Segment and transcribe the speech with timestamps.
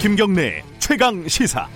[0.00, 1.66] 김경래 최강 시사.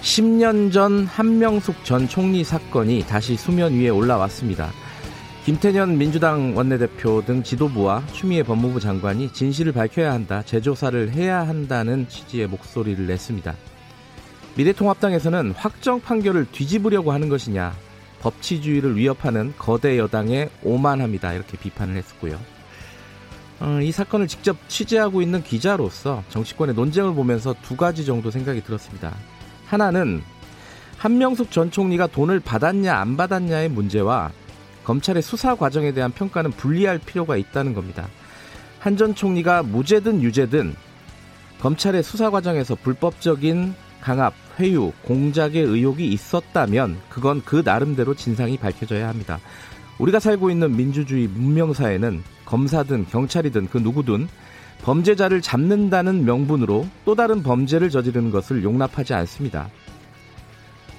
[0.00, 4.70] (10년) 전 한명숙 전 총리 사건이 다시 수면 위에 올라왔습니다.
[5.44, 12.46] 김태년 민주당 원내대표 등 지도부와 추미애 법무부 장관이 진실을 밝혀야 한다, 재조사를 해야 한다는 취지의
[12.46, 13.54] 목소리를 냈습니다.
[14.56, 17.74] 미래통합당에서는 확정 판결을 뒤집으려고 하는 것이냐,
[18.24, 21.34] 법치주의를 위협하는 거대 여당에 오만합니다.
[21.34, 22.40] 이렇게 비판을 했었고요.
[23.60, 29.14] 어, 이 사건을 직접 취재하고 있는 기자로서 정치권의 논쟁을 보면서 두 가지 정도 생각이 들었습니다.
[29.66, 30.22] 하나는
[30.96, 34.32] 한명숙 전 총리가 돈을 받았냐 안 받았냐의 문제와
[34.84, 38.08] 검찰의 수사 과정에 대한 평가는 분리할 필요가 있다는 겁니다.
[38.80, 40.74] 한 전 총리가 무죄든 유죄든
[41.60, 49.40] 검찰의 수사 과정에서 불법적인 강압, 회유, 공작의 의혹이 있었다면 그건 그 나름대로 진상이 밝혀져야 합니다.
[49.98, 54.28] 우리가 살고 있는 민주주의 문명사회는 검사든 경찰이든 그 누구든
[54.82, 59.70] 범죄자를 잡는다는 명분으로 또 다른 범죄를 저지르는 것을 용납하지 않습니다.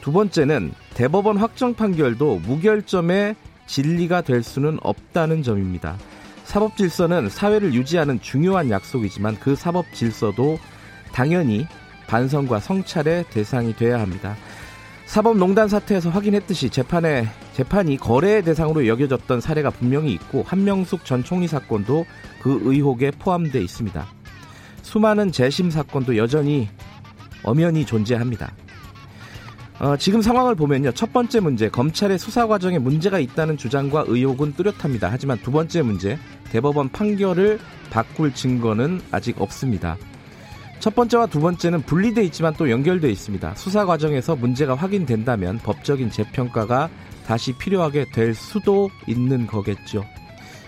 [0.01, 3.35] 두 번째는 대법원 확정 판결도 무결점의
[3.67, 5.97] 진리가 될 수는 없다는 점입니다.
[6.43, 10.59] 사법 질서는 사회를 유지하는 중요한 약속이지만 그 사법 질서도
[11.11, 11.67] 당연히
[12.07, 14.35] 반성과 성찰의 대상이 돼야 합니다.
[15.05, 22.05] 사법농단 사태에서 확인했듯이 재판에 재판이 거래의 대상으로 여겨졌던 사례가 분명히 있고 한명숙 전 총리 사건도
[22.41, 24.05] 그 의혹에 포함돼 있습니다.
[24.81, 26.69] 수많은 재심 사건도 여전히
[27.43, 28.51] 엄연히 존재합니다.
[29.79, 30.93] 어, 지금 상황을 보면요.
[30.93, 35.09] 첫 번째 문제, 검찰의 수사 과정에 문제가 있다는 주장과 의혹은 뚜렷합니다.
[35.11, 36.17] 하지만 두 번째 문제,
[36.51, 39.97] 대법원 판결을 바꿀 증거는 아직 없습니다.
[40.79, 43.55] 첫 번째와 두 번째는 분리돼 있지만 또 연결돼 있습니다.
[43.55, 46.89] 수사 과정에서 문제가 확인된다면 법적인 재평가가
[47.25, 50.05] 다시 필요하게 될 수도 있는 거겠죠.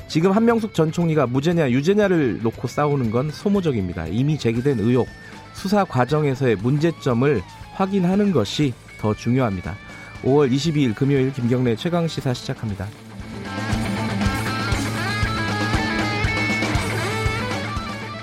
[0.08, 4.08] 지금 한명숙 전 총리가 무죄냐 유죄냐를 놓고 싸우는 건 소모적입니다.
[4.08, 5.08] 이미 제기된 의혹,
[5.54, 7.42] 수사 과정에서의 문제점을
[7.74, 9.76] 확인하는 것이 더 중요합니다.
[10.24, 12.88] 5월 22일 금요일 김경래 최강 시사 시작합니다.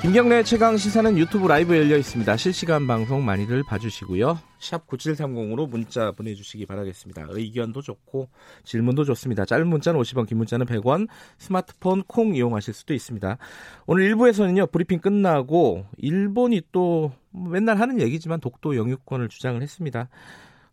[0.05, 2.37] 김경래 최강 시사는 유튜브 라이브 열려 있습니다.
[2.37, 4.39] 실시간 방송 많이들 봐주시고요.
[4.59, 7.29] 샵 9730으로 문자 보내주시기 바라겠습니다.
[7.31, 8.29] 의견도 좋고
[8.65, 9.47] 질문도 좋습니다.
[9.47, 13.39] 짧은 문자는 50원, 긴 문자는 100원, 스마트폰 콩 이용하실 수도 있습니다.
[13.87, 20.11] 오늘 1부에서는요, 브리핑 끝나고 일본이 또 맨날 하는 얘기지만 독도 영유권을 주장을 했습니다.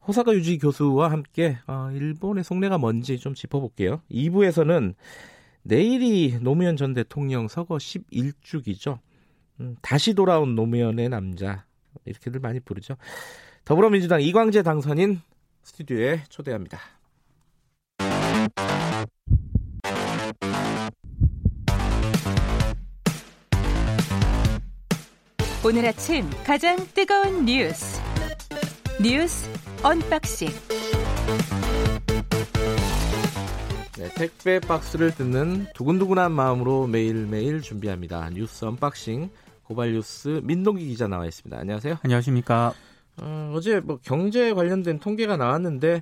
[0.06, 4.02] 호사카 유지 교수와 함께 어, 일본의 속내가 뭔지 좀 짚어볼게요.
[4.12, 4.94] 2부에서는
[5.64, 9.00] 내일이 노무현 전 대통령 서거 11주기죠.
[9.59, 11.66] 음, 다시 돌아온 노무현의 남자
[12.06, 12.95] 이렇게들 많이 부르죠.
[13.66, 15.22] 더불어민주당 이광재 당선인
[15.63, 16.79] 스튜디오에 초대합니다.
[25.63, 28.01] 오늘 아침 가장 뜨거운 뉴스
[29.00, 29.47] 뉴스
[29.84, 30.50] unboxing
[34.01, 38.31] 네, 택배 박스를 뜯는 두근두근한 마음으로 매일매일 준비합니다.
[38.31, 39.29] 뉴스 unboxing
[39.62, 41.56] 고발 뉴스 민동기 기자 나와 있습니다.
[41.56, 41.97] 안녕하세요.
[42.01, 42.73] 안녕하십니까.
[43.22, 46.01] 어, 어제 뭐 경제 관련된 통계가 나왔는데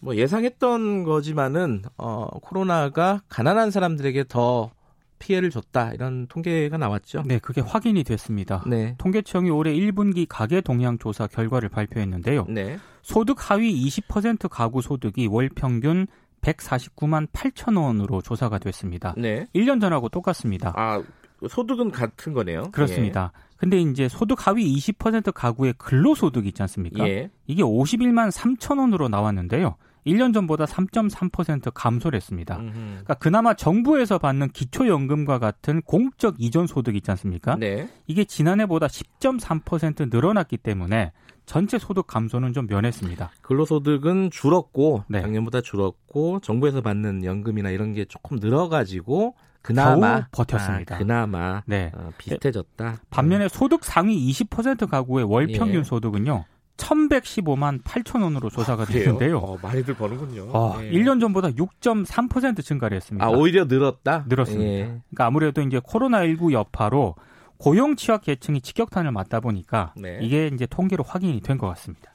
[0.00, 4.72] 뭐 예상했던 거지만은 어, 코로나가 가난한 사람들에게 더
[5.20, 7.22] 피해를 줬다 이런 통계가 나왔죠.
[7.26, 8.64] 네, 그게 확인이 됐습니다.
[8.66, 8.96] 네.
[8.98, 12.46] 통계청이 올해 1분기 가계 동향 조사 결과를 발표했는데요.
[12.48, 12.76] 네.
[13.02, 16.08] 소득 하위 20% 가구 소득이 월 평균
[16.46, 19.14] 149만 8천 원으로 조사가 됐습니다.
[19.16, 19.46] 네.
[19.54, 20.72] 1년 전하고 똑같습니다.
[20.76, 21.02] 아,
[21.48, 22.70] 소득은 같은 거네요.
[22.70, 23.32] 그렇습니다.
[23.34, 23.46] 예.
[23.56, 27.06] 근데 이제 소득 하위 20% 가구의 근로소득 있지 않습니까?
[27.08, 27.30] 예.
[27.46, 29.76] 이게 51만 3천 원으로 나왔는데요.
[30.06, 32.58] 1년 전보다 3.3% 감소를 했습니다.
[32.58, 37.56] 그러니까 그나마 정부에서 받는 기초연금과 같은 공적 이전 소득 있지 않습니까?
[37.56, 37.88] 네.
[38.06, 41.10] 이게 지난해보다 10.3% 늘어났기 때문에
[41.46, 43.30] 전체 소득 감소는 좀 면했습니다.
[43.42, 45.20] 근로소득은 줄었고 네.
[45.22, 50.96] 작년보다 줄었고 정부에서 받는 연금이나 이런 게 조금 늘어가지고 그나마 버텼습니다.
[50.96, 51.90] 아, 그나마 네.
[51.94, 52.98] 어, 비슷해졌다.
[53.10, 55.84] 반면에 소득 상위 20% 가구의 월 평균 예.
[55.84, 56.44] 소득은요.
[56.76, 59.38] 1115만 8천 원으로 조사가 아, 됐는데요.
[59.38, 60.50] 어, 많이들 버는군요.
[60.52, 60.90] 어, 네.
[60.90, 63.24] 1년 전보다 6.3% 증가를 했습니다.
[63.24, 64.24] 아, 오히려 늘었다?
[64.28, 64.64] 늘었습니다.
[64.64, 64.84] 예.
[64.84, 67.14] 그러니까 아무래도 이제 코로나19 여파로
[67.58, 70.18] 고용 취약 계층이 직격탄을 맞다 보니까 네.
[70.22, 72.12] 이게 이제 통계로 확인이 된 것 같습니다.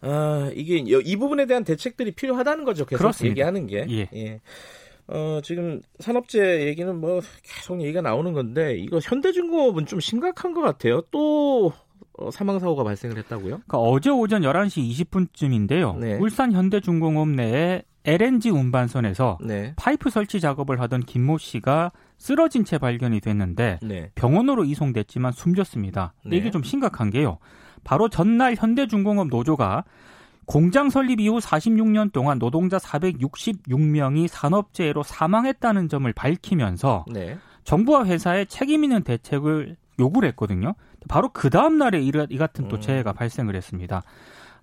[0.00, 2.84] 아, 이게 이 부분에 대한 대책들이 필요하다는 거죠.
[2.84, 3.30] 계속 그렇습니다.
[3.32, 3.86] 얘기하는 게.
[3.90, 4.08] 예.
[4.14, 4.40] 예.
[5.08, 11.00] 어, 지금 산업재 얘기는 뭐 계속 얘기가 나오는 건데 이거 현대중공업은 좀 심각한 것 같아요.
[11.10, 11.72] 또
[12.18, 13.46] 어, 사망 사고가 발생을 했다고요?
[13.66, 15.96] 그러니까 어제 오전 11시 20분쯤인데요.
[15.98, 16.14] 네.
[16.18, 19.74] 울산 현대중공업 내에 LNG 운반선에서 네.
[19.76, 24.10] 파이프 설치 작업을 하던 김모 씨가 쓰러진 채 발견이 됐는데 네.
[24.14, 26.14] 병원으로 이송됐지만 숨졌습니다.
[26.24, 26.36] 네.
[26.36, 27.38] 이게 좀 심각한 게요.
[27.84, 29.84] 바로 전날 현대중공업 노조가
[30.46, 37.36] 공장 설립 이후 46년 동안 노동자 466명이 산업재해로 사망했다는 점을 밝히면서 네.
[37.64, 40.74] 정부와 회사에 책임 있는 대책을 요구를 했거든요.
[41.08, 42.80] 바로 그 다음 날에 이 같은 또 음.
[42.80, 44.02] 재해가 발생을 했습니다.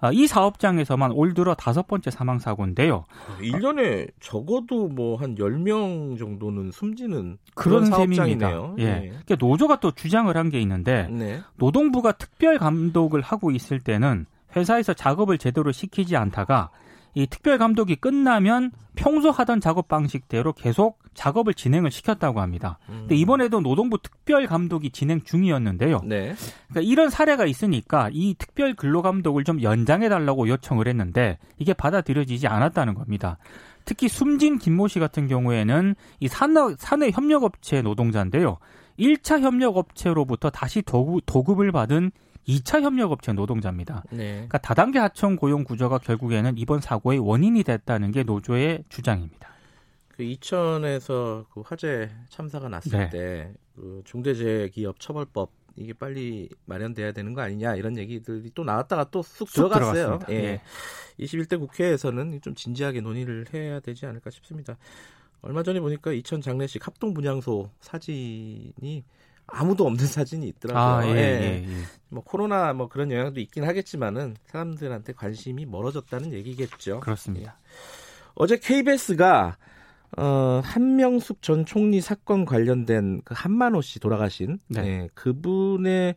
[0.05, 3.05] 아, 이 사업장에서만 올 들어 다섯 번째 사망 사고인데요.
[3.41, 8.51] 1년에 적어도 뭐 한 10명 정도는 숨지는 그런, 그런 셈입니다.
[8.79, 8.83] 예.
[8.85, 8.99] 네.
[9.09, 11.41] 그러니까 노조가 또 주장을 한 게 있는데 네.
[11.55, 14.25] 노동부가 특별 감독을 하고 있을 때는
[14.55, 16.69] 회사에서 작업을 제대로 시키지 않다가
[17.15, 22.77] 이 특별 감독이 끝나면 평소 하던 작업 방식대로 계속 작업을 진행을 시켰다고 합니다.
[22.89, 22.99] 음.
[22.99, 26.01] 근데 이번에도 노동부 특별 감독이 진행 중이었는데요.
[26.03, 26.35] 네.
[26.67, 32.47] 그러니까 이런 사례가 있으니까 이 특별 근로 감독을 좀 연장해 달라고 요청을 했는데 이게 받아들여지지
[32.47, 33.37] 않았다는 겁니다.
[33.85, 38.57] 특히 숨진 김모 씨 같은 경우에는 이 산업 산해 협력업체 노동자인데요.
[38.99, 42.11] 1차 협력업체로부터 다시 도급, 도급을 받은
[42.47, 44.03] 2차 협력업체 노동자입니다.
[44.11, 44.33] 네.
[44.33, 49.49] 그러니까 다단계 하청 고용 구조가 결국에는 이번 사고의 원인이 됐다는 게 노조의 주장입니다.
[50.09, 53.09] 그 이천에서 그 화재 참사가 났을 네.
[53.09, 60.19] 때그 중대재해기업 처벌법 이게 빨리 마련돼야 되는 거 아니냐 이런 얘기들이 또 나왔다가 또쑥 들어갔어요.
[60.29, 60.33] 예.
[60.35, 60.61] 예.
[61.19, 64.77] 21대 국회에서는 좀 진지하게 논의를 해야 되지 않을까 싶습니다.
[65.41, 69.03] 얼마 전에 보니까 이천 장례식 합동 분향소 사진이
[69.47, 71.11] 아무도 없는 사진이 있더라고요.
[71.11, 71.65] 아, 예, 예, 예.
[71.67, 71.75] 예.
[72.09, 76.99] 뭐 코로나 뭐 그런 영향도 있긴 하겠지만은 사람들한테 관심이 멀어졌다는 얘기겠죠.
[77.01, 77.51] 그렇습니다.
[77.51, 77.75] 예.
[78.35, 79.57] 어제 KBS가
[80.17, 84.81] 어, 한명숙 전 총리 사건 관련된 그 한만호 씨 돌아가신 네.
[84.81, 86.15] 네, 그분의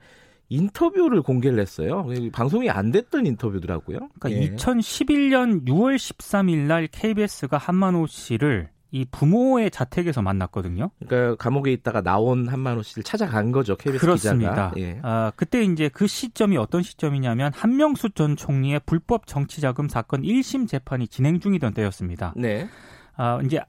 [0.50, 2.06] 인터뷰를 공개를 했어요.
[2.32, 4.08] 방송이 안 됐던 인터뷰더라고요.
[4.18, 4.54] 그러니까 예.
[4.54, 10.90] 2011년 6월 13일 날 KBS가 한만호 씨를 이 부모의 자택에서 만났거든요.
[11.06, 13.76] 그러니까 감옥에 있다가 나온 한만호 씨를 찾아간 거죠.
[13.76, 14.70] KBS 그렇습니다.
[14.70, 14.72] 기자가.
[14.78, 14.98] 예.
[15.02, 21.08] 아, 그때 이제 그 시점이 어떤 시점이냐면 한명수 전 총리의 불법 정치자금 사건 1심 재판이
[21.08, 22.32] 진행 중이던 때였습니다.
[22.36, 22.66] 네.
[23.16, 23.60] 아, 이제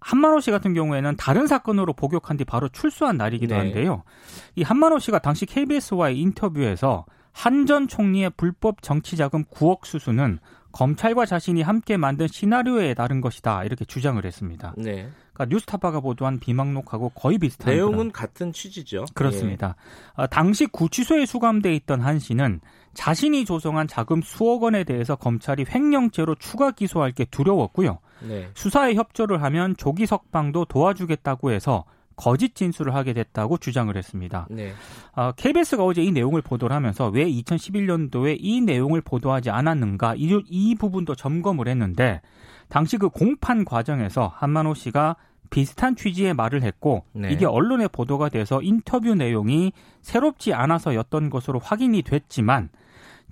[0.00, 3.60] 한만호 씨 같은 경우에는 다른 사건으로 복역한 뒤 바로 출소한 날이기도 네.
[3.60, 4.02] 한데요.
[4.56, 10.38] 이 한만호 씨가 당시 KBS와의 인터뷰에서 한 전 총리의 불법 정치자금 9억 수수는
[10.72, 14.74] 검찰과 자신이 함께 만든 시나리오에 다른 것이다 이렇게 주장을 했습니다.
[14.76, 15.10] 네.
[15.32, 18.12] 그러니까 뉴스타파가 보도한 비망록하고 거의 비슷한 내용은 그런.
[18.12, 19.06] 같은 취지죠.
[19.14, 19.74] 그렇습니다.
[20.18, 20.22] 예.
[20.22, 22.60] 어, 당시 구치소에 수감돼 있던 한 씨는
[22.94, 27.98] 자신이 조성한 자금 수억 원에 대해서 검찰이 횡령죄로 추가 기소할 게 두려웠고요.
[28.28, 28.48] 네.
[28.54, 31.84] 수사에 협조를 하면 조기 석방도 도와주겠다고 해서
[32.16, 34.46] 거짓 진술을 하게 됐다고 주장을 했습니다.
[34.50, 34.72] 네.
[35.14, 40.74] 어, KBS가 어제 이 내용을 보도를 하면서 왜 2011년도에 이 내용을 보도하지 않았는가 이, 이
[40.74, 42.20] 부분도 점검을 했는데
[42.68, 45.16] 당시 그 공판 과정에서 한만호 씨가
[45.50, 47.32] 비슷한 취지의 말을 했고 네.
[47.32, 52.68] 이게 언론에 보도가 돼서 인터뷰 내용이 새롭지 않아서였던 것으로 확인이 됐지만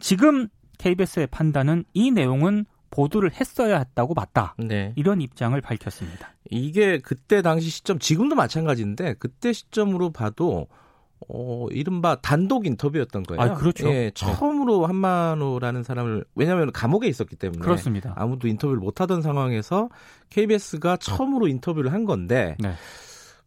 [0.00, 0.48] 지금
[0.78, 4.54] KBS의 판단은 이 내용은 보도를 했어야 했다고 맞다.
[4.58, 4.92] 네.
[4.96, 6.34] 이런 입장을 밝혔습니다.
[6.50, 10.66] 이게 그때 당시 시점, 지금도 마찬가지인데 그때 시점으로 봐도
[11.28, 13.40] 어, 이른바 단독 인터뷰였던 거예요.
[13.40, 13.88] 아, 그렇죠.
[13.88, 18.14] 예, 처음으로 한만호라는 사람을 왜냐하면 감옥에 있었기 때문에 그렇습니다.
[18.16, 19.88] 아무도 인터뷰를 못 하던 상황에서
[20.30, 22.72] KBS가 처음으로 인터뷰를 한 건데 네.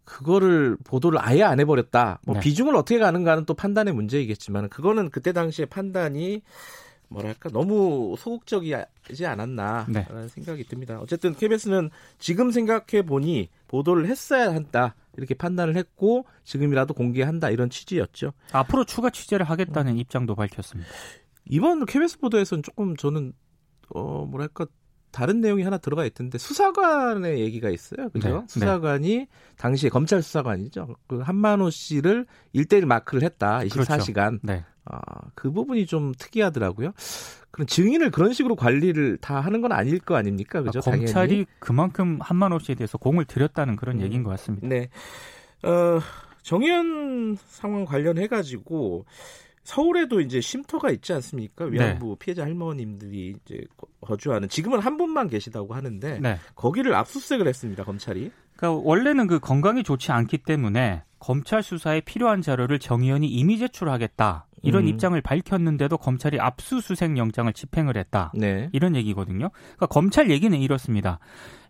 [0.03, 2.19] 그거를 보도를 아예 안 해버렸다.
[2.25, 2.41] 뭐 네.
[2.41, 6.41] 비중을 어떻게 가는가는 또 판단의 문제이겠지만 그거는 그때 당시의 판단이
[7.11, 10.27] 뭐랄까 너무 소극적이지 않았나라는 네.
[10.29, 10.97] 생각이 듭니다.
[11.01, 11.89] 어쨌든 KBS는
[12.19, 18.31] 지금 생각해 보니 보도를 했어야 한다 이렇게 판단을 했고 지금이라도 공개한다 이런 취지였죠.
[18.53, 19.97] 앞으로 추가 취재를 하겠다는 음.
[19.97, 20.89] 입장도 밝혔습니다.
[21.45, 23.33] 이번 KBS 보도에서는 조금 저는
[23.93, 24.65] 어 뭐랄까
[25.11, 28.09] 다른 내용이 하나 들어가 있던데 수사관의 얘기가 있어요.
[28.09, 28.29] 그죠?
[28.29, 28.45] 네, 네.
[28.47, 29.27] 수사관이 네.
[29.57, 30.95] 당시에 검찰 수사관이죠.
[31.07, 33.59] 그 한만호 씨를 일대일 마크를 했다.
[33.59, 34.13] 24시간.
[34.13, 34.39] 그렇죠.
[34.43, 34.65] 네.
[34.85, 34.99] 아,
[35.35, 36.93] 그 부분이 좀 특이하더라고요.
[37.51, 40.61] 그럼 증인을 그런 식으로 관리를 다 하는 건 아닐 거 아닙니까?
[40.61, 40.79] 그죠?
[40.79, 41.45] 아, 검찰이 당연히.
[41.59, 44.67] 그만큼 한만호 씨에 대해서 공을 들였다는 그런 음, 얘기인 것 같습니다.
[44.67, 44.89] 네.
[45.63, 45.99] 어,
[46.41, 49.05] 정의연 상황 관련해 가지고
[49.63, 51.65] 서울에도 이제 쉼터가 있지 않습니까?
[51.65, 52.15] 위안부 네.
[52.19, 53.63] 피해자 할머님들이 이제
[54.01, 56.39] 거주하는 지금은 한 분만 계시다고 하는데 네.
[56.55, 58.31] 거기를 압수수색을 했습니다 검찰이.
[58.55, 64.83] 그러니까 원래는 그 건강이 좋지 않기 때문에 검찰 수사에 필요한 자료를 정의연이 이미 제출하겠다 이런
[64.83, 64.87] 음.
[64.87, 68.69] 입장을 밝혔는데도 검찰이 압수수색 영장을 집행을 했다 네.
[68.71, 69.49] 이런 얘기거든요.
[69.49, 71.19] 그러니까 검찰 얘기는 이렇습니다.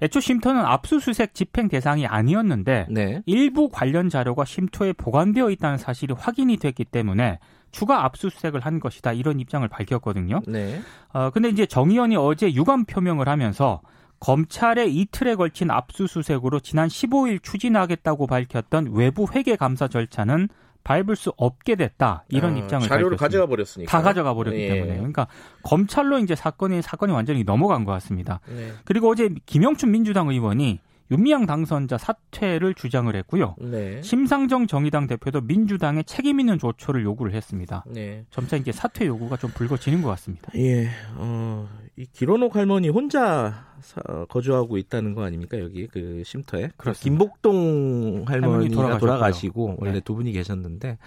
[0.01, 3.21] 애초 쉼터는 압수수색 집행 대상이 아니었는데 네.
[3.25, 7.39] 일부 관련 자료가 쉼터에 보관되어 있다는 사실이 확인이 됐기 때문에
[7.71, 10.41] 추가 압수수색을 한 것이다 이런 입장을 밝혔거든요.
[10.47, 10.81] 네.
[11.13, 13.81] 어 근데 이제 정의연이 어제 유감 표명을 하면서
[14.19, 20.47] 검찰의 이틀에 걸친 압수수색으로 지난 15일 추진하겠다고 밝혔던 외부 회계 감사 절차는
[20.83, 23.25] 밟을 수 없게 됐다 이런 아, 입장을 자료를 밝혔습니다.
[23.25, 24.69] 가져가 버렸으니까 다 가져가 버렸기 예.
[24.69, 25.27] 때문에 그러니까
[25.63, 28.39] 검찰로 이제 사건이 사건이 완전히 넘어간 것 같습니다.
[28.47, 28.71] 네.
[28.85, 30.79] 그리고 어제 김영춘 민주당 의원이
[31.11, 33.55] 윤미향 당선자 사퇴를 주장을 했고요.
[33.59, 34.01] 네.
[34.01, 37.83] 심상정 정의당 대표도 민주당의 책임 있는 조처를 요구를 했습니다.
[37.85, 38.23] 네.
[38.31, 40.49] 점차 이제 사퇴 요구가 좀 불거지는 것 같습니다.
[40.55, 41.67] 예, 어,
[42.01, 46.71] 이 기로녹 할머니 혼자 사, 거주하고 있다는 거 아닙니까 여기 그 쉼터에?
[46.75, 47.03] 그렇습니다.
[47.03, 49.99] 김복동 할머니가 돌아가시고 원래 네.
[49.99, 50.97] 두 분이 계셨는데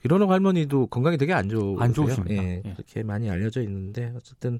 [0.00, 1.80] 기로녹 할머니도 건강이 되게 안 좋으세요.
[1.80, 2.40] 안 좋으십니다.
[2.40, 2.72] 예, 예.
[2.72, 4.58] 그렇게 많이 알려져 있는데 어쨌든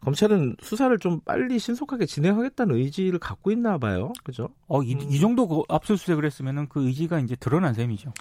[0.00, 4.12] 검찰은 수사를 좀 빨리 신속하게 진행하겠다는 의지를 갖고 있나 봐요.
[4.24, 4.48] 그죠?
[4.66, 5.00] 어, 이, 음.
[5.08, 8.12] 이 정도 그 압수수색을 했으면은 그 의지가 이제 드러난 셈이죠.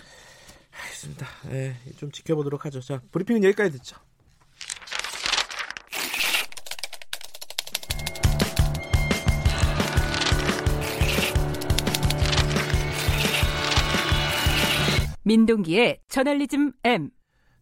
[0.83, 1.25] 알겠습니다.
[1.49, 2.79] 예, 좀 지켜보도록 하죠.
[2.79, 3.97] 자, 브리핑은 여기까지 듣죠.
[15.25, 17.09] 민동기의 저널리즘 M.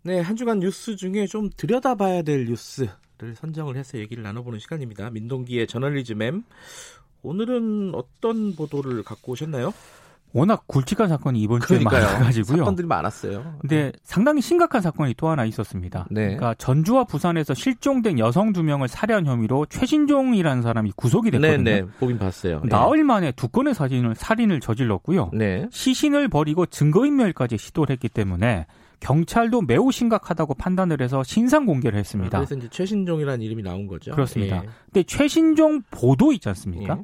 [0.03, 5.09] 네, 한 주간 뉴스 중에 좀 들여다봐야 될 뉴스 를 선정을 해서 얘기를 나눠보는 시간입니다.
[5.11, 6.43] 민동기의 저널리즘 M.
[7.21, 9.73] 오늘은 어떤 보도를 갖고 오셨나요?
[10.33, 12.57] 워낙 굵직한 사건이 이번 주에 많아가지고요.
[12.57, 13.55] 사건들이 많았어요.
[13.59, 16.07] 근데 상당히 심각한 사건이 또 하나 있었습니다.
[16.09, 16.23] 네.
[16.23, 21.63] 그러니까 전주와 부산에서 실종된 여성 두 명을 살해한 혐의로 최신종이라는 사람이 구속이 됐거든요.
[21.63, 21.87] 네, 네.
[21.99, 22.61] 보긴 봤어요.
[22.65, 25.29] 나흘 만에 두 건의 사진을 살인을 저질렀고요.
[25.33, 25.67] 네.
[25.71, 28.65] 시신을 버리고 증거인멸까지 시도를 했기 때문에
[29.01, 32.39] 경찰도 매우 심각하다고 판단을 해서 신상 공개를 했습니다.
[32.39, 34.11] 그래서 이제 최신종이라는 이름이 나온 거죠.
[34.11, 34.63] 그렇습니다.
[34.63, 34.69] 예.
[34.85, 36.99] 근데 최신종 보도 있지 않습니까?
[36.99, 37.03] 예.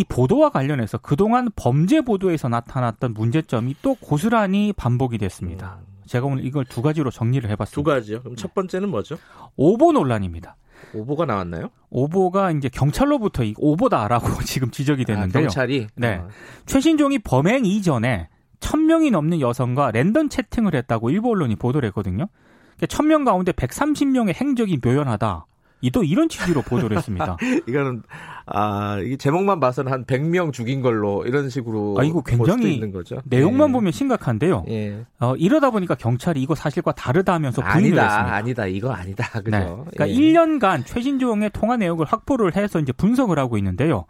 [0.00, 5.80] 이 보도와 관련해서 그동안 범죄 보도에서 나타났던 문제점이 또 고스란히 반복이 됐습니다.
[5.80, 5.86] 음.
[6.06, 7.74] 제가 오늘 이걸 두 가지로 정리를 해봤습니다.
[7.74, 8.20] 두 가지요?
[8.20, 9.18] 그럼 첫 번째는 뭐죠?
[9.56, 10.56] 오보 논란입니다.
[10.94, 11.68] 오보가 나왔나요?
[11.90, 15.42] 오보가 이제 경찰로부터 오보다라고 지금 지적이 됐는데요.
[15.42, 15.88] 아, 경찰이?
[15.96, 16.14] 네.
[16.16, 16.28] 어.
[16.64, 18.28] 최신종이 범행 이전에
[18.60, 22.26] 1000명이 넘는 여성과 랜덤 채팅을 했다고 일부 언론이 보도를 했거든요.
[22.80, 25.44] 1000명 그러니까 가운데 130명의 행적이 묘연하다.
[25.80, 27.36] 이또 이런 취지로 보도를 했습니다.
[27.66, 28.02] 이거는
[28.46, 33.20] 아 이게 제목만 봐서는 한 100명 죽인 걸로 이런 식으로 아 이거 굉장히 있는 거죠.
[33.24, 33.72] 내용만 예.
[33.72, 34.64] 보면 심각한데요.
[34.68, 35.06] 예.
[35.18, 38.36] 어, 이러다 보니까 경찰이 이거 사실과 다르다 하면서 부인을 아니다, 했습니다.
[38.36, 39.30] 아니다, 이거 아니다.
[39.40, 39.50] 그죠?
[39.50, 39.58] 네.
[39.60, 40.14] 그러니까 예.
[40.14, 44.04] 1년간 최신종의 통화 내역을 확보를 해서 이제 분석을 하고 있는데요.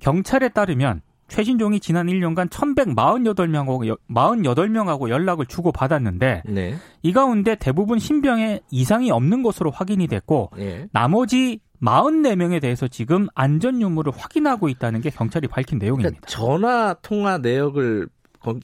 [0.00, 6.74] 경찰에 따르면 최신종이 지난 1년간 1148명하고 48명하고 연락을 주고 받았는데 네.
[7.02, 10.86] 이 가운데 대부분 신병에 이상이 없는 것으로 확인이 됐고 네.
[10.92, 16.08] 나머지 44명에 대해서 지금 안전 유무를 확인하고 있다는 게 경찰이 밝힌 내용입니다.
[16.10, 18.08] 그러니까 전화 통화 내역을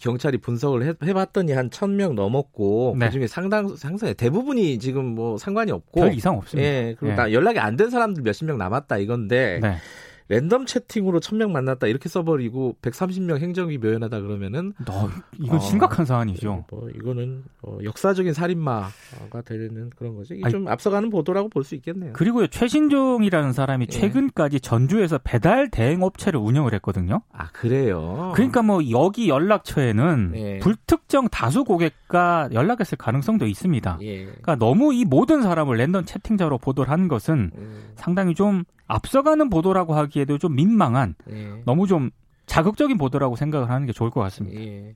[0.00, 3.06] 경찰이 분석을 해, 봤더니 한 1000명 넘었고 네.
[3.06, 6.68] 그중에 상당 상당히 대부분이 지금 뭐 상관이 없고 별 이상 없습니다.
[6.68, 6.96] 예.
[6.98, 7.32] 그리고 예.
[7.32, 9.76] 연락이 안 된 사람들 몇십 명 남았다 이건데 네.
[10.28, 16.64] 랜덤 채팅으로 1000명 만났다 이렇게 써버리고 130명 행정이 묘연하다 그러면은 너, 이건 어, 심각한 사안이죠.
[16.70, 20.34] 뭐 이거는 어, 역사적인 살인마가 되는 그런 거죠.
[20.34, 22.12] 이게 좀 앞서가는 보도라고 볼 수 있겠네요.
[22.14, 23.92] 그리고 최신종이라는 사람이 예.
[23.92, 27.22] 최근까지 전주에서 배달 대행 업체를 운영을 했거든요.
[27.32, 28.32] 아 그래요.
[28.34, 30.58] 그러니까 뭐 여기 연락처에는 예.
[30.58, 33.98] 불특정 다수 고객과 연락했을 가능성도 있습니다.
[34.02, 34.24] 예.
[34.24, 37.82] 그러니까 너무 이 모든 사람을 랜덤 채팅자로 보도를 한 것은 음.
[37.96, 41.62] 상당히 좀 앞서가는 보도라고 하기에도 좀 민망한 예.
[41.64, 42.10] 너무 좀
[42.46, 44.60] 자극적인 보도라고 생각을 하는 게 좋을 것 같습니다.
[44.60, 44.94] 예.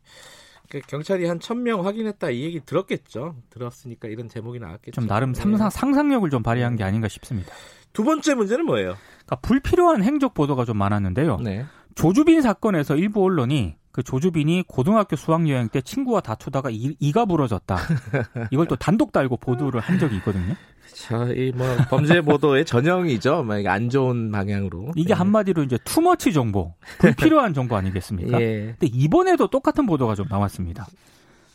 [0.71, 3.37] 그 경찰이 한 천 명 확인했다 이 얘기 들었겠죠.
[3.50, 4.92] 들었으니까 이런 제목이 나왔겠죠.
[5.00, 5.71] 좀 나름 상상, 예.
[5.71, 7.50] 상상력을 좀 발휘한 게 아닌가 싶습니다.
[7.95, 8.95] 두 번째 문제는 뭐예요?
[9.25, 11.38] 그러니까 불필요한 행적 보도가 좀 많았는데요.
[11.38, 11.64] 네.
[11.95, 17.76] 조주빈 사건에서 일부 언론이 그 조주빈이 고등학교 수학여행 때 친구와 다투다가 이, 이가 부러졌다.
[18.52, 20.54] 이걸 또 단독 달고 보도를 한 적이 있거든요.
[20.95, 23.42] 자, 이뭐 범죄 보도의 전형이죠.
[23.42, 24.92] 막안 좋은 방향으로.
[24.97, 25.14] 이게 네.
[25.14, 28.38] 한마디로 이제 투머치 정보, 불필요한 정보 아니겠습니까?
[28.42, 28.76] 예.
[28.78, 30.87] 근데 이번에도 똑같은 보도가 좀 나왔습니다.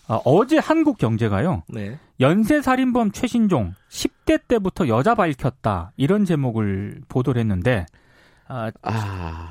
[0.08, 1.64] 아, 어제 한국경제가요.
[1.70, 1.98] 네.
[2.20, 7.86] 연쇄 살인범 최신종 10대 때부터 여자 밝혔다 이런 제목을 보도를 했는데
[8.48, 9.50] 아, 아...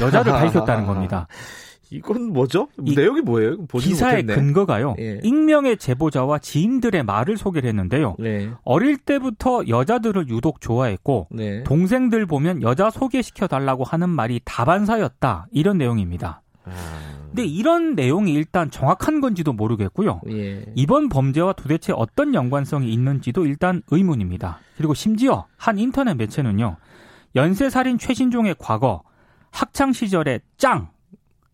[0.00, 1.26] 여자를 밝혔다는 겁니다.
[1.92, 2.68] 이건 뭐죠?
[2.76, 3.66] 내용이 뭐예요?
[3.66, 4.34] 기사의 못했네.
[4.34, 4.96] 근거가요.
[4.98, 5.20] 예.
[5.22, 8.16] 익명의 제보자와 지인들의 말을 소개를 했는데요.
[8.18, 8.50] 네.
[8.64, 11.62] 어릴 때부터 여자들을 유독 좋아했고 네.
[11.64, 15.48] 동생들 보면 여자 소개시켜 달라고 하는 말이 다반사였다.
[15.52, 16.40] 이런 내용입니다.
[16.64, 16.70] 아...
[17.28, 20.20] 근데 이런 내용이 일단 정확한 건지도 모르겠고요.
[20.30, 20.66] 예.
[20.74, 24.60] 이번 범죄와 도대체 어떤 연관성이 있는지도 일단 의문입니다.
[24.76, 26.76] 그리고 심지어 한 인터넷 매체는요.
[27.34, 29.02] 연쇄살인 최신종의 과거
[29.50, 30.88] 학창 시절의 짱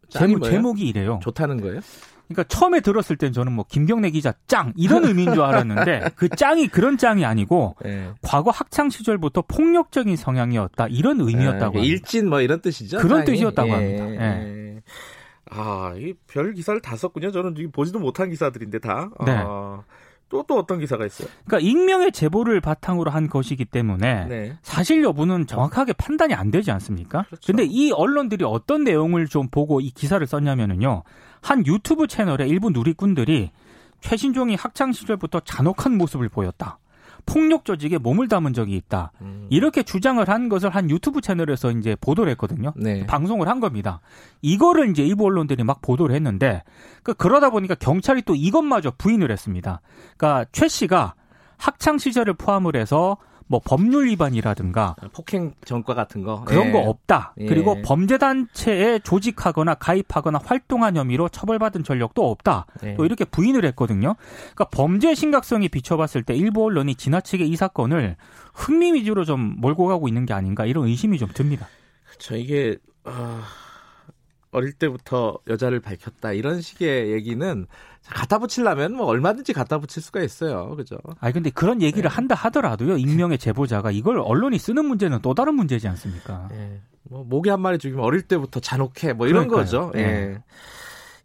[0.09, 1.21] 제목, 제목이 이래요.
[1.23, 1.81] 좋다는 거예요?
[2.29, 6.69] 그러니까 처음에 들었을 땐 저는 뭐 김경래 기자 짱 이런 의미인 줄 알았는데 그 짱이
[6.69, 8.11] 그런 짱이 아니고 네.
[8.21, 11.79] 과거 학창 시절부터 폭력적인 성향이었다 이런 의미였다고.
[11.79, 12.99] 네, 일진 뭐 이런 뜻이죠.
[12.99, 13.27] 그런 짱이?
[13.39, 14.11] 뜻이었다고 예, 합니다.
[14.45, 14.81] 예.
[15.51, 17.31] 아, 이 별 기사를 다 썼군요.
[17.31, 19.09] 저는 보지도 못한 기사들인데 다.
[19.25, 19.33] 네.
[19.35, 19.83] 아.
[20.29, 21.29] 또, 또 어떤 기사가 있어요?
[21.47, 24.57] 그러니까 익명의 제보를 바탕으로 한 것이기 때문에 네.
[24.63, 27.23] 사실 여부는 정확하게 판단이 안 되지 않습니까?
[27.25, 27.47] 그렇죠.
[27.47, 31.03] 근데 이 언론들이 어떤 내용을 좀 보고 이 기사를 썼냐면은요.
[31.41, 33.51] 한 유튜브 채널의 일부 누리꾼들이
[34.01, 36.79] 최신종이 학창 시절부터 잔혹한 모습을 보였다.
[37.29, 39.13] 폭력 조직에 몸을 담은 적이 있다.
[39.21, 39.47] 음.
[39.51, 42.73] 이렇게 주장을 한 것을 한 유튜브 채널에서 이제 보도를 했거든요.
[42.75, 43.05] 네.
[43.07, 44.01] 방송을 한 겁니다.
[44.41, 46.63] 이거를 이제 일부 언론들이 막 보도를 했는데
[47.03, 49.83] 그 그러다 보니까 경찰이 또 이것마저 부인을 했습니다.
[50.17, 51.15] 그러니까 최 씨가
[51.59, 56.73] 학창 시절을 포함을 해서 뭐 법률 위반이라든가 아, 폭행 전과 같은 거 그런 예.
[56.73, 57.35] 거 없다.
[57.39, 57.47] 예.
[57.47, 62.67] 그리고 범죄 단체에 조직하거나 가입하거나 활동한 혐의로 처벌받은 전력도 없다.
[62.85, 62.95] 예.
[62.95, 64.15] 또 이렇게 부인을 했거든요.
[64.55, 68.17] 그러니까 범죄 심각성이 비춰봤을 때 일부 언론이 지나치게 이 사건을
[68.55, 71.67] 흥미 위주로 좀 몰고 가고 있는 게 아닌가 이런 의심이 좀 듭니다.
[72.07, 72.37] 그렇죠.
[72.37, 73.41] 이게 어...
[74.51, 77.67] 어릴 때부터 여자를 밝혔다 이런 식의 얘기는
[78.11, 80.75] 갖다 붙이려면 뭐 얼마든지 갖다 붙일 수가 있어요.
[80.77, 80.97] 그죠?
[81.21, 82.15] 아니 근데 그런 얘기를 네.
[82.15, 82.97] 한다 하더라도요.
[82.99, 86.49] 익명의 제보자가 이걸 언론이 쓰는 문제는 또 다른 문제지 않습니까?
[86.51, 86.81] 네.
[87.05, 89.91] 뭐 모기 한 마리 죽이면 어릴 때부터 잔혹해 뭐 이런 그러니까요.
[89.91, 89.93] 거죠.
[89.99, 90.03] 예.
[90.03, 90.43] 네.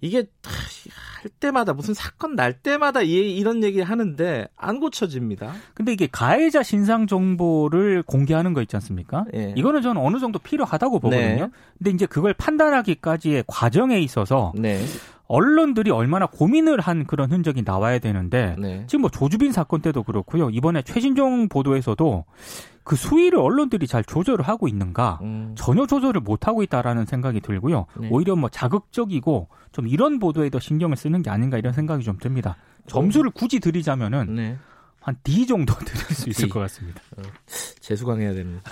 [0.02, 5.54] 이게 할 때마다 무슨 사건 날 때마다 이, 런 얘기 하는데 안 고쳐집니다.
[5.74, 9.24] 근데 이게 가해자 신상 정보를 공개하는 거 있지 않습니까?
[9.34, 9.54] 예.
[9.56, 11.46] 이거는 저는 어느 정도 필요하다고 보거든요.
[11.46, 11.50] 네.
[11.78, 14.84] 근데 이제 그걸 판단하기까지의 과정에 있어서 네.
[15.34, 18.84] 언론들이 얼마나 고민을 한 그런 흔적이 나와야 되는데 네.
[18.86, 20.52] 지금 뭐 조주빈 사건 때도 그렇고요.
[20.52, 22.26] 이번에 최신종 보도에서도
[22.84, 25.56] 그 수위를 언론들이 잘 조절을 하고 있는가 음.
[25.58, 27.88] 전혀 조절을 못 하고 있다라는 생각이 들고요.
[28.00, 28.10] 네.
[28.12, 32.56] 오히려 뭐 자극적이고 좀 이런 보도에 더 신경을 쓰는 게 아닌가 이런 생각이 좀 듭니다.
[32.86, 34.58] 점수를 굳이 드리자면은 네.
[35.00, 37.02] 한 D 정도 드릴 수 있을 것 같습니다.
[37.18, 37.24] 어,
[37.80, 38.72] 재수강해야 됩니다.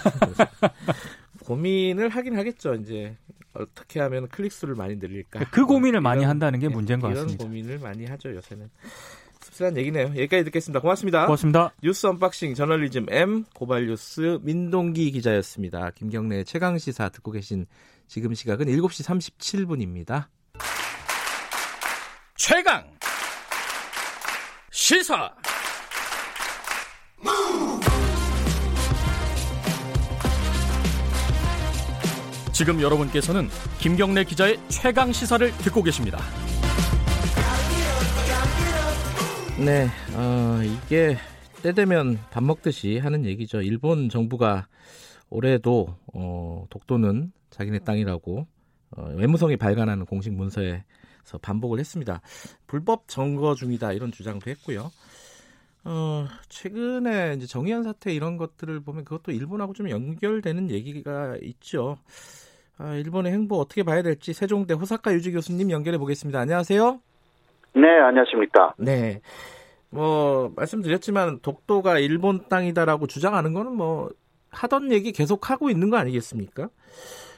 [1.44, 2.76] 고민을 하긴 하겠죠.
[2.76, 3.18] 이제
[3.54, 5.46] 어떻게 하면 클릭 수를 많이 늘릴까?
[5.52, 7.34] 그 고민을 이런, 많이 한다는 게 문제인 것 같습니다.
[7.34, 8.70] 이런 고민을 많이 하죠 요새는.
[9.42, 10.08] 씁쓸한 얘기네요.
[10.08, 10.80] 여기까지 듣겠습니다.
[10.80, 11.26] 고맙습니다.
[11.26, 11.74] 고맙습니다.
[11.84, 15.92] 뉴스 언박싱 저널리즘 M 고발뉴스 민동기 기자였습니다.
[15.92, 17.66] 김경래 최강 시사 듣고 계신
[18.08, 20.28] 지금 시각은 7시 37분입니다.
[22.36, 22.92] 최강
[24.72, 25.36] 시사
[32.62, 36.20] 지금 여러분께서는 김경래 기자의 최강 시사를 듣고 계십니다.
[39.58, 41.18] 네, 어, 이게
[41.64, 43.64] 때 되면 밥 먹듯이 하는 얘기죠.
[43.64, 44.68] 일본 정부가
[45.32, 48.46] 올해도 어, 독도는 자기네 땅이라고
[48.92, 52.22] 어, 외무성이 발간하는 공식 문서에서 반복을 했습니다.
[52.68, 54.92] 불법 점거 중이다 이런 주장도 했고요.
[55.84, 61.98] 어, 최근에 이제 정의연 사태 이런 것들을 보면 그것도 일본하고 좀 연결되는 얘기가 있죠.
[62.84, 66.40] 아, 일본의 행보 어떻게 봐야 될지 세종대 호사카 유지 교수님 연결해 보겠습니다.
[66.40, 67.00] 안녕하세요.
[67.76, 68.74] 네, 안녕하십니까.
[68.80, 69.22] 네.
[69.92, 74.10] 뭐 말씀드렸지만 독도가 일본 땅이다라고 주장하는 거는 뭐
[74.50, 76.70] 하던 얘기 계속 하고 있는 거 아니겠습니까?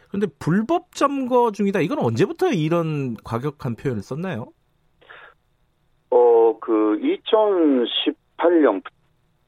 [0.07, 1.81] 그런데 불법 점거 중이다.
[1.81, 4.47] 이건 언제부터 이런 과격한 표현을 썼나요?
[6.09, 6.99] 어, 그
[8.39, 8.92] 2018년부터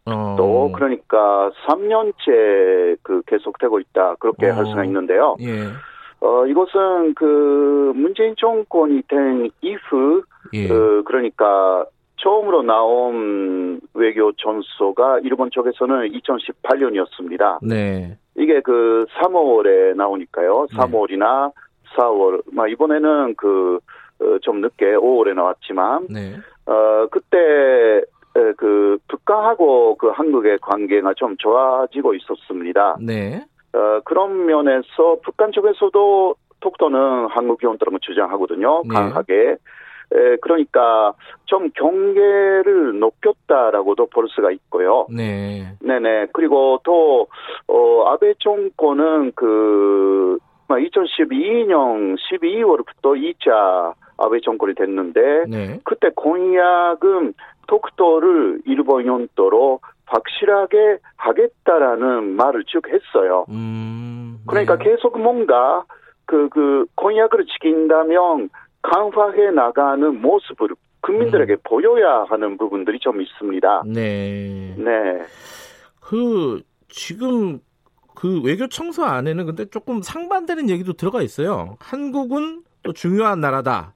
[0.05, 0.35] 어.
[0.37, 4.53] 또 그러니까 3년째 그 계속되고 있다 그렇게 어.
[4.53, 5.35] 할 수가 있는데요.
[5.41, 5.67] 예.
[6.21, 10.71] 어 이것은 그 문재인 정권이 된 이후 예.
[10.71, 11.85] 어, 그러니까
[12.17, 17.59] 처음으로 나온 외교 전소가 일본 쪽에서는 2018년이었습니다.
[17.61, 18.17] 네.
[18.35, 20.67] 이게 그 3월에 나오니까요.
[20.73, 21.95] 3월이나 네.
[21.95, 22.41] 4월.
[22.51, 26.35] 막 이번에는 그좀 어, 늦게 5월에 나왔지만 네.
[26.65, 28.01] 어 그때
[28.57, 32.97] 그 북한하고 그 한국의 관계가 좀 좋아지고 있었습니다.
[33.01, 33.45] 네.
[33.73, 38.83] 어, 그런 면에서 북한 쪽에서도 독도는 한국 기원처럼 주장하거든요.
[38.87, 38.93] 네.
[38.93, 39.57] 강하게.
[40.13, 41.13] 에, 그러니까
[41.45, 45.07] 좀 경계를 높였다라고도 볼 수가 있고요.
[45.09, 45.63] 네.
[45.81, 46.27] 네네.
[46.33, 47.27] 그리고 또,
[47.67, 55.79] 어, 아베 정권은 그, 2012년 12월부터 2차 아베 정권이 됐는데, 네.
[55.83, 57.33] 그때 공약은
[57.67, 63.45] 독도를 일본 연도로 확실하게 하겠다라는 말을 쭉 했어요.
[63.49, 64.43] 음, 네.
[64.47, 65.83] 그러니까 계속 뭔가
[66.25, 68.49] 그, 그, 공약을 지킨다면
[68.81, 70.69] 강화해 나가는 모습을
[71.01, 71.57] 국민들에게 음.
[71.63, 73.83] 보여야 하는 부분들이 좀 있습니다.
[73.87, 74.75] 네.
[74.77, 75.21] 네.
[75.99, 77.59] 그, 지금
[78.15, 81.75] 그 외교 청소 안에는 근데 조금 상반되는 얘기도 들어가 있어요.
[81.79, 83.93] 한국은 또 중요한 나라다.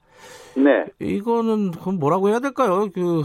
[0.56, 0.86] 네.
[1.00, 2.90] 이거는 뭐라고 해야 될까요?
[2.94, 3.24] 그,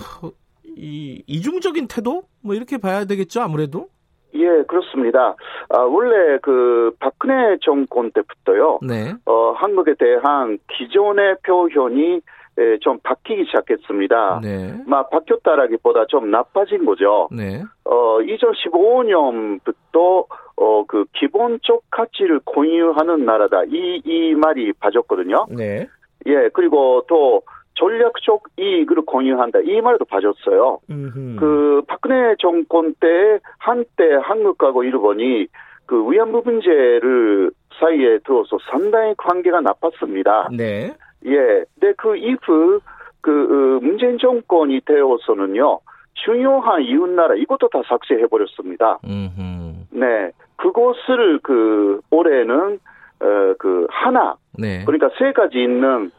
[0.76, 2.22] 이, 이중적인 태도?
[2.42, 3.88] 뭐 이렇게 봐야 되겠죠, 아무래도?
[4.34, 5.36] 예, 그렇습니다.
[5.68, 8.80] 아, 원래 그 박근혜 정권 때부터요.
[8.82, 9.14] 네.
[9.26, 12.20] 어, 한국에 대한 기존의 표현이
[12.58, 14.40] 예, 좀 바뀌기 시작했습니다.
[14.42, 14.82] 네.
[14.86, 17.28] 막 바뀌었다라기보다 좀 나빠진 거죠.
[17.32, 17.62] 네.
[17.84, 23.64] 어, 2015년부터 어, 그 기본적 가치를 공유하는 나라다.
[23.64, 25.46] 이, 이 말이 빠졌거든요.
[25.50, 25.88] 네.
[26.26, 27.42] 예, 그리고 또
[27.74, 29.60] 전략적 이익을 공유한다.
[29.60, 30.78] 이 말도 빠졌어요.
[30.90, 31.36] 음흠.
[31.38, 35.46] 그 박근혜 정권 때 한때 한국하고 일본이
[35.86, 40.50] 그 위안부 문제를 사이에 들어서 상당히 관계가 나빴습니다.
[40.56, 40.94] 네.
[41.26, 41.64] 예.
[41.74, 42.80] 근데 그 이후
[43.20, 45.80] 그 어, 문재인 정권이 되어서는요.
[46.14, 48.98] 중요한 이웃 나라 이것도 다 삭제해 버렸습니다.
[49.90, 50.30] 네.
[50.56, 54.84] 그것을 그 올해는 어 그 하나 네.
[54.84, 56.10] 그러니까 세 가지 있는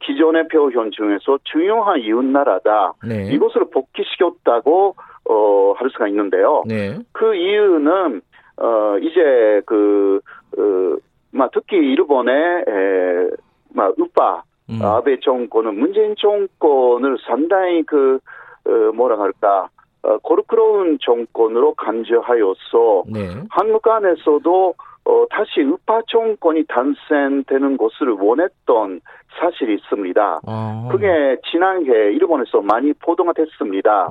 [0.00, 2.94] 기존의 표현 중에서 중요한 이웃 나라다.
[3.06, 3.32] 네.
[3.32, 4.94] 이것을 복귀시켰다고
[5.28, 6.62] 어, 할 수가 있는데요.
[6.66, 6.98] 네.
[7.12, 8.20] 그 이유는
[8.56, 10.20] 어, 이제 그
[10.56, 10.96] 어,
[11.30, 12.34] 막 특히 일본의
[12.66, 13.30] 에,
[13.74, 14.80] 막 우파 음.
[14.80, 18.18] 아베 정권은 문재인 정권을 상당히 그
[18.66, 19.68] 어, 뭐라 할까
[20.02, 23.42] 어, 고르크로운 정권으로 간주하여서 네.
[23.50, 24.74] 한국 안에서도
[25.06, 29.00] 어, 다시 우파 정권이 탄생되는 것을 원했던
[29.38, 30.40] 사실이 있습니다.
[30.46, 30.88] 어.
[30.90, 34.08] 그게 지난해 일본에서 많이 보도가 됐습니다.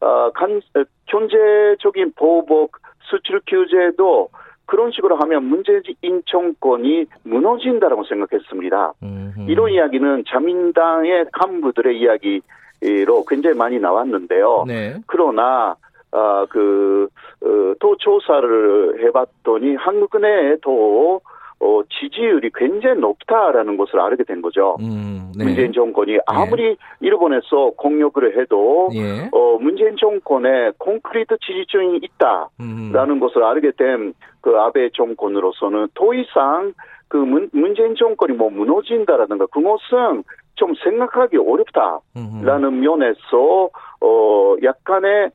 [0.00, 0.60] 어, 간,
[1.06, 4.28] 경제적인 보복 수출 규제도
[4.66, 5.82] 그런 식으로 하면 문재인
[6.26, 8.92] 정권이 무너진다라고 생각했습니다.
[9.02, 9.50] 음흠.
[9.50, 14.64] 이런 이야기는 자민당의 간부들의 이야기로 굉장히 많이 나왔는데요.
[14.66, 14.96] 네.
[15.06, 15.74] 그러나
[16.12, 17.08] 아, 그,
[17.42, 21.20] 어, 또 조사를 해봤더니 한국은행에도
[21.60, 24.76] 어, 지지율이 굉장히 높다라는 것을 알게 된 거죠.
[24.80, 25.44] 음, 네.
[25.44, 26.18] 문재인 정권이 예.
[26.26, 26.76] 아무리 네.
[27.00, 29.28] 일본에서 공격을 해도 예.
[29.32, 33.20] 어, 문재인 정권에 콘크리트 지지층이 있다라는 음.
[33.20, 36.72] 것을 알게 된 그 아베 정권으로서는 더 이상
[37.08, 42.80] 그 문, 문재인 정권이 뭐 무너진다라든가 그것은 좀 생각하기 어렵다라는 음.
[42.80, 45.30] 면에서 어 약간의 에,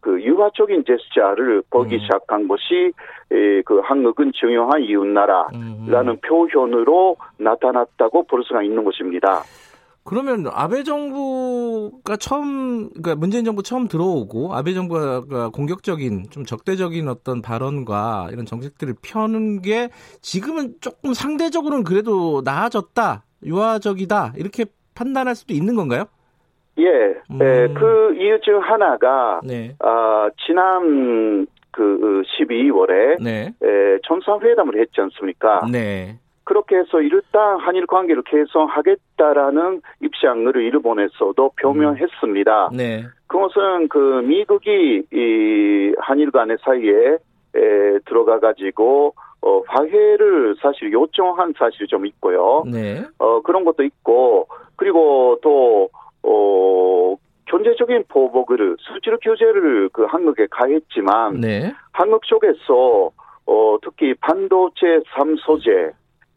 [0.00, 2.00] 그 유화적인 제스처를 보기 음.
[2.00, 2.92] 시작한 것이
[3.30, 6.20] 에, 그 한국은 중요한 이웃나라라는 음.
[6.26, 9.42] 표현으로 나타났다고 볼 수가 있는 것입니다.
[10.02, 17.42] 그러면 아베 정부가 처음 그러니까 문재인 정부 처음 들어오고 아베 정부가 공격적인 좀 적대적인 어떤
[17.42, 19.90] 발언과 이런 정책들을 펴는 게
[20.22, 26.06] 지금은 조금 상대적으로는 그래도 나아졌다 유화적이다 이렇게 판단할 수도 있는 건가요?
[26.84, 27.38] 예, 음.
[27.40, 29.74] 예, 그 이유 중 하나가 네.
[29.80, 33.52] 아, 지난 그 12월에 네.
[33.62, 35.66] 예, 정상회담을 했지 않습니까?
[35.70, 36.16] 네.
[36.44, 42.68] 그렇게 해서 일단 한일 관계를 개선하겠다라는 입장을 일본에서도 표명했습니다.
[42.72, 42.76] 음.
[42.76, 43.04] 네.
[43.28, 47.18] 그것은 그 미국이 이 한일 간의 사이에
[47.54, 52.64] 에, 들어가 가지고 어, 화해를 사실 요청한 사실이 좀 있고요.
[52.70, 53.02] 네.
[53.18, 55.88] 어, 그런 것도 있고, 그리고 또,
[56.22, 61.72] 어, 경제적인 보복을 수출 규제를 그 한국에 가했지만 네.
[61.92, 63.10] 한국 쪽에서
[63.46, 65.92] 어, 특히 반도체 3소재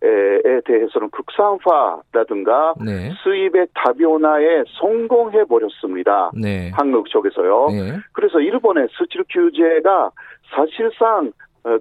[0.05, 3.11] 에 대해서는 국산화라든가 네.
[3.23, 6.29] 수입의 다변화에 성공해 버렸습니다.
[6.33, 6.71] 네.
[6.73, 7.67] 한국 쪽에서요.
[7.69, 7.99] 네.
[8.11, 10.11] 그래서 일본의 수출 규제가
[10.53, 11.31] 사실상 어,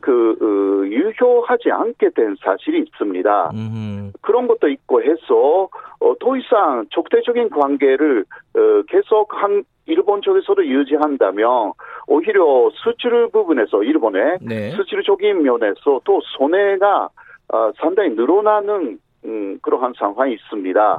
[0.00, 3.50] 그 어, 유효하지 않게 된 사실이 있습니다.
[3.52, 4.12] 음흠.
[4.20, 5.68] 그런 것도 있고 해서
[6.00, 11.72] 어, 더 이상 적대적인 관계를 어, 계속 한 일본 쪽에서도 유지한다면
[12.06, 14.70] 오히려 수출 부분에서 일본의 네.
[14.70, 17.08] 수출적인 면에서 또 손해가
[17.52, 20.98] 어, 상당히 늘어나는 음, 그러한 상황이 있습니다.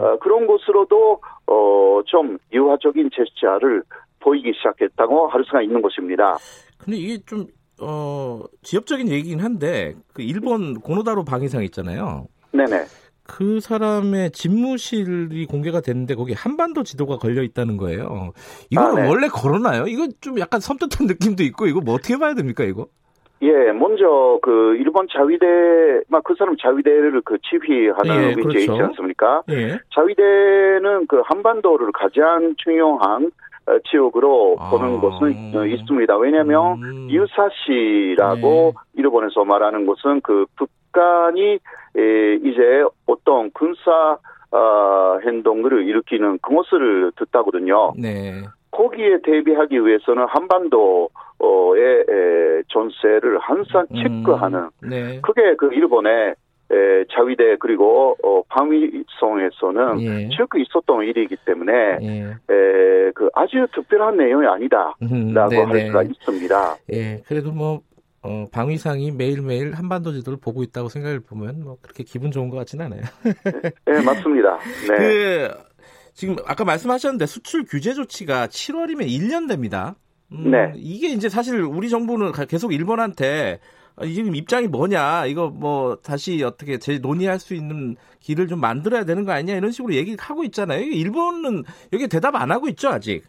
[0.00, 3.82] 어, 그런 것으로도 어, 좀 유화적인 제스처를
[4.20, 6.36] 보이기 시작했다고 할 수가 있는 것입니다.
[6.78, 7.46] 근데 이게 좀
[7.80, 12.26] 어, 지역적인 얘기긴 한데 그 일본 고노다로 방위상 있잖아요.
[12.52, 12.84] 네네.
[13.28, 18.32] 그 사람의 집무실이 공개가 됐는데 거기 한반도 지도가 걸려 있다는 거예요.
[18.70, 19.08] 이거는 아, 네.
[19.08, 19.86] 원래 걸어놔요?
[19.86, 22.86] 이거 좀 약간 섬뜩한 느낌도 있고 이거 뭐 어떻게 봐야 됩니까 이거?
[23.42, 25.46] 예, 먼저 그 일본 자위대,
[26.08, 28.58] 막 그 사람 자위대를 그 지휘하는 예, 그렇죠.
[28.58, 29.42] 있지 않습니까?
[29.50, 29.78] 예.
[29.94, 33.30] 자위대는 그 한반도를 가장 중요한 어,
[33.90, 34.70] 지역으로 아.
[34.70, 36.16] 보는 것은 어, 있습니다.
[36.16, 37.08] 왜냐하면 음.
[37.10, 39.00] 유사시라고 네.
[39.02, 41.58] 일본에서 말하는 것은 그 북한이
[42.44, 44.18] 이제 어떤 군사
[44.50, 47.92] 어, 행동을 일으키는 그것을 듣다거든요.
[47.98, 48.42] 네.
[48.70, 52.04] 거기에 대비하기 위해서는 한반도의
[52.68, 53.96] 전세를 항상 음.
[53.96, 55.20] 체크하는 네.
[55.22, 56.34] 그게 그 일본의
[56.70, 60.28] 에, 자위대 그리고 어, 방위성에서는 예.
[60.28, 62.22] 쭉 있었던 일이기 때문에 예.
[62.50, 66.76] 에, 그 아주 특별한 내용이 아니다라고 음, 할 수가 있습니다.
[66.92, 67.80] 예, 그래도 뭐
[68.22, 72.86] 어, 방위상이 매일매일 한반도 지도를 보고 있다고 생각을 보면 뭐 그렇게 기분 좋은 것 같지는
[72.86, 73.02] 않아요.
[73.86, 74.58] 네, 맞습니다.
[74.88, 74.98] 네.
[74.98, 75.50] 그
[76.12, 79.94] 지금 아까 말씀하셨는데 수출 규제 조치가 7월이면 1년 됩니다.
[80.32, 80.72] 음, 네.
[80.74, 83.60] 이게 이제 사실 우리 정부는 계속 일본한테
[84.04, 89.24] 지금 입장이 뭐냐 이거 뭐 다시 어떻게 재 논의할 수 있는 길을 좀 만들어야 되는
[89.24, 90.82] 거 아니냐 이런 식으로 얘기를 하고 있잖아요.
[90.82, 93.24] 일본은 여기 대답 안 하고 있죠 아직.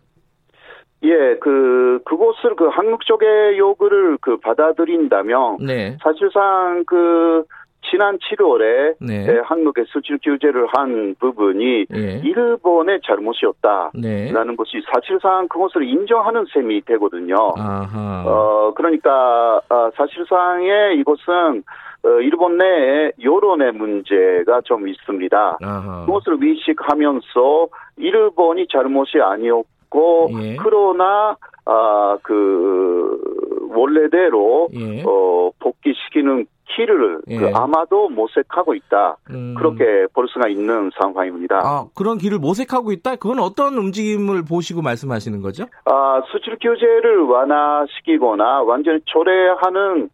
[1.03, 5.97] 예, 그 그곳을 그 한국 쪽의 요구를 그 받아들인다면 네.
[6.03, 7.45] 사실상 그
[7.89, 9.39] 지난 7월에 네.
[9.43, 12.21] 한국의 수출 규제를 한 부분이 네.
[12.23, 14.31] 일본의 잘못이었다라는 네.
[14.55, 17.35] 것이 사실상 그것을 인정하는 셈이 되거든요.
[17.57, 18.23] 아하.
[18.25, 21.63] 어 그러니까 아, 사실상의 이것은
[22.03, 25.57] 어, 일본 내에 여론의 문제가 좀 있습니다.
[25.61, 26.05] 아하.
[26.05, 29.78] 그것을 위식하면서 일본이 잘못이 아니었고
[30.41, 30.55] 예.
[30.57, 33.19] 그러나 아그
[33.71, 35.03] 원래대로 예.
[35.05, 37.37] 어 복귀시키는 키를 예.
[37.37, 39.17] 그 아마도 모색하고 있다.
[39.31, 39.55] 음.
[39.57, 41.61] 그렇게 볼 수가 있는 상황입니다.
[41.63, 43.15] 아, 그런 길을 모색하고 있다?
[43.15, 45.65] 그건 어떤 움직임을 보시고 말씀하시는 거죠?
[45.85, 50.09] 아, 수출 규제를 완화시키거나 완전히 초래하는 어,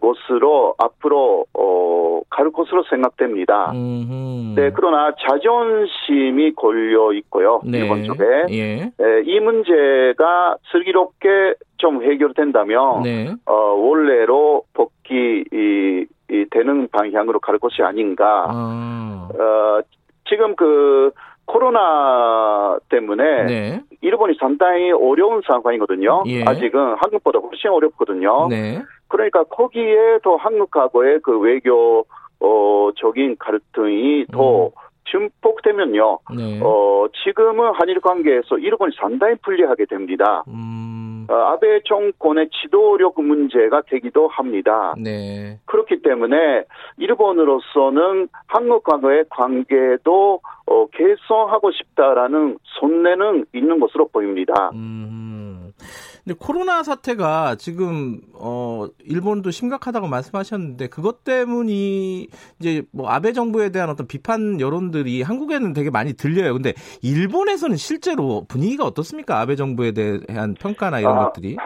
[0.00, 3.70] 곳으로 앞으로 어, 갈 것으로 생각됩니다.
[3.72, 4.54] 음흠.
[4.56, 7.60] 네, 그러나 자존심이 걸려 있고요.
[7.64, 7.78] 네.
[7.78, 8.90] 일본 쪽에 예.
[8.96, 13.32] 네, 이 문제가 슬기롭게 좀 해결된다면 네.
[13.46, 18.46] 어, 원래로 복귀 이, 이 되는 방향으로 갈 것이 아닌가.
[18.48, 19.28] 아.
[19.32, 19.80] 어,
[20.28, 21.10] 지금 그
[21.50, 23.82] 코로나 때문에 네.
[24.02, 26.22] 일본이 상당히 어려운 상황이거든요.
[26.26, 26.44] 예.
[26.44, 28.46] 아직은 한국보다 훨씬 어렵거든요.
[28.48, 28.82] 네.
[29.08, 32.06] 그러니까 거기에 더 한국하고의 그 외교
[32.38, 34.70] 어적인 갈등이 더 음.
[35.10, 36.18] 증폭되면요.
[36.36, 36.60] 네.
[36.62, 40.44] 어 지금은 한일 관계에서 일본이 상당히 불리하게 됩니다.
[40.46, 41.09] 음.
[41.30, 44.94] 어, 아베 정권의 지도력 문제가 되기도 합니다.
[44.98, 45.60] 네.
[45.66, 46.64] 그렇기 때문에
[46.98, 54.70] 일본으로서는 한국과의 관계도 어, 개선하고 싶다라는 손내는 있는 것으로 보입니다.
[54.74, 55.29] 음.
[56.24, 62.28] 근데 코로나 사태가 지금 어 일본도 심각하다고 말씀하셨는데 그것 때문이
[62.58, 66.52] 이제 뭐 아베 정부에 대한 어떤 비판 여론들이 한국에는 되게 많이 들려요.
[66.52, 69.40] 근데 일본에서는 실제로 분위기가 어떻습니까?
[69.40, 71.56] 아베 정부에 대한 평가나 이런 아, 것들이?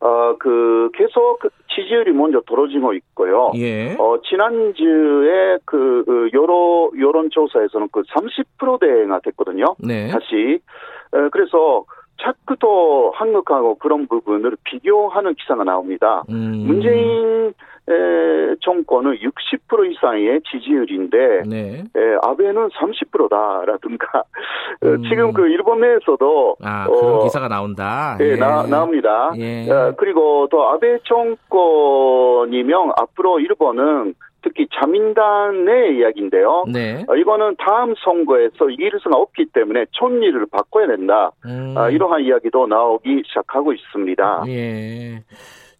[0.00, 1.40] 어, 그, 계속
[1.74, 3.50] 지지율이 먼저 떨어지고 있고요.
[3.56, 3.96] 예.
[3.98, 9.74] 어, 지난주에 그, 그 여론, 여론조사에서는 그 30%대가 됐거든요.
[9.80, 10.08] 네.
[10.08, 10.60] 다시.
[11.12, 11.84] 어, 그래서
[12.20, 16.24] 자꾸 또 한국하고 그런 부분을 비교하는 기사가 나옵니다.
[16.28, 16.64] 음.
[16.66, 17.54] 문재인
[17.90, 21.84] 에, 정권은 60% 이상의 지지율인데 네.
[21.96, 24.24] 에, 아베는 30%다라든가
[24.82, 25.02] 음.
[25.08, 28.18] 지금 그 일본 내에서도 아, 그런 어, 기사가 나온다.
[28.20, 28.36] 예, 예.
[28.36, 29.32] 나, 나옵니다.
[29.38, 29.70] 예.
[29.70, 36.64] 어, 그리고 또 아베 정권이면 앞으로 일본은 특히 자민당 내 이야기인데요.
[36.72, 37.04] 네.
[37.08, 41.32] 어, 이거는 다음 선거에서 이길 수가 없기 때문에 촌리를 바꿔야 된다.
[41.44, 41.74] 음.
[41.76, 44.44] 어, 이러한 이야기도 나오기 시작하고 있습니다.
[44.48, 45.24] 예.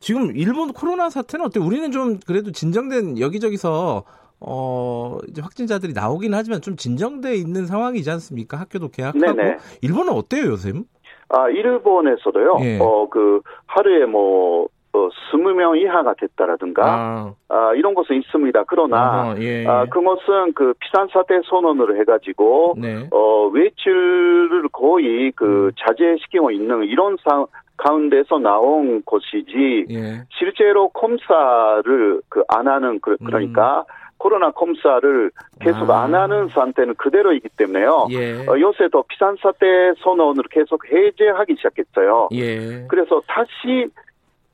[0.01, 1.61] 지금 일본 코로나 사태는 어때?
[1.61, 4.05] 우리는 좀 그래도 진정된 여기저기서
[4.41, 8.59] 어, 이제 확진자들이 나오긴 하지만 좀 진정돼 있는 상황이지 않습니까?
[8.59, 9.19] 학교도 개학하고.
[9.19, 9.57] 네네.
[9.83, 10.85] 일본은 어때요, 요즘?
[11.31, 12.59] 아, 일본에서도요.
[12.63, 12.79] 예.
[12.81, 14.69] 어, 그 하루에 뭐
[15.07, 17.35] 어, 20명 이하가 됐다라든가 아.
[17.49, 18.65] 아 이런 것은 있습니다.
[18.67, 19.67] 그러나 아, 예, 예.
[19.67, 23.09] 아, 그것은 그 피산 사태 선언을 해가지고 네.
[23.11, 25.73] 어, 외출을 거의 그 음.
[25.79, 30.25] 자제시키고 있는 이런 상 가운데서 나온 것이지 예.
[30.31, 33.85] 실제로 검사를 그 안 하는 그, 그러니까 음.
[34.19, 35.31] 코로나 검사를
[35.61, 36.03] 계속 아.
[36.03, 38.09] 안 하는 상태는 그대로이기 때문에요.
[38.11, 38.47] 예.
[38.49, 39.67] 어, 요새 더 피산 사태
[40.03, 42.29] 선언을 계속 해제하기 시작했어요.
[42.33, 42.85] 예.
[42.89, 43.87] 그래서 다시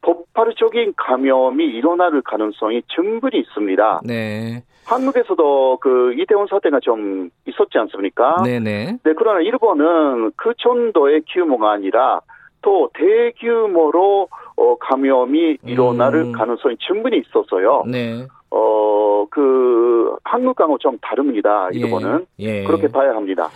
[0.04, 4.02] 폭발적인 감염이 일어날 가능성이 충분히 있습니다.
[4.04, 4.62] 네.
[4.84, 8.42] 한국에서도 그 이태원 사태가 좀 있었지 않습니까?
[8.44, 8.98] 네네.
[9.02, 12.20] 네, 그러나 일본은 그 정도의 규모가 아니라
[12.60, 16.32] 또 대규모로 어, 감염이 일어날 음.
[16.32, 17.84] 가능성이 충분히 있어서요.
[17.86, 18.26] 네.
[18.50, 21.68] 어, 그, 한국하고 좀 다릅니다.
[21.74, 21.78] 예.
[21.78, 22.26] 일본은.
[22.40, 22.60] 예.
[22.60, 22.64] 예.
[22.64, 23.48] 그렇게 봐야 합니다.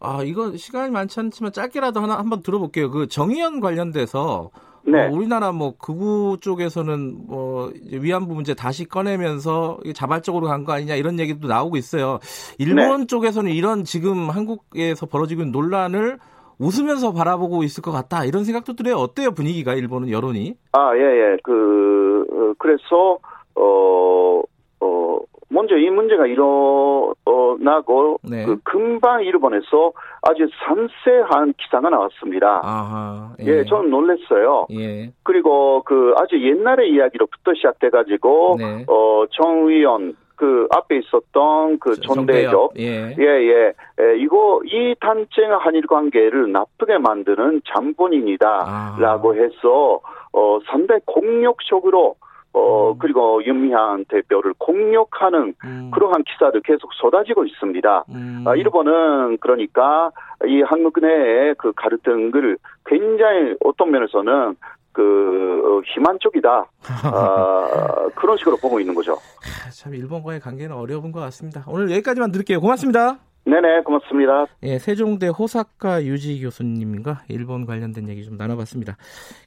[0.00, 2.90] 아, 이건 시간이 많지 않지만 짧게라도 하나 한번 들어볼게요.
[2.90, 4.50] 그 정의연 관련돼서
[4.86, 5.06] 네.
[5.06, 11.18] 어, 우리나라 뭐 극우 쪽에서는 뭐 위안부 문제 다시 꺼내면서 자발적으로 간 거 아니냐 이런
[11.18, 12.18] 얘기도 나오고 있어요.
[12.58, 13.06] 일본 네.
[13.06, 16.18] 쪽에서는 이런 지금 한국에서 벌어지고 있는 논란을
[16.58, 18.96] 웃으면서 바라보고 있을 것 같다 이런 생각도 들어요.
[18.96, 20.54] 어때요 분위기가 일본은 여론이?
[20.72, 21.36] 아 예예 예.
[21.42, 23.18] 그 어, 그래서
[23.56, 24.42] 어.
[24.80, 25.18] 어,
[25.54, 28.44] 먼저 이 문제가 일어나고 네.
[28.44, 32.60] 그 금방 일본에서 아주 상세한 기사가 나왔습니다.
[32.64, 33.58] 아하, 예.
[33.58, 34.66] 예, 저는 놀랐어요.
[34.72, 35.12] 예.
[35.22, 38.84] 그리고 그 아주 옛날의 이야기로부터 시작돼가지고 네.
[38.88, 43.14] 어 정 의원 그 앞에 있었던 그 존대적 예.
[43.18, 43.72] 예, 예.
[44.00, 44.16] 예.
[44.18, 49.34] 이거 이 단체가 한일 관계를 나쁘게 만드는 잠본인이다라고 아.
[49.34, 50.00] 해서
[50.32, 52.16] 어 상당히 공격적으로
[52.54, 52.98] 어, 음.
[52.98, 55.90] 그리고 윤미향 대표를 공격하는 음.
[55.92, 58.04] 그러한 기사들 계속 쏟아지고 있습니다.
[58.10, 58.44] 음.
[58.46, 60.10] 아, 일본은 그러니까
[60.46, 64.56] 이 한국 내의 그 갈등을 굉장히 어떤 면에서는
[64.92, 66.66] 그 어, 희망 쪽이다
[67.02, 69.16] 아, 그런 식으로 보고 있는 거죠.
[69.72, 71.64] 참 일본과의 관계는 어려운 것 같습니다.
[71.66, 72.60] 오늘 여기까지만 드릴게요.
[72.60, 73.18] 고맙습니다.
[73.46, 74.46] 네네, 고맙습니다.
[74.62, 78.96] 예, 세종대 호사카 유지 교수님과 일본 관련된 얘기 좀 나눠봤습니다.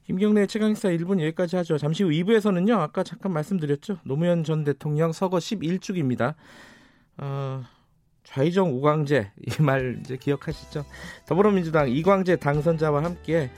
[0.05, 1.79] 김경래 최강사 1분 여기까지 하죠.
[1.79, 3.97] 잠시 후 2부에서는요, 아까 잠깐 말씀드렸죠.
[4.03, 6.35] 노무현 전 대통령 서거 11주기입니다.
[7.17, 7.63] 어,
[8.23, 10.85] 좌이정 우광재, 이 말 이제 기억하시죠?
[11.27, 13.49] 더불어민주당 이광재 당선자와 함께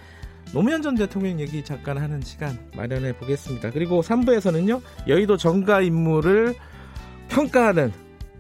[0.54, 3.72] 노무현 전 대통령 얘기 잠깐 하는 시간 마련해 보겠습니다.
[3.72, 6.54] 그리고 3부에서는요, 여의도 정가 인물을
[7.30, 7.92] 평가하는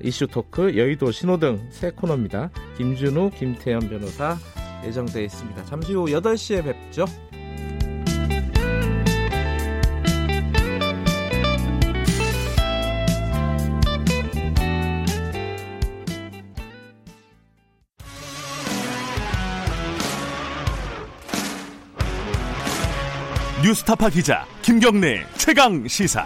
[0.02, 2.52] 이슈 토크 여의도 신호등 새 코너입니다.
[2.78, 4.38] 김준우, 김태현 변호사
[4.86, 5.66] 예정되어 있습니다.
[5.66, 7.06] 잠시 후 8시에 뵙죠.
[23.62, 26.26] 뉴스타파 기자 김경래 최강 시사.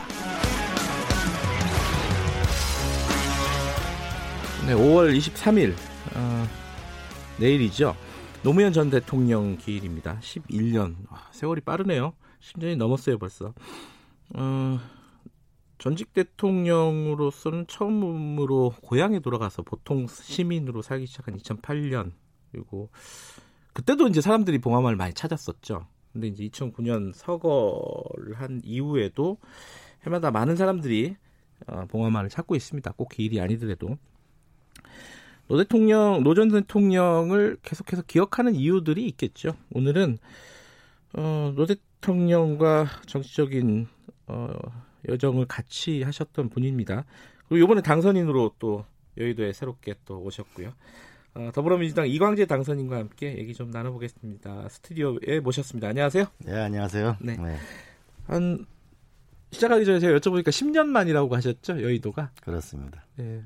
[4.65, 5.73] 네, 5월 23일
[6.15, 6.47] 어,
[7.37, 7.97] 내일이죠.
[8.43, 10.19] 노무현 전 대통령 기일입니다.
[10.21, 10.95] 11년.
[11.11, 12.13] 와, 세월이 빠르네요.
[12.39, 13.53] 10년이 넘었어요, 벌써.
[14.33, 14.79] 어,
[15.79, 22.13] 전직 대통령으로서는 처음으로 고향에 돌아가서 보통 시민으로 살기 시작한 2008년.
[22.53, 22.89] 그리고
[23.73, 25.87] 그때도 이제 사람들이 봉화마을 많이 찾았었죠.
[26.13, 29.39] 근데 이제 2009년 서거를 한 이후에도
[30.05, 31.17] 해마다 많은 사람들이
[31.67, 32.93] 어, 봉화마을을 찾고 있습니다.
[32.93, 33.97] 꼭 기일이 아니더라도.
[35.53, 39.55] 노 대통령, 노 전 대통령을 계속해서 기억하는 이유들이 있겠죠.
[39.71, 40.17] 오늘은
[41.13, 43.85] 어, 노 대통령과 정치적인
[44.25, 44.49] 어,
[45.07, 47.05] 여정을 같이 하셨던 분입니다.
[47.47, 48.83] 그리고 이번에 당선인으로 또
[49.19, 50.73] 여의도에 새롭게 또 오셨고요.
[51.35, 54.69] 어, 더불어민주당 이광재 당선인과 함께 얘기 좀 나눠보겠습니다.
[54.69, 55.87] 스튜디오에 모셨습니다.
[55.89, 56.25] 안녕하세요.
[56.39, 57.17] 네, 안녕하세요.
[57.21, 57.37] 네.
[57.37, 57.57] 네.
[58.25, 58.65] 한
[59.51, 62.31] 시작하기 전에 제가 여쭤보니까 10년 만이라고 하셨죠, 여의도가?
[62.41, 63.05] 그렇습니다.
[63.17, 63.43] 네.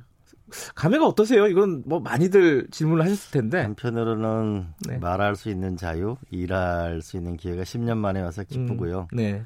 [0.76, 1.48] 감회가 어떠세요?
[1.48, 3.62] 이건 뭐 많이들 질문을 하셨을 텐데.
[3.62, 4.98] 한편으로는 네.
[4.98, 9.08] 말할 수 있는 자유, 일할 수 있는 기회가 10년 만에 와서 기쁘고요.
[9.14, 9.46] 음, 네.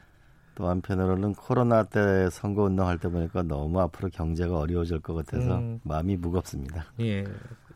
[0.56, 5.80] 또 한편으로는 코로나 때 선거 운동할 때 보니까 너무 앞으로 경제가 어려워질 것 같아서 음.
[5.84, 6.86] 마음이 무겁습니다.
[7.00, 7.24] 예.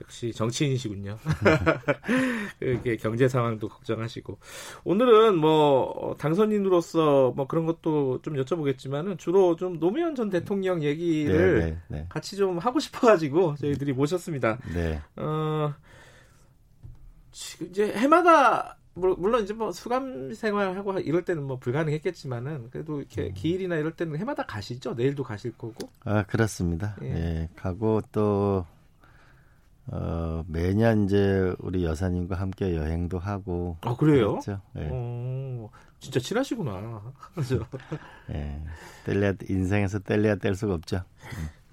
[0.01, 1.17] 역시 정치인이시군요.
[2.59, 4.37] 이렇게 경제 상황도 걱정하시고
[4.83, 11.65] 오늘은 뭐 당선인으로서 뭐 그런 것도 좀 여쭤보겠지만은 주로 좀 노무현 전 대통령 얘기를 네,
[11.65, 12.05] 네, 네.
[12.09, 14.59] 같이 좀 하고 싶어가지고 저희들이 모셨습니다.
[14.73, 15.01] 네.
[15.15, 15.73] 어,
[17.61, 23.33] 이제 해마다 물론 이제 뭐 수감 생활하고 이럴 때는 뭐 불가능했겠지만은 그래도 이렇게 음.
[23.33, 24.93] 기일이나 이럴 때는 해마다 가시죠.
[24.93, 25.89] 내일도 가실 거고.
[26.05, 26.95] 아 그렇습니다.
[27.01, 28.65] 예, 예 가고 또
[29.87, 33.77] 어, 매년 이제 우리 여사님과 함께 여행도 하고.
[33.81, 34.39] 아, 그래요?
[34.39, 34.61] 그렇죠.
[34.73, 34.89] 네.
[34.91, 35.69] 어,
[35.99, 37.01] 진짜 친하시구나.
[37.35, 37.65] 그죠?
[38.31, 38.61] 예.
[39.05, 41.01] 뗄래야, 인생에서 뗄래야 뗄 수가 없죠.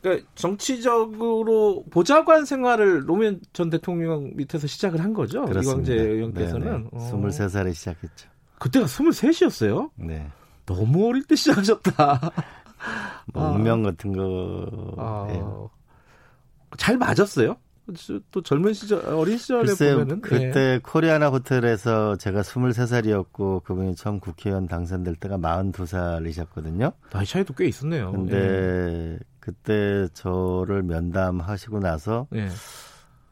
[0.03, 5.45] 그러니까 정치적으로 보좌관 생활을 노무현 전 대통령 밑에서 시작을 한 거죠.
[5.45, 5.93] 그렇습니다.
[5.93, 6.89] 이광재 의원께서는.
[6.93, 6.99] 어.
[6.99, 8.29] 23살에 시작했죠.
[8.59, 9.91] 그때가 23이었어요?
[9.97, 10.29] 네.
[10.67, 12.33] 너무 어릴 때 시작하셨다.
[13.33, 13.51] 뭐 아.
[13.53, 14.95] 운명 같은 거.
[14.99, 15.27] 아.
[15.29, 15.41] 네.
[16.77, 17.57] 잘 맞았어요?
[18.31, 20.81] 또 젊은 시절 어린 시절에 글쎄요, 보면은 그때 예.
[20.83, 26.93] 코리아나 호텔에서 제가 23살이었고 그분이 처음 국회의원 당선될 때가 42살이셨거든요.
[27.11, 28.13] 나이 차이도 꽤 있었네요.
[28.13, 29.19] 근데 예.
[29.41, 32.49] 그때 저를 면담하시고 나서 예.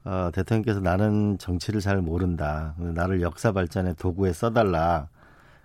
[0.05, 2.74] 어, 대통령께서 나는 정치를 잘 모른다.
[2.78, 5.09] 나를 역사 발전의 도구에 써달라.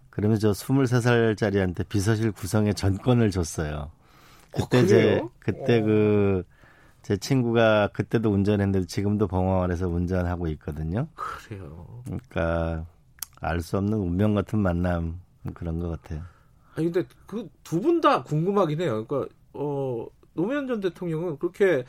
[0.10, 3.92] 그러면서 저 23살짜리한테 비서실 구성의 전권을 줬어요.
[4.52, 5.84] 그때 어, 제 그때 어.
[5.84, 6.44] 그
[7.06, 11.08] 제 친구가 그때도 운전했는데 지금도 봉화원에서 운전하고 있거든요.
[11.14, 12.02] 그래요.
[12.06, 12.88] 그러니까
[13.42, 15.22] 알 수 없는 운명 같은 만남
[15.54, 16.24] 그런 것 같아요.
[16.76, 19.06] 아니 근데 그 두 분 다 궁금하긴 해요.
[19.06, 21.84] 그러니까 어 노무현 전 대통령은 그렇게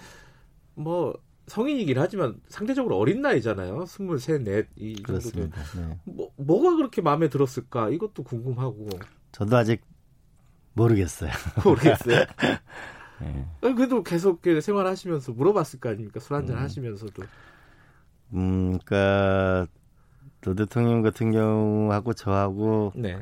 [0.74, 1.14] 뭐
[1.46, 3.86] 성인이긴 하지만 상대적으로 어린 나이잖아요.
[3.86, 5.98] 스물셋, 넷이 정도 네.
[6.04, 7.88] 뭐 뭐가 그렇게 마음에 들었을까?
[7.88, 8.90] 이것도 궁금하고.
[9.32, 9.80] 저도 아직
[10.74, 11.30] 모르겠어요.
[11.64, 12.26] 모르겠어요.
[13.22, 13.46] 예.
[13.74, 16.20] 그래도 계속 생활하시면서 물어봤을 거 아닙니까?
[16.20, 16.62] 술 한잔 음.
[16.62, 17.22] 하시면서도.
[18.34, 19.66] 음, 그러니까
[20.40, 23.18] 노 대통령 같은 경우하고 저하고 네.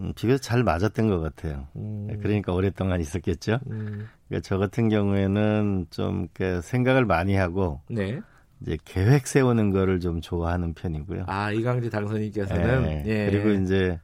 [0.00, 1.66] 음, 비교적 잘 맞았던 것 같아요.
[1.76, 2.18] 음.
[2.20, 3.60] 그러니까 오랫동안 있었겠죠.
[3.70, 4.08] 음.
[4.28, 6.28] 그러니까 저 같은 경우에는 좀
[6.62, 8.20] 생각을 많이 하고 네.
[8.60, 11.24] 이제 계획 세우는 거를 좀 좋아하는 편이고요.
[11.26, 13.04] 아 이광재 당선인께서는 네.
[13.06, 13.30] 예.
[13.30, 13.98] 그리고 이제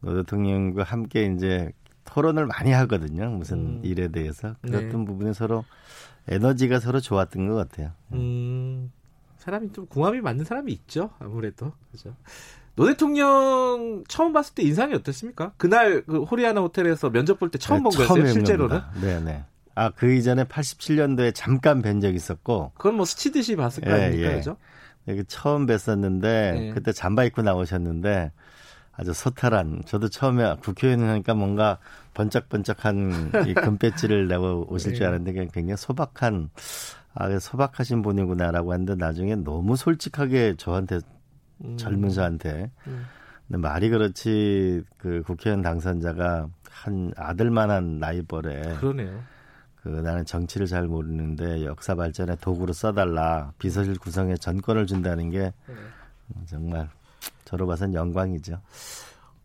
[0.00, 1.72] 노 대통령과 함께 이제
[2.12, 3.30] 토론을 많이 하거든요.
[3.30, 3.80] 무슨 음.
[3.84, 5.04] 일에 대해서 그랬던 네.
[5.04, 5.64] 부분이 서로
[6.28, 7.92] 에너지가 서로 좋았던 것 같아요.
[8.12, 8.92] 음.
[9.38, 11.10] 사람이 좀 궁합이 맞는 사람이 있죠.
[11.18, 12.14] 아무래도 그죠.
[12.76, 15.52] 노 대통령 처음 봤을 때 인상이 어땠습니까?
[15.56, 18.80] 그날 그 코리아나 호텔에서 면접 볼 때 처음 네, 본 거였어요, 실제로는?
[19.00, 19.44] 네네.
[19.74, 22.72] 아, 그 이전에 87년도에 잠깐 뵌 적이 있었고.
[22.74, 24.36] 그건 뭐 스치듯이 봤을 거 예, 아닙니까, 예.
[24.36, 24.56] 그죠?
[25.08, 26.70] 여기 처음 뵀었는데, 예.
[26.74, 28.30] 그때 잠바 입고 나오셨는데,
[29.00, 31.78] 아주 소탈한, 저도 처음에 국회의원 하니까 뭔가
[32.12, 35.06] 번쩍번쩍한 이 금배지를 내고 오실 줄 예.
[35.06, 36.50] 알았는데, 굉장히 소박한,
[37.14, 41.00] 아, 소박하신 분이구나라고 했는데, 나중에 너무 솔직하게 저한테
[41.64, 41.78] 음.
[41.78, 42.70] 젊은 저한테.
[42.88, 43.06] 음.
[43.48, 49.22] 근데 말이 그렇지 그 국회의원 당선자가 한 아들만한 나이벌에 그러네요.
[49.82, 55.74] 그 나는 정치를 잘 모르는데 역사 발전에 도구로 써달라 비서실 구성에 전권을 준다는 게 네.
[56.46, 56.90] 정말
[57.44, 58.60] 저로 봐선 영광이죠.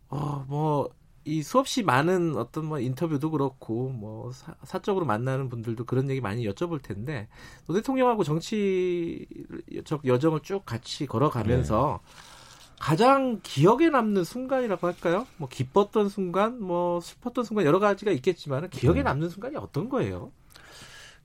[0.08, 6.08] 어 뭐 이 수없이 많은 어떤 뭐 인터뷰도 그렇고 뭐 사, 사적으로 만나는 분들도 그런
[6.08, 7.26] 얘기 많이 여쭤볼 텐데
[7.66, 12.76] 노 대통령하고 정치적 여정을 쭉 같이 걸어가면서 네.
[12.78, 15.26] 가장 기억에 남는 순간이라고 할까요?
[15.38, 19.02] 뭐 기뻤던 순간, 뭐 슬펐던 순간 여러 가지가 있겠지만 기억에 네.
[19.02, 20.30] 남는 순간이 어떤 거예요?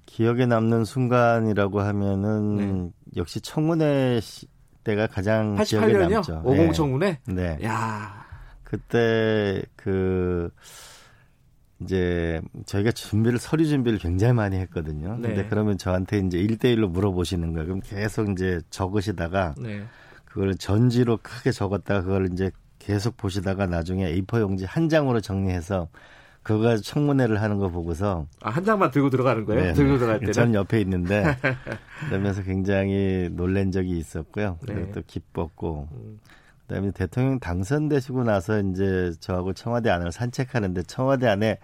[0.07, 2.91] 기억에 남는 순간이라고 하면은 네.
[3.17, 4.19] 역시 청문회
[4.83, 5.67] 때가 가장 88년이요?
[5.67, 6.41] 기억에 남죠.
[6.43, 7.19] 50 청문회?
[7.27, 7.57] 네.
[7.63, 8.25] 야.
[8.63, 10.49] 그때 그
[11.81, 15.17] 이제 저희가 준비를 서류 준비를 굉장히 많이 했거든요.
[15.17, 15.29] 네.
[15.29, 17.65] 근데 그러면 저한테 이제 1대1로 물어보시는 거예요.
[17.65, 19.83] 그럼 계속 이제 적으시다가 네.
[20.25, 25.89] 그걸 전지로 크게 적었다가 그걸 이제 계속 보시다가 나중에 A4 용지 한 장으로 정리해서
[26.43, 29.61] 그거 청문회를 하는 거 보고서 아, 한 장만 들고 들어가는 거예요?
[29.61, 31.23] 네, 들고 들어갈 때는 전 옆에 있는데
[32.09, 34.57] 그러면서 굉장히 놀란 적이 있었고요.
[34.67, 34.91] 네.
[34.91, 36.19] 또 기뻤고 음.
[36.67, 41.59] 그다음에 대통령 당선되시고 나서 이제 저하고 청와대 안을 산책하는데 청와대 안에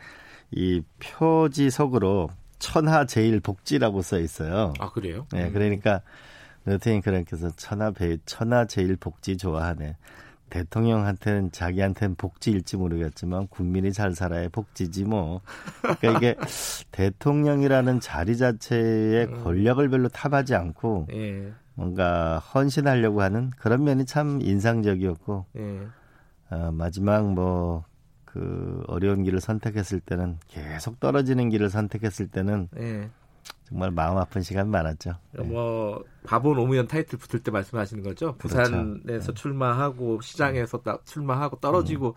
[0.51, 4.73] 이 표지석으로 천하 제일 복지라고 써 있어요.
[4.79, 5.25] 아 그래요?
[5.31, 6.01] 네, 그러니까
[6.65, 9.95] 대통령 그러께서 천하 배 천하 제일 복지 좋아하네.
[10.49, 15.41] 대통령한테는 자기한테는 복지일지 모르겠지만 국민이 잘 살아야 복지지 뭐.
[15.81, 16.35] 그러니까 이게
[16.91, 19.43] 대통령이라는 자리 자체의 음.
[19.43, 21.53] 권력을 별로 탑하지 않고 예.
[21.75, 25.87] 뭔가 헌신하려고 하는 그런 면이 참 인상적이었고 예.
[26.49, 27.85] 어, 마지막 뭐
[28.37, 33.09] 그 어려운 길을 선택했을 때는 계속 떨어지는 길을 선택했을 때는 예.
[33.67, 35.15] 정말 마음 아픈 시간 많았죠.
[35.33, 35.43] 네.
[35.43, 38.35] 뭐 바보 노무현 타이틀 붙을 때 말씀하시는 거죠.
[38.37, 38.37] 그렇죠.
[38.37, 39.33] 부산에서 그렇죠.
[39.33, 40.93] 출마하고 시장에서 네.
[41.03, 42.13] 출마하고 떨어지고 음.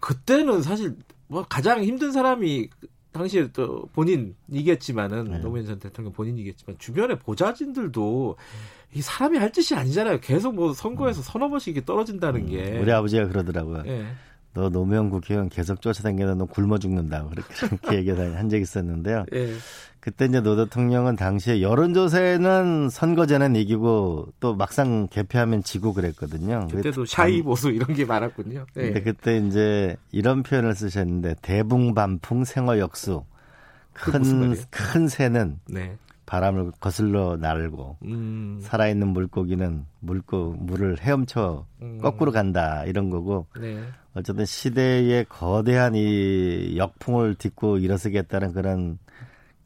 [0.00, 0.96] 그때는 사실
[1.28, 2.68] 뭐 가장 힘든 사람이
[3.12, 5.38] 당시에 또 본인이겠지만은 네.
[5.38, 8.36] 노무현 전 대통령 본인이겠지만 주변의 보좌진들도
[8.94, 10.20] 이 사람이 할 짓이 아니잖아요.
[10.20, 11.22] 계속 뭐 선거에서 음.
[11.22, 12.46] 서너 번씩 떨어진다는 음.
[12.48, 13.82] 게 우리 아버지가 그러더라고요.
[13.82, 14.06] 네.
[14.56, 17.26] 너 노무현 국회의원 계속 쫓아다니면 너 굶어 죽는다.
[17.28, 19.26] 그렇게 얘기한 적이 있었는데요.
[19.30, 19.52] 네.
[20.00, 26.68] 그때 이제 노 대통령은 당시에 여론조사에는 선거제는 이기고 또 막상 개표하면 지고 그랬거든요.
[26.70, 28.64] 그때도 shy 보수 이런 게 많았군요.
[28.72, 28.82] 네.
[28.82, 33.24] 근데 그때 이제 이런 표현을 쓰셨는데 대붕반풍 생어 역수
[33.92, 35.98] 큰큰 새는 네.
[36.24, 38.58] 바람을 거슬러 날고 음.
[38.62, 41.98] 살아있는 물고기는 물고 물을 헤엄쳐 음.
[42.00, 43.82] 거꾸로 간다 이런 거고 네.
[44.16, 48.98] 어쨌든 시대의 거대한 이 역풍을 딛고 일어서겠다는 그런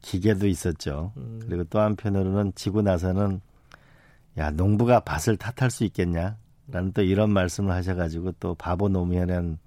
[0.03, 1.13] 기계도 있었죠.
[1.17, 1.41] 음.
[1.47, 3.41] 그리고 또 한편으로는 지고 나서는
[4.39, 6.37] 야 농부가 밭을 탓할 수 있겠냐?
[6.67, 9.59] 라는 또 이런 말씀을 하셔가지고 또 바보 노무현이라는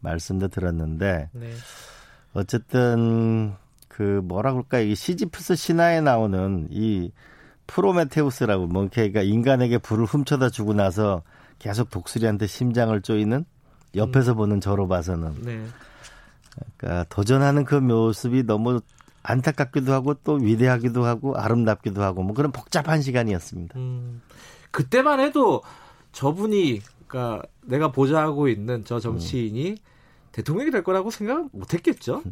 [0.00, 1.52] 말씀도 들었는데 네.
[2.32, 3.54] 어쨌든
[3.88, 7.12] 그 뭐라 그럴까 이 시지프스 신화에 나오는 이
[7.66, 11.22] 프로메테우스라고 뭐 그러니까 인간에게 불을 훔쳐다 주고 나서
[11.58, 13.44] 계속 독수리한테 심장을 쪼이는
[13.94, 14.36] 옆에서 음.
[14.36, 15.64] 보는 저로 봐서는 네.
[16.76, 18.80] 그러니까 도전하는 그 모습이 너무
[19.22, 23.78] 안타깝기도 하고 또 위대하기도 하고 아름답기도 하고 뭐 그런 복잡한 시간이었습니다.
[23.78, 24.20] 음,
[24.70, 25.62] 그때만 해도
[26.12, 29.76] 저분이 그러니까 내가 보좌하고 있는 저 정치인이 음.
[30.32, 32.22] 대통령이 될 거라고 생각 못했겠죠.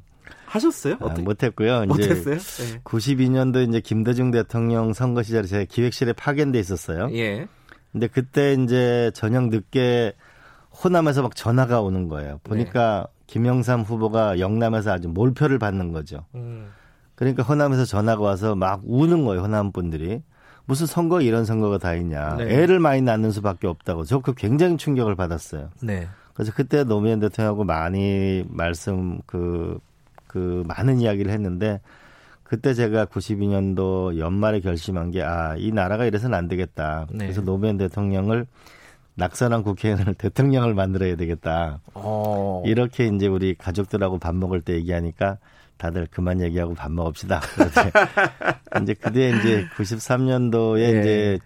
[0.46, 0.96] 하셨어요?
[1.00, 1.84] 아, 못했고요.
[1.86, 2.38] 못했어요.
[2.38, 2.80] 네.
[2.82, 7.08] 92년도 이제 김대중 대통령 선거 시절에 제가 기획실에 파견돼 있었어요.
[7.12, 7.46] 예.
[7.92, 10.14] 근데 그때 이제 저녁 늦게
[10.82, 12.40] 호남에서 막 전화가 오는 거예요.
[12.44, 13.24] 보니까 네.
[13.26, 16.24] 김영삼 후보가 영남에서 아주 몰표를 받는 거죠.
[16.34, 16.68] 음.
[17.14, 20.22] 그러니까 호남에서 전화가 와서 막 우는 거예요, 호남 분들이.
[20.64, 22.36] 무슨 선거 이런 선거가 다 있냐.
[22.36, 22.44] 네.
[22.44, 24.04] 애를 많이 낳는 수밖에 없다고.
[24.04, 25.70] 저 그 굉장히 충격을 받았어요.
[25.82, 26.08] 네.
[26.34, 29.78] 그래서 그때 노무현 대통령하고 많이 말씀 그,
[30.26, 31.80] 그 많은 이야기를 했는데
[32.42, 37.06] 그때 제가 92년도 연말에 결심한 게 아, 이 나라가 이래서는 안 되겠다.
[37.10, 37.26] 네.
[37.26, 38.46] 그래서 노무현 대통령을
[39.14, 41.80] 낙선한 국회의원을 대통령을 만들어야 되겠다.
[41.94, 42.00] 오.
[42.00, 42.62] 어.
[42.66, 45.38] 이렇게 이제 우리 가족들하고 밥 먹을 때 얘기하니까
[45.76, 47.40] 다들 그만 얘기하고 밥 먹읍시다.
[48.82, 51.00] 이제 그때 이제 93년도에 네.
[51.00, 51.38] 이제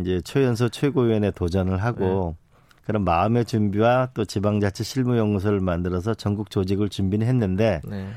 [0.00, 2.46] 이제 최연소 최고위원회 도전을 하고 네.
[2.86, 8.08] 그런 마음의 준비와 또 지방자치 실무연구소를 만들어서 전국 조직을 준비는 했는데 네.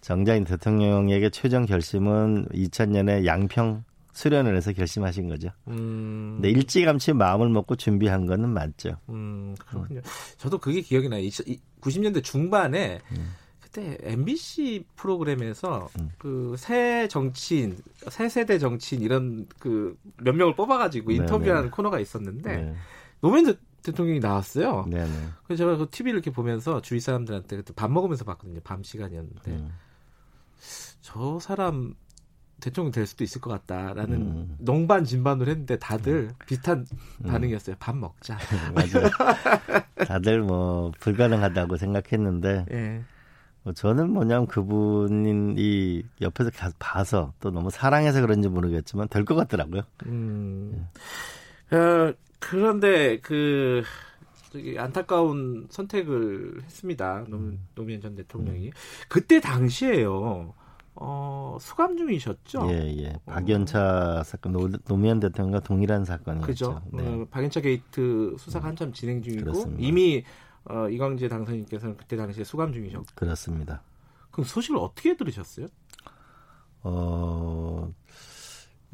[0.00, 3.84] 정자인 대통령에게 최종 결심은 2000년에 양평
[4.16, 5.50] 수련을 해서 결심하신 거죠.
[5.68, 6.38] 음.
[6.40, 8.96] 근데 일찌감치 마음을 먹고 준비한 거는 맞죠.
[9.10, 10.00] 음, 그렇군요.
[10.00, 10.02] 음.
[10.38, 11.22] 저도 그게 기억이 나요.
[11.82, 13.34] 90년대 중반에 음.
[13.60, 16.10] 그때 MBC 프로그램에서 음.
[16.16, 17.76] 그새 정치인,
[18.08, 21.70] 새 세대 정치인 이런 그 몇 명을 뽑아가지고 네, 인터뷰하는 네네.
[21.70, 22.74] 코너가 있었는데 네.
[23.20, 24.86] 노무현 대통령이 나왔어요.
[24.88, 25.04] 네네.
[25.04, 25.28] 네.
[25.44, 28.60] 그래서 제가 그 TV를 이렇게 보면서 주위 사람들한테 그때 밥 먹으면서 봤거든요.
[28.64, 29.70] 밤 시간이었는데 음.
[31.02, 31.94] 저 사람
[32.60, 34.56] 대통령 될 수도 있을 것 같다라는 음.
[34.58, 36.30] 농반 진반을 했는데 다들 음.
[36.46, 36.86] 비슷한
[37.24, 37.28] 음.
[37.28, 37.76] 반응이었어요.
[37.78, 38.38] 밥 먹자.
[38.74, 39.10] 맞아요.
[40.06, 43.02] 다들 뭐 불가능하다고 생각했는데 예.
[43.62, 49.82] 뭐 저는 뭐냐면 그분이 옆에서 봐서 또 너무 사랑해서 그런지 모르겠지만 될 것 같더라고요.
[50.06, 50.86] 음.
[51.72, 51.76] 예.
[51.76, 53.82] 어, 그런데 그
[54.52, 57.24] 저기 안타까운 선택을 했습니다.
[57.28, 58.72] 노, 노무현 전 대통령이 음.
[59.08, 60.54] 그때 당시에요.
[60.96, 62.68] 어, 수감 중이셨죠?
[62.70, 63.12] 예, 예.
[63.26, 64.22] 박연차 어.
[64.22, 66.46] 사건, 노, 노무현 대통령과 동일한 사건이었죠.
[66.46, 66.82] 그죠.
[66.92, 67.06] 네.
[67.06, 69.82] 어, 박연차 게이트 수사가 한참 진행 중이고 그렇습니다.
[69.82, 70.24] 이미
[70.64, 73.06] 어, 이광재 당선인께서는 그때 당시에 수감 중이셨고.
[73.14, 73.82] 그렇습니다.
[74.30, 75.66] 그럼 소식을 어떻게 들으셨어요?
[76.82, 77.92] 어,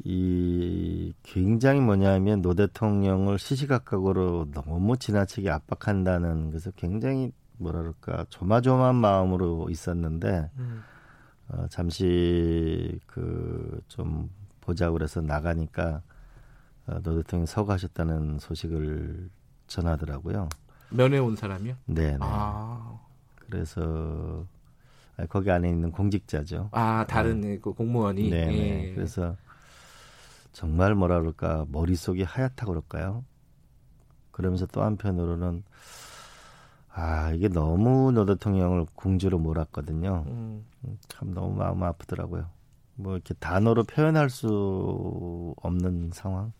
[0.03, 10.49] 이 굉장히 뭐냐면 노 대통령을 시시각각으로 너무 지나치게 압박한다는 그래서 굉장히 뭐랄까 조마조마한 마음으로 있었는데
[10.57, 10.83] 음.
[11.49, 14.29] 어, 잠시 그 좀
[14.61, 16.01] 보자고 그래서 나가니까
[16.87, 19.29] 어, 노 대통령이 서거하셨다는 소식을
[19.67, 20.49] 전하더라고요.
[20.89, 21.75] 면회 온 사람이요?
[21.85, 22.17] 네.
[22.21, 22.99] 아.
[23.39, 24.45] 그래서
[25.29, 26.69] 거기 안에 있는 공직자죠.
[26.71, 27.59] 아 다른 네.
[27.59, 28.29] 그 공무원이.
[28.29, 28.45] 네.
[28.45, 28.89] 네.
[28.89, 28.93] 예.
[28.95, 29.35] 그래서
[30.53, 33.23] 정말 뭐라 그럴까 머릿 속이 하얗다 그럴까요?
[34.31, 35.63] 그러면서 또 한편으로는
[36.95, 40.25] 아 이게 너무 노 대통령을 궁지로 몰았거든요.
[40.27, 40.65] 음.
[41.07, 42.45] 참 너무 마음 아프더라고요.
[42.95, 46.53] 뭐 이렇게 단어로 표현할 수 없는 상황.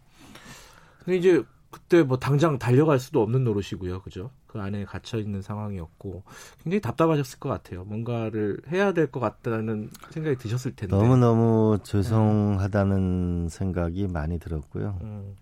[1.00, 4.32] 근데 이제 그때 뭐 당장 달려갈 수도 없는 노릇이고요, 그죠?
[4.48, 6.24] 그 안에 갇혀 있는 상황이었고
[6.64, 7.84] 굉장히 답답하셨을 것 같아요.
[7.84, 12.98] 뭔가를 해야 될 것 같다는 생각이 드셨을 텐데 너무 너무 죄송하다는
[13.46, 13.48] 음.
[13.50, 14.98] 생각이 많이 들었고요.
[15.02, 15.36] 음.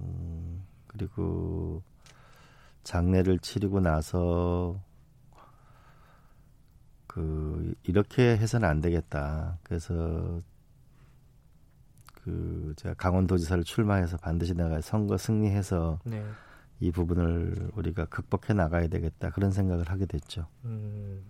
[0.00, 1.82] 음, 그리고
[2.86, 4.80] 장례를 치르고 나서
[7.08, 9.58] 그 이렇게 해서는 안 되겠다.
[9.64, 10.40] 그래서
[12.14, 16.24] 그 제가 강원도지사를 출마해서 반드시 내가 선거 승리해서 네.
[16.78, 20.46] 이 부분을 우리가 극복해 나가야 되겠다 그런 생각을 하게 됐죠.
[20.64, 21.24] 음,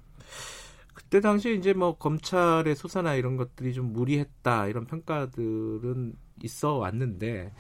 [0.93, 7.53] 그때 당시에 이제 뭐 검찰의 수사나 이런 것들이 좀 무리했다 이런 평가들은 있어 왔는데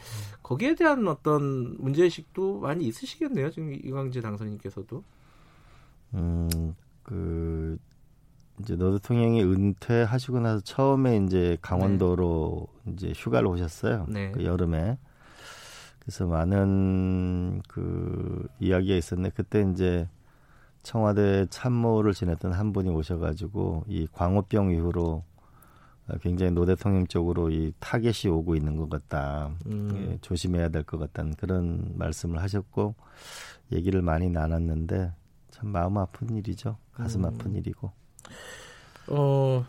[0.42, 3.50] 거기에 대한 어떤 문제의식도 많이 있으시겠네요.
[3.50, 5.02] 지금 이광재 당선인께서도.
[6.14, 7.78] 음, 그
[8.60, 12.92] 이제 노 대통령이 은퇴하시고 나서 처음에 이제 강원도로 네.
[12.92, 14.06] 이제 휴가를 오셨어요.
[14.08, 14.30] 네.
[14.32, 14.98] 그 여름에.
[16.00, 20.08] 그래서 많은 그 이야기가 있었는데 그때 이제
[20.82, 25.24] 청와대 참모를 지냈던 한 분이 오셔가지고 이 광우병 이후로
[26.22, 29.50] 굉장히 노 대통령 쪽으로 이 타겟이 오고 있는 것 같다.
[29.66, 29.90] 음.
[30.12, 32.94] 예, 조심해야 될 것 같다는 그런 말씀을 하셨고
[33.72, 35.12] 얘기를 많이 나눴는데
[35.50, 36.76] 참 마음 아픈 일이죠.
[36.92, 37.26] 가슴 음.
[37.26, 37.90] 아픈 일이고.
[39.08, 39.66] 어,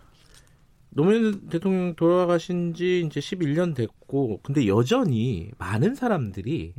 [0.90, 6.74] 노무현 대통령 돌아가신 지 이제 11년 됐고, 근데 여전히 많은 사람들이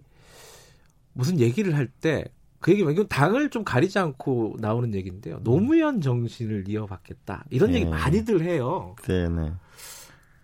[1.12, 2.24] 무슨 얘기를 할 때,
[2.60, 5.40] 그 얘기, 이건 당을 좀 가리지 않고 나오는 얘기인데요.
[5.42, 7.44] 노무현 정신을 이어받겠다.
[7.50, 7.80] 이런 네.
[7.80, 8.96] 얘기 많이들 해요.
[9.04, 9.52] 네 네.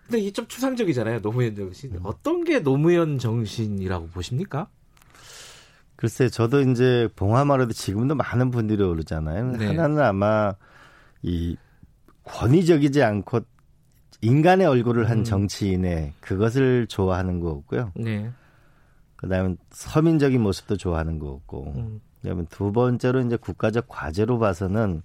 [0.05, 1.21] 근데 이게 좀 추상적이잖아요.
[1.21, 1.93] 노무현 정신.
[1.93, 1.99] 음.
[2.03, 4.69] 어떤 게 노무현 정신이라고 보십니까?
[5.95, 9.53] 글쎄, 저도 이제 봉화마을에도 지금도 많은 분들이 오르잖아요.
[9.53, 9.67] 네.
[9.67, 10.53] 하나는 아마
[11.21, 11.57] 이
[12.23, 13.41] 권위적이지 않고
[14.21, 15.23] 인간의 얼굴을 한 음.
[15.23, 17.91] 정치인의 그것을 좋아하는 거고요.
[17.95, 18.31] 네.
[19.15, 21.73] 그다음에 서민적인 모습도 좋아하는 거고.
[21.75, 22.01] 음.
[22.21, 25.01] 그다음에 두 번째로 이제 국가적 과제로 봐서는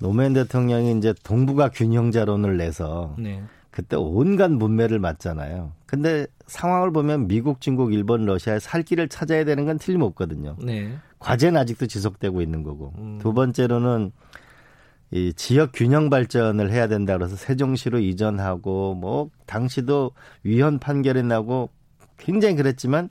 [0.00, 3.42] 노무현 대통령이 이제 동북아 균형자론을 내서 네.
[3.70, 5.72] 그때 온갖 문매를 맞잖아요.
[5.86, 10.56] 근데 상황을 보면 미국, 중국, 일본, 러시아의 살 길을 찾아야 되는 건 틀림없거든요.
[10.62, 10.96] 네.
[11.18, 12.92] 과제는 아직도 지속되고 있는 거고.
[12.98, 13.18] 음.
[13.20, 14.12] 두 번째로는
[15.10, 20.12] 이 지역 균형 발전을 해야 된다 그래서 세종시로 이전하고 뭐 당시도
[20.42, 21.70] 위헌 판결이 나고
[22.18, 23.08] 굉장히 그랬지만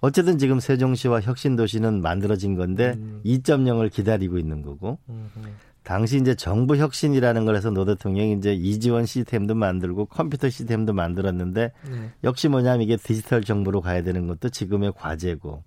[0.00, 3.20] 어쨌든 지금 세종시와 혁신도시는 만들어진 건데 음.
[3.24, 5.28] 2.0을 기다리고 있는 거고 음.
[5.84, 11.72] 당시 이제 정부 혁신이라는 걸 해서 노 대통령이 이제 이지원 시스템도 만들고 컴퓨터 시스템도 만들었는데
[11.90, 12.10] 네.
[12.22, 15.62] 역시 뭐냐면 이게 디지털 정부로 가야 되는 것도 지금의 과제고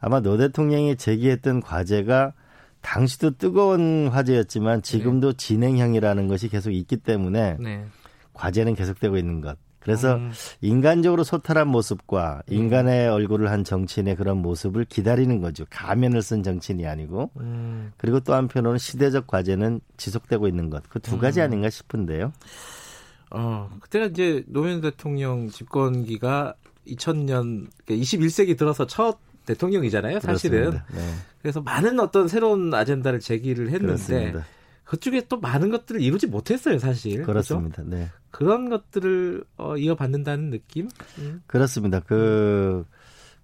[0.00, 2.32] 아마 노 대통령이 제기했던 과제가
[2.80, 5.36] 당시도 뜨거운 화제였지만 지금도 네.
[5.36, 7.84] 진행형이라는 것이 계속 있기 때문에 네.
[8.32, 9.58] 과제는 계속되고 있는 것.
[9.86, 10.32] 그래서 음.
[10.62, 12.52] 인간적으로 소탈한 모습과 음.
[12.52, 15.64] 인간의 얼굴을 한 정치인의 그런 모습을 기다리는 거죠.
[15.70, 17.30] 가면을 쓴 정치인이 아니고.
[17.36, 17.92] 음.
[17.96, 20.82] 그리고 또 한편으로는 시대적 과제는 지속되고 있는 것.
[20.90, 21.44] 그 두 가지 음.
[21.44, 22.32] 아닌가 싶은데요.
[23.30, 26.54] 어, 그때가 이제 노무현 대통령 집권기가
[26.88, 30.72] 2000년, 21세기 들어서 첫 대통령이잖아요, 사실은.
[30.92, 31.14] 네.
[31.42, 34.46] 그래서 많은 어떤 새로운 아젠다를 제기를 했는데 그렇습니다.
[34.86, 37.22] 그쪽에 또 많은 것들을 이루지 못했어요, 사실.
[37.22, 37.82] 그렇습니다.
[37.82, 37.96] 그렇죠?
[37.96, 38.08] 네.
[38.30, 40.88] 그런 것들을 어, 이어받는다는 느낌?
[41.18, 41.42] 음.
[41.46, 42.00] 그렇습니다.
[42.00, 42.86] 그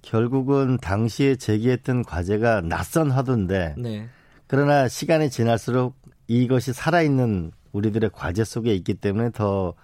[0.02, 4.08] 결국은 당시에 제기했던 과제가 낯선 화두인데 네.
[4.46, 5.96] 그러나 시간이 지날수록
[6.28, 9.74] 이것이 살아있는 우리들의 과제 속에 있기 때문에 더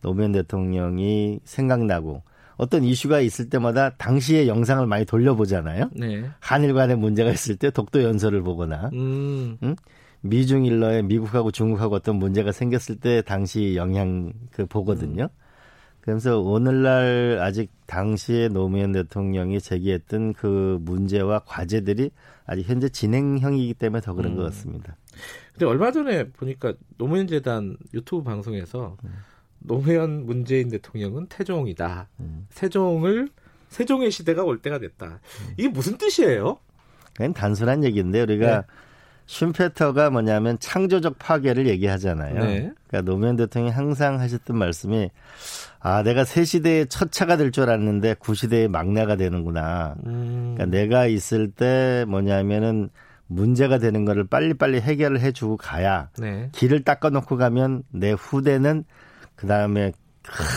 [0.00, 2.22] 노무현 대통령이 생각나고
[2.56, 5.90] 어떤 이슈가 있을 때마다 당시의 영상을 많이 돌려보잖아요.
[5.92, 6.28] 네.
[6.40, 9.58] 한일 간의 문제가 있을 때 독도 연설을 보거나 음.
[9.62, 9.76] 응?
[10.24, 15.28] 미중 일러에 미국하고 중국하고 어떤 문제가 생겼을 때 당시 영향 그 보거든요.
[16.00, 22.10] 그래서 오늘날 아직 당시에 노무현 대통령이 제기했던 그 문제와 과제들이
[22.46, 24.36] 아직 현재 진행형이기 때문에 더 그런 음.
[24.36, 24.96] 것 같습니다.
[25.52, 29.10] 근데 얼마 전에 보니까 노무현 재단 유튜브 방송에서 음.
[29.58, 32.08] 노무현 문재인 대통령은 태종이다.
[32.20, 32.46] 음.
[32.48, 33.28] 세종을
[33.68, 35.06] 세종의 시대가 올 때가 됐다.
[35.06, 35.54] 음.
[35.58, 36.58] 이게 무슨 뜻이에요?
[37.14, 38.66] 그냥 단순한 얘기인데 우리가 네.
[39.26, 42.34] 슈페터가 뭐냐면 창조적 파괴를 얘기하잖아요.
[42.34, 42.72] 네.
[42.88, 45.10] 그러니까 노무현 대통령이 항상 하셨던 말씀이
[45.80, 49.94] 아 내가 새 시대의 첫 차가 될 줄 알았는데 구시대의 막내가 되는구나.
[50.06, 50.54] 음.
[50.56, 52.90] 그러니까 내가 있을 때 뭐냐면은
[53.26, 56.50] 문제가 되는 거를 빨리빨리 해결을 해주고 가야 네.
[56.52, 58.84] 길을 닦아놓고 가면 내 후대는
[59.34, 59.92] 그 다음에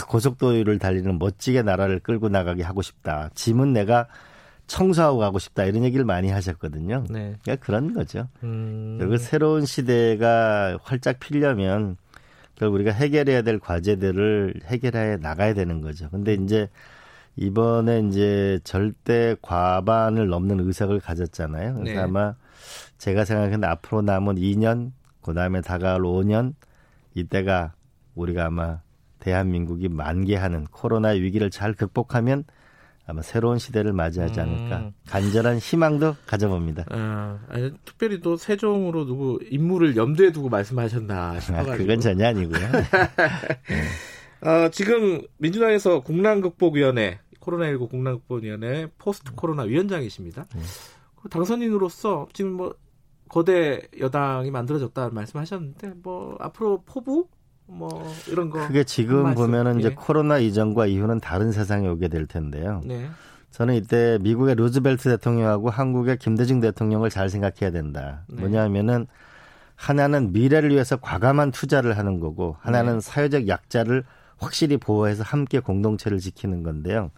[0.07, 3.29] 고속도로를 달리는 멋지게 나라를 끌고 나가게 하고 싶다.
[3.35, 4.07] 짐은 내가
[4.67, 7.05] 청소하고 가고 싶다 이런 얘기를 많이 하셨거든요.
[7.09, 7.35] 네.
[7.41, 8.27] 그러니까 그런 거죠.
[8.43, 8.97] 음.
[8.99, 11.97] 그리고 새로운 시대가 활짝 피려면
[12.55, 16.09] 결국 우리가 해결해야 될 과제들을 해결해 나가야 되는 거죠.
[16.09, 16.69] 근데 이제
[17.35, 21.75] 이번에 이제 절대 과반을 넘는 의석을 가졌잖아요.
[21.75, 21.97] 그래서 네.
[21.99, 22.35] 아마
[22.97, 24.91] 제가 생각하는 앞으로 남은 2년,
[25.21, 26.55] 그 다음에 다가올 5년,
[27.13, 27.73] 이때가
[28.15, 28.81] 우리가 아마
[29.19, 32.43] 대한민국이 만개하는 코로나 위기를 잘 극복하면
[33.07, 34.91] 아마 새로운 시대를 맞이하지 않을까 음.
[35.07, 36.85] 간절한 희망도 가져봅니다.
[36.89, 41.73] 아, 아니, 특별히 또 세종으로 누구 인물을 염두에 두고 말씀하셨나 싶어가지고.
[41.73, 42.59] 아, 그건 전혀 아니고요.
[43.69, 44.47] 네.
[44.47, 50.45] 어, 지금 민주당에서 국난극복위원회 코로나19 국난극복위원회 포스트 코로나 위원장이십니다.
[50.53, 50.61] 네.
[51.29, 52.75] 당선인으로서 지금 뭐
[53.29, 57.27] 거대 여당이 만들어졌다는 말씀하셨는데 뭐 앞으로 포부
[57.67, 58.65] 뭐 이런 거.
[58.67, 59.79] 그게 지금 보면은 예.
[59.79, 62.81] 이제 코로나 이전과 이후는 다른 세상이 오게 될 텐데요.
[62.85, 63.09] 네.
[63.51, 68.23] 저는 이때 미국의 루즈벨트 대통령하고 한국의 김대중 대통령을 잘 생각해야 된다.
[68.27, 68.41] 네.
[68.41, 69.07] 뭐냐면은
[69.75, 72.99] 하나는 미래를 위해서 과감한 투자를 하는 거고 하나는 네.
[72.99, 74.03] 사회적 약자를
[74.37, 77.11] 확실히 보호해서 함께 공동체를 지키는 건데요.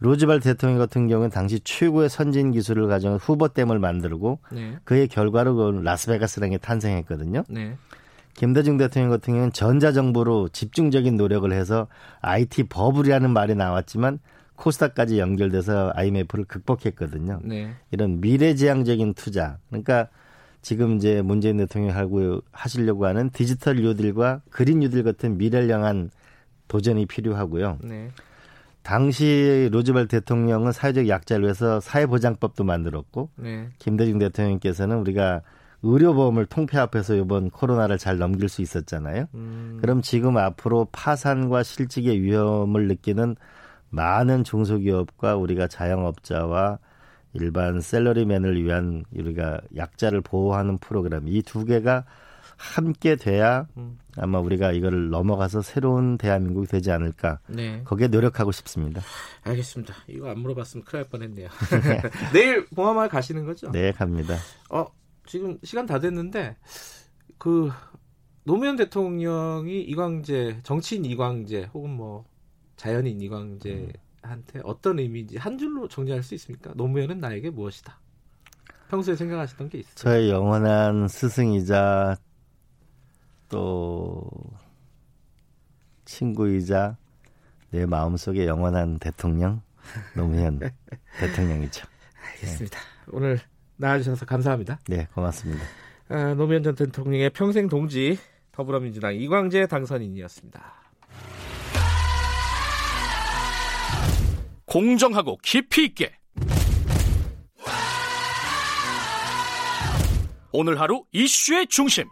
[0.00, 4.76] 루즈벨트 대통령 같은 경우는 당시 최고의 선진 기술을 가져온 후보댐을 만들고 네.
[4.84, 7.44] 그의 결과로 그 라스베가스랑이 탄생했거든요.
[7.48, 7.76] 네.
[8.36, 11.88] 김대중 대통령 같은 경우는 전자정부로 집중적인 노력을 해서
[12.20, 14.18] IT 버블이라는 말이 나왔지만
[14.56, 17.40] 코스닥까지 연결돼서 IMF를 극복했거든요.
[17.42, 17.74] 네.
[17.90, 19.58] 이런 미래지향적인 투자.
[19.68, 20.08] 그러니까
[20.62, 26.10] 지금 이제 문재인 대통령이 하고 하시려고 하는 디지털 뉴딜과 그린 뉴딜 같은 미래를 향한
[26.68, 27.78] 도전이 필요하고요.
[27.82, 28.10] 네.
[28.82, 33.68] 당시 로즈벨트 대통령은 사회적 약자를 위해서 사회보장법도 만들었고 네.
[33.78, 35.42] 김대중 대통령께서는 우리가
[35.94, 39.26] 의료보험을 통폐합해서 이번 코로나를 잘 넘길 수 있었잖아요.
[39.34, 39.78] 음.
[39.80, 43.36] 그럼 지금 앞으로 파산과 실직의 위험을 느끼는
[43.90, 46.78] 많은 중소기업과 우리가 자영업자와
[47.34, 52.04] 일반 셀러리맨을 위한 우리가 약자를 보호하는 프로그램 이 두 개가
[52.56, 53.98] 함께 돼야 음.
[54.16, 57.38] 아마 우리가 이거를 넘어가서 새로운 대한민국이 되지 않을까.
[57.48, 57.82] 네.
[57.84, 59.02] 거기에 노력하고 싶습니다.
[59.42, 59.94] 알겠습니다.
[60.08, 61.48] 이거 안 물어봤으면 큰일 날 뻔했네요.
[62.32, 63.70] 내일 봉화마을 가시는 거죠?
[63.72, 64.36] 네, 갑니다.
[64.70, 64.86] 어,
[65.26, 66.56] 지금 시간 다 됐는데
[67.38, 67.70] 그
[68.44, 72.24] 노무현 대통령이 이광재 정치인 이광재 혹은 뭐
[72.76, 76.72] 자연인 이광재한테 어떤 의미인지 한 줄로 정리할 수 있습니까?
[76.74, 77.98] 노무현은 나에게 무엇이다.
[78.88, 79.94] 평소에 생각하시던 게 있어요?
[79.96, 82.16] 저의 영원한 스승이자
[83.48, 84.30] 또
[86.04, 86.96] 친구이자
[87.70, 89.60] 내 마음속에 영원한 대통령
[90.14, 90.60] 노무현
[91.18, 91.86] 대통령이죠.
[92.34, 92.78] 알겠습니다.
[92.78, 92.84] 네.
[93.12, 93.40] 오늘
[93.76, 94.78] 나와주셔서 감사합니다.
[94.88, 95.64] 네, 고맙습니다.
[96.08, 98.18] 아, 노무현 전 대통령의 평생 동지
[98.52, 100.74] 더불어민주당 이광재 당선인이었습니다.
[104.66, 106.12] 공정하고 깊이 있게
[110.52, 112.08] 오늘 하루 이슈의 중심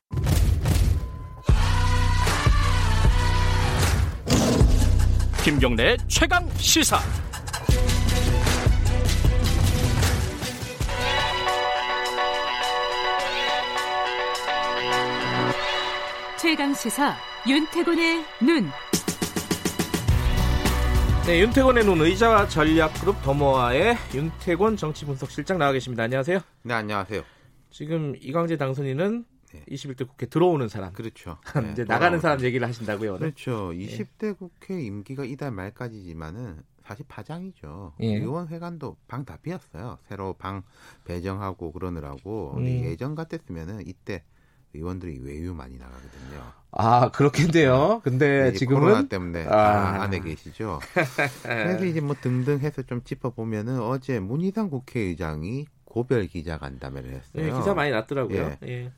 [5.42, 6.98] 김경래 최강 시사
[16.44, 17.16] 최강 시사
[17.48, 18.68] 윤태곤의 눈.
[21.26, 26.02] 네, 윤태곤의 눈 의자와 전략그룹 더모아의 윤태곤 정치분석실장 나와 계십니다.
[26.02, 26.40] 안녕하세요.
[26.64, 27.22] 네, 안녕하세요.
[27.70, 29.24] 지금 이광재 당선인은
[29.54, 29.64] 네.
[29.70, 30.92] 21대 국회 들어오는 사람.
[30.92, 31.38] 그렇죠.
[31.64, 33.12] 네, 이제 나가는 사람 얘기를 하신다고요.
[33.14, 33.20] 오늘?
[33.20, 33.70] 그렇죠.
[33.72, 34.32] 20대 네.
[34.32, 37.94] 국회 임기가 이달 말까지지만은 사실 파장이죠.
[38.02, 38.16] 예.
[38.16, 39.96] 의원 회관도 방 다 비었어요.
[40.06, 40.62] 새로 방
[41.04, 42.66] 배정하고 그러느라고 음.
[42.66, 44.22] 예전 같았으면은 이때
[44.74, 46.52] 의원들이 외유 많이 나가거든요.
[46.72, 48.00] 아 그렇겠네요.
[48.02, 50.02] 근데 지금은 코로나 때문에 아.
[50.02, 50.80] 안에 계시죠.
[51.42, 57.46] 그래서 이제 뭐 등등 해서 좀 짚어 보면은 어제 문희상 국회의장이 고별 기자 간담회를 했어요.
[57.46, 58.56] 네, 기사 많이 났더라고요.
[58.64, 58.68] 예.
[58.68, 58.92] 예.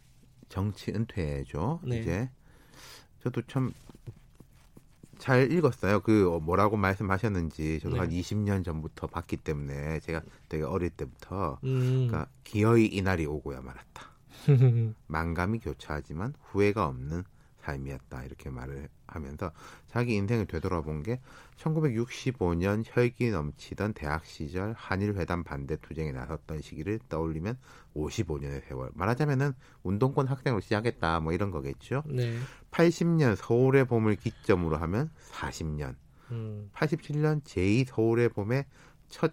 [0.48, 1.80] 정치 은퇴죠.
[1.84, 2.00] 네.
[2.00, 2.30] 이제
[3.22, 3.72] 저도 참
[5.18, 6.00] 잘 읽었어요.
[6.00, 8.00] 그 뭐라고 말씀하셨는지 저도 네.
[8.00, 12.06] 한 20년 전부터 봤기 때문에 제가 되게 어릴 때부터 음.
[12.08, 14.15] 그러니까 기어이 이날이 오고야 말았다.
[15.06, 17.24] 만감이 교차하지만 후회가 없는
[17.66, 19.50] 삶이었다 이렇게 말을 하면서
[19.88, 21.20] 자기 인생을 되돌아본 게
[21.58, 27.58] 1965년 혈기 넘치던 대학 시절 한일 회담 반대 투쟁에 나섰던 시기를 떠올리면
[27.94, 32.02] 55년의 세월 말하자면은 운동권 학생으로 시작했다 뭐 이런 거겠죠.
[32.06, 32.36] 네.
[32.70, 35.96] 80년 서울의 봄을 기점으로 하면 40년.
[36.30, 36.70] 음.
[36.74, 38.66] 87년 제2 서울의 봄에
[39.08, 39.32] 첫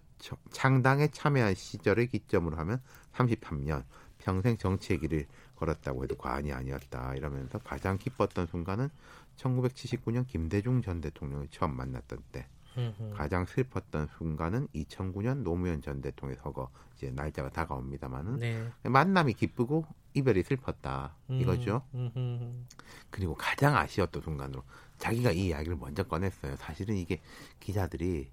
[0.51, 2.82] 창당에 참여한 시절을 기점으로 하면
[3.14, 3.84] 33년.
[4.24, 8.89] 평생 정치의 길을 걸었다고 해도 과언이 아니었다 이러면서 가장 기뻤던 순간은
[9.38, 12.47] 1979년 김대중 전 대통령을 처음 만났던 때
[13.13, 18.67] 가장 슬펐던 순간은 2009년 노무현 전 대통령 서거 이제 날짜가 다가옵니다만은 네.
[18.84, 21.84] 만남이 기쁘고 이별이 슬펐다 이거죠.
[23.09, 24.63] 그리고 가장 아쉬웠던 순간으로
[24.97, 26.55] 자기가 이 이야기를 먼저 꺼냈어요.
[26.55, 27.21] 사실은 이게
[27.59, 28.30] 기자들이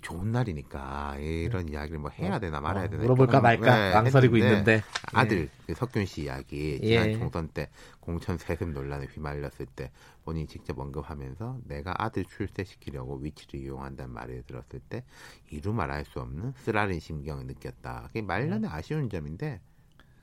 [0.00, 1.72] 좋은 날이니까 이런 네.
[1.72, 4.82] 이야기를 뭐 해야 되나 말아야 어, 되나 물어볼까 말까 네, 망설이고 있는데
[5.12, 5.48] 아들 예.
[5.66, 7.18] 그 석균 씨 이야기 지난 예.
[7.18, 7.70] 총선 때
[8.00, 9.90] 공천 세습 논란에 휘말렸을 때
[10.24, 15.04] 본인이 직접 언급하면서 내가 아들 출세시키려고 위치를 이용한다는 말을 들었을 때
[15.50, 18.04] 이루 말할 수 없는 쓰라린 심경을 느꼈다.
[18.08, 18.74] 그게 말년의 음.
[18.74, 19.60] 아쉬운 점인데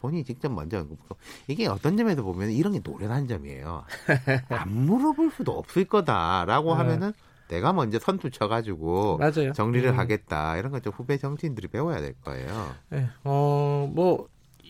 [0.02, 1.18] 본인이 직접 먼저 언급하고
[1.48, 3.86] 이게 어떤 점에서 보면 이런 게 노련한 점이에요.
[4.50, 6.78] 안 물어볼 수도 없을 거다라고 네.
[6.78, 7.14] 하면은
[7.52, 9.52] 내가 먼저 선두 쳐가지고 맞아요.
[9.52, 10.00] 정리를 음.
[10.00, 12.76] 하겠다 이런 건좀 후배 정치인들이 배워야 될 거예요.
[12.90, 14.30] 네, 어뭐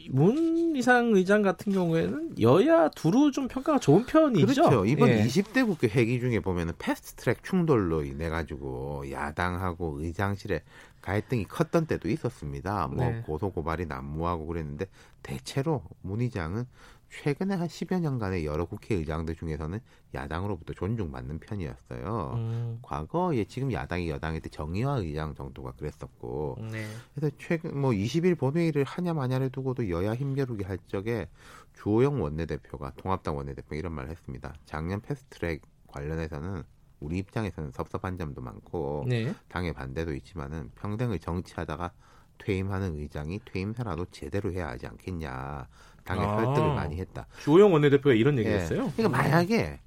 [0.09, 4.63] 문 이상 의장 같은 경우에는 여야 두루 좀 평가가 좋은 편이죠.
[4.63, 4.85] 그렇죠.
[4.85, 5.23] 이번 예.
[5.23, 10.63] 20대 국회 회기 중에 보면은 패스트트랙 충돌로 인해 가지고 야당하고 의장실에
[11.01, 12.87] 갈등이 컸던 때도 있었습니다.
[12.87, 13.21] 뭐 네.
[13.27, 14.87] 고소 고발이 난무하고 그랬는데
[15.21, 16.65] 대체로 문 의장은
[17.11, 19.79] 최근에 한 10여 년간의 여러 국회의장들 중에서는
[20.13, 22.31] 야당으로부터 존중받는 편이었어요.
[22.35, 22.79] 음.
[22.81, 26.85] 과거에 지금 야당이 여당일 때 정의화 의장 정도가 그랬었고, 네.
[27.13, 31.27] 그래서 최근 뭐 20일 본회의를 하냐 마냐를 두고도 여야 힘겨루기 할 적에
[31.73, 34.53] 주호영 원내대표가 통합당 원내대표 이런 말을 했습니다.
[34.65, 36.63] 작년 패스트트랙 관련해서는
[37.01, 39.33] 우리 입장에서는 섭섭한 점도 많고 네.
[39.49, 41.91] 당의 반대도 있지만은 평생을 정치하다가
[42.37, 45.67] 퇴임하는 의장이 퇴임사라도 제대로 해야 하지 않겠냐.
[46.03, 47.27] 당의 아, 설득을 많이 했다.
[47.43, 48.85] 주호영 원내대표가 이런 얘기했어요.
[48.85, 48.91] 예.
[48.95, 49.79] 그러니까 만약에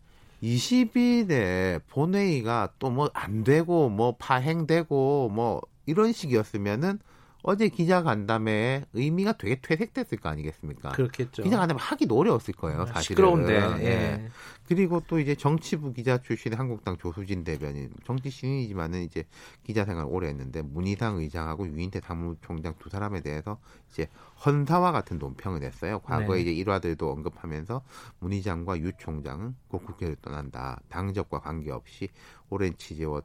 [0.42, 6.98] 20일에 본회의가 또 뭐 안 되고 뭐 파행되고 뭐 이런 식이었으면은
[7.46, 10.92] 어제 기자 간담회 의미가 되게 퇴색됐을 거 아니겠습니까?
[10.92, 11.42] 그렇겠죠.
[11.42, 13.02] 기자 간담회 하기도 어려웠을 거예요, 아, 사실은.
[13.02, 13.52] 시끄러운데.
[13.80, 13.84] 예.
[13.84, 14.28] 예.
[14.66, 19.26] 그리고 또 이제 정치부 기자 출신의 한국당 조수진 대변인, 정치 신인이지만은 이제
[19.62, 23.58] 기자 생활 오래 했는데 문희상 의장하고 유인태 사무총장 두 사람에 대해서
[23.90, 24.08] 이제
[24.46, 25.98] 헌사와 같은 논평을 냈어요.
[25.98, 26.42] 과거에 네.
[26.42, 27.82] 이제 일화들도 언급하면서
[28.20, 30.80] 문 의장과 유 총장은 곧 국회를 떠난다.
[30.88, 32.08] 당적과 관계없이
[32.48, 33.20] 오랜 취재원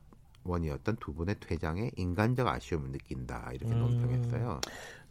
[0.50, 3.80] 원이었던 두 분의 퇴장에 인간적 아쉬움을 느낀다 이렇게 음.
[3.80, 4.62] 논평했어요.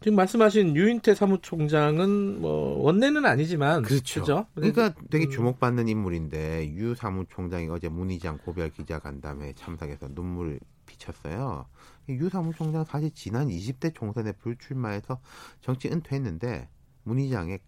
[0.01, 4.23] 지금 말씀하신 유인태 사무총장은 뭐 원내는 아니지만 그렇죠.
[4.23, 4.47] 그렇죠?
[4.55, 5.31] 그러니까 되게 음.
[5.31, 11.67] 주목받는 인물인데 유 사무총장이 어제 문희장 고별 기자 간담회에 참석해서 눈물 비쳤어요.
[12.11, 15.21] 유 사무총장 사실 지난 20대 총선에 불출마해서
[15.61, 16.69] 정치 은퇴했는데
[17.03, 17.59] 문희장의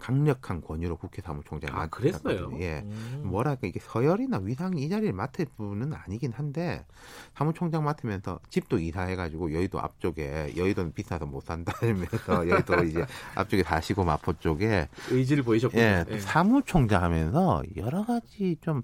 [0.00, 2.50] 강력한 권유로 국회 사무총장이 아 그랬어요.
[2.60, 3.22] 예, 음.
[3.26, 6.84] 뭐랄까 이게 서열이나 위상이 이 자리를 맡을 분은 아니긴 한데
[7.34, 12.08] 사무총장 맡으면서 집도 이사해가지고 여의도 앞쪽에 여의도는 비싸서 못 산다 이러면서
[12.48, 15.80] 여의도 이제 앞쪽에 다시고 마포 쪽에 의지를 보이셨군요.
[15.82, 16.18] 예, 예.
[16.18, 18.82] 사무총장 하면서 여러 가지 좀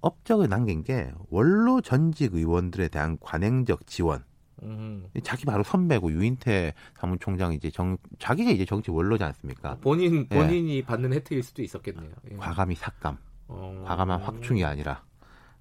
[0.00, 4.24] 업적을 남긴 게 원로 전직 의원들에 대한 관행적 지원
[4.62, 5.06] 음.
[5.22, 9.76] 자기 바로 선배고 유인태 사무총장 이제 정 자기가 이제 정치 원로지 않습니까?
[9.80, 10.36] 본인 예.
[10.36, 10.84] 본인이 예.
[10.84, 12.10] 받는 혜택일 수도 있었겠네요.
[12.30, 12.36] 예.
[12.36, 13.84] 과감히 삭감, 어.
[13.86, 15.02] 과감한 확충이 아니라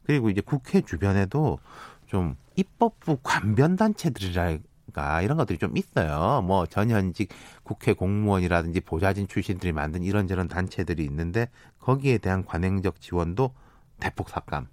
[0.04, 1.60] 그리고 이제 국회 주변에도
[2.08, 6.42] 좀 입법부 관변 단체들이랄까 이런 것들이 좀 있어요.
[6.42, 7.30] 뭐 전현직
[7.64, 13.54] 국회 공무원이라든지 보좌진 출신들이 만든 이런저런 단체들이 있는데 거기에 대한 관행적 지원도
[14.00, 14.68] 대폭 삭감.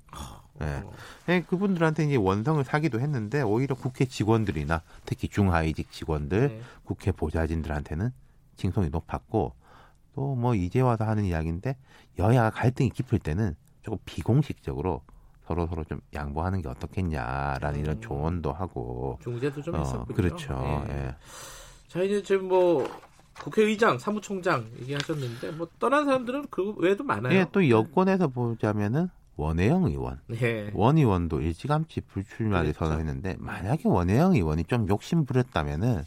[0.60, 0.82] 예.
[1.26, 1.42] 네.
[1.42, 6.60] 그분들한테 이제 원성을 사기도 했는데 오히려 국회 직원들이나 특히 중하위직 직원들, 네.
[6.84, 8.10] 국회 보좌진들한테는
[8.56, 9.52] 칭송이 높았고
[10.14, 11.76] 또 뭐 이제 와서 하는 이야기인데
[12.18, 15.02] 여야 갈등이 깊을 때는 조금 비공식적으로
[15.46, 17.84] 서로 서로 좀 양보하는 게 어떻겠냐라는 음.
[17.84, 20.16] 이런 조언도 하고 중재도 좀 어, 있었군요.
[20.16, 20.84] 그렇죠.
[20.88, 20.94] 네.
[20.94, 21.16] 예.
[21.88, 22.88] 자 이제 지금 뭐
[23.38, 27.34] 국회의장, 사무총장 얘기하셨는데 뭐 떠난 사람들은 그 외에도 많아요.
[27.34, 30.70] 예, 또 여권에서 보자면은 원혜영 의원, 네.
[30.72, 32.86] 원 의원도 일찌감치 불출마를 그렇죠.
[32.86, 36.04] 선언했는데 만약에 원혜영 의원이 좀 욕심 부렸다면은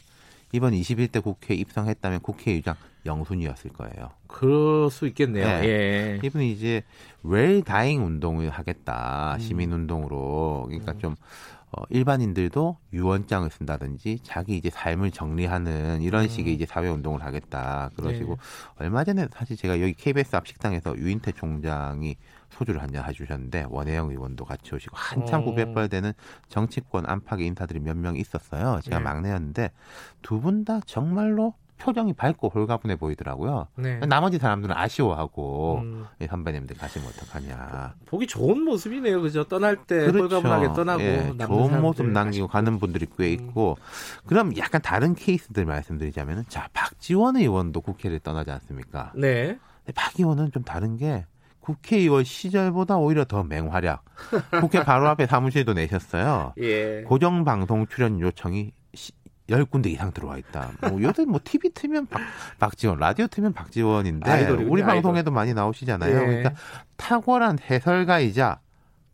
[0.52, 2.76] 이번 21대 국회에 입성했다면 국회의장
[3.06, 4.10] 영순이었을 거예요.
[4.28, 5.46] 그럴 수 있겠네요.
[5.46, 5.68] 네.
[5.68, 6.20] 예.
[6.24, 6.84] 이분이 이제
[7.24, 9.36] 웰 다잉 운동을 하겠다.
[9.36, 9.40] 음.
[9.40, 10.66] 시민 운동으로.
[10.68, 11.00] 그러니까 음.
[11.00, 11.16] 좀
[11.72, 16.28] 어, 일반인들도 유언장을 쓴다든지 자기 이제 삶을 정리하는 이런 음.
[16.28, 17.92] 식의 이제 사회 운동을 하겠다.
[17.96, 18.40] 그러시고 네.
[18.86, 22.16] 얼마 전에 사실 제가 여기 KBS 앞 식당에서 유인태 총장이
[22.60, 26.12] 소주를 한잔 해주셨는데 원혜영 의원도 같이 오시고 한참 구배벌되는
[26.50, 28.80] 정치권 안팎의 인사들이 몇 명 있었어요.
[28.84, 29.04] 제가 네.
[29.04, 29.72] 막내였는데
[30.22, 33.68] 두 분 다 정말로 표정이 밝고 홀가분해 보이더라고요.
[33.78, 34.00] 네.
[34.00, 36.06] 나머지 사람들은 아쉬워하고 음.
[36.28, 37.94] 선배님들 가시면 어떡하냐.
[38.06, 39.46] 보기 좋은 모습이네요, 그죠?
[39.46, 40.20] 떠날 때 그렇죠.
[40.36, 43.34] 홀가분하게 떠나고 예, 좋은 모습 남기고 가는 분들이 꽤 음.
[43.34, 44.28] 있고 음.
[44.28, 49.14] 그럼 약간 다른 케이스들 말씀드리자면은 자 박지원 의원도 국회를 떠나지 않습니까?
[49.16, 49.58] 네.
[49.96, 51.26] 박 의원은 좀 다른 게
[51.60, 54.04] 국회의원 시절보다 오히려 더 맹활약.
[54.60, 56.54] 국회 바로 앞에 사무실도 내셨어요.
[56.62, 57.04] 예.
[57.04, 58.72] 고정 방송 출연 요청이
[59.50, 60.72] 10군데 이상 들어와 있다.
[60.90, 62.22] 뭐 요새 뭐 TV 틀면 박,
[62.60, 65.34] 박지원, 라디오 틀면 박지원인데 아이돌이군요, 우리 방송에도 아이돌.
[65.34, 66.16] 많이 나오시잖아요.
[66.22, 66.26] 예.
[66.26, 66.54] 그러니까
[66.98, 68.60] 탁월한 해설가이자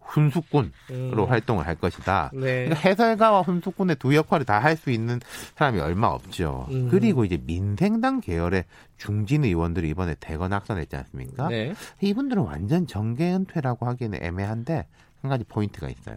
[0.05, 1.25] 훈수꾼으로 음.
[1.29, 2.31] 활동을 할 것이다.
[2.33, 2.65] 네.
[2.65, 5.19] 그러니까 해설가와 훈수꾼의 두 역할을 다 할 수 있는
[5.55, 6.67] 사람이 얼마 없죠.
[6.71, 6.89] 음.
[6.89, 8.65] 그리고 이제 민생당 계열의
[8.97, 11.47] 중진 의원들이 이번에 대거 낙선했지 않습니까?
[11.49, 11.73] 네.
[12.01, 14.87] 이분들은 완전 정계 은퇴라고 하기에는 애매한데
[15.21, 16.15] 한 가지 포인트가 있어요.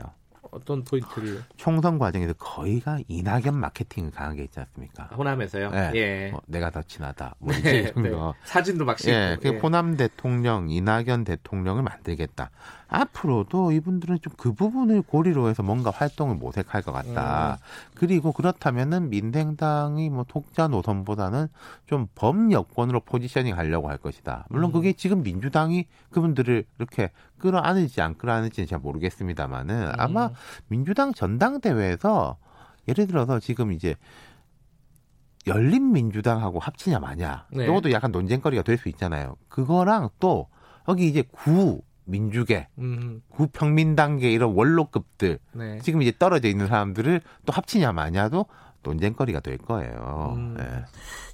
[0.51, 1.43] 어떤 포인트를?
[1.59, 5.05] 총선 과정에서 거의가 이낙연 마케팅을 강하게 했지 않습니까?
[5.15, 5.71] 호남에서요?
[5.71, 5.91] 네.
[5.95, 6.29] 예.
[6.31, 7.35] 뭐 내가 더 친하다.
[7.39, 8.11] 뭐 네, 네.
[8.45, 9.13] 사진도 막 싣고.
[9.13, 9.37] 예.
[9.43, 9.59] 그 예.
[9.59, 12.51] 호남 대통령, 이낙연 대통령을 만들겠다.
[12.89, 17.55] 앞으로도 이분들은 좀 그 부분을 고리로 해서 뭔가 활동을 모색할 것 같다.
[17.55, 17.57] 음.
[17.95, 21.49] 그리고 그렇다면은 민생당이 뭐 독자 노선보다는
[21.87, 24.47] 좀 범여권으로 포지셔닝 하려고 할 것이다.
[24.49, 24.73] 물론 음.
[24.73, 29.93] 그게 지금 민주당이 그분들을 이렇게 끌어안을지 안 끌어안을지는 잘 모르겠습니다만은 음.
[29.99, 30.31] 아마
[30.69, 32.37] 민주당 전당대회에서
[32.87, 33.97] 예를 들어서 지금 이제
[35.47, 37.47] 열린 민주당하고 합치냐 마냐.
[37.51, 37.65] 네.
[37.65, 39.37] 이것도 약간 논쟁거리가 될 수 있잖아요.
[39.49, 40.49] 그거랑 또
[40.89, 43.23] 여기 이제 구 민주계, 음.
[43.29, 45.79] 구평민단계 이런 원로급들 네.
[45.83, 48.47] 지금 이제 떨어져 있는 사람들을 또 합치냐 마냐도
[48.83, 50.35] 논쟁거리가 될 거예요.
[50.37, 50.55] 음.
[50.57, 50.65] 네.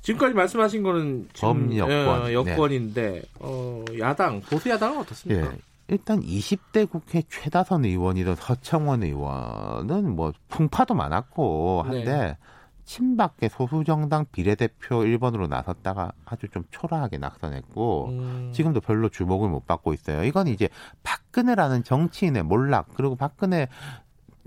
[0.02, 3.22] 지금까지 말씀하신 거는 범여권 어, 여권인데 네.
[3.40, 5.52] 어, 야당 보수 야당은 어떻습니까?
[5.52, 5.58] 예.
[5.88, 12.36] 일단 20대 국회 최다선 의원이던 서청원 의원은 뭐 풍파도 많았고 한데 네.
[12.84, 18.50] 친박계 소수정당 비례대표 1번으로 나섰다가 아주 좀 초라하게 낙선했고 음.
[18.52, 20.24] 지금도 별로 주목을 못 받고 있어요.
[20.24, 20.68] 이건 이제
[21.02, 23.68] 박근혜라는 정치인의 몰락 그리고 박근혜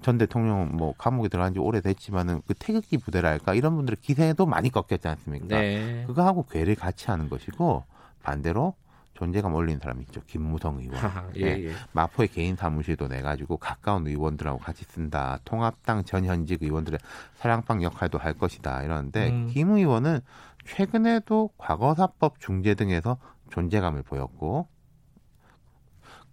[0.01, 5.07] 전 대통령 뭐 감옥에 들어간 지 오래됐지만은 그 태극기 부대랄까 이런 분들의 기세도 많이 꺾였지
[5.07, 5.59] 않습니까?
[5.59, 6.03] 네.
[6.05, 7.83] 그거하고 괴를 같이 하는 것이고
[8.21, 8.75] 반대로
[9.17, 10.21] 존재감 올리는 사람이 있죠.
[10.27, 10.95] 김무성 의원.
[11.35, 11.65] 예, 네.
[11.65, 11.71] 예.
[11.91, 15.39] 마포의 개인 사무실도 내가지고 가까운 의원들하고 같이 쓴다.
[15.43, 16.99] 통합당 전 현직 의원들의
[17.35, 18.83] 사랑방 역할도 할 것이다.
[18.83, 19.47] 이러는데 음.
[19.47, 20.19] 김 의원은
[20.65, 23.17] 최근에도 과거사법 중재 등에서
[23.49, 24.67] 존재감을 보였고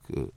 [0.03, 0.29] 그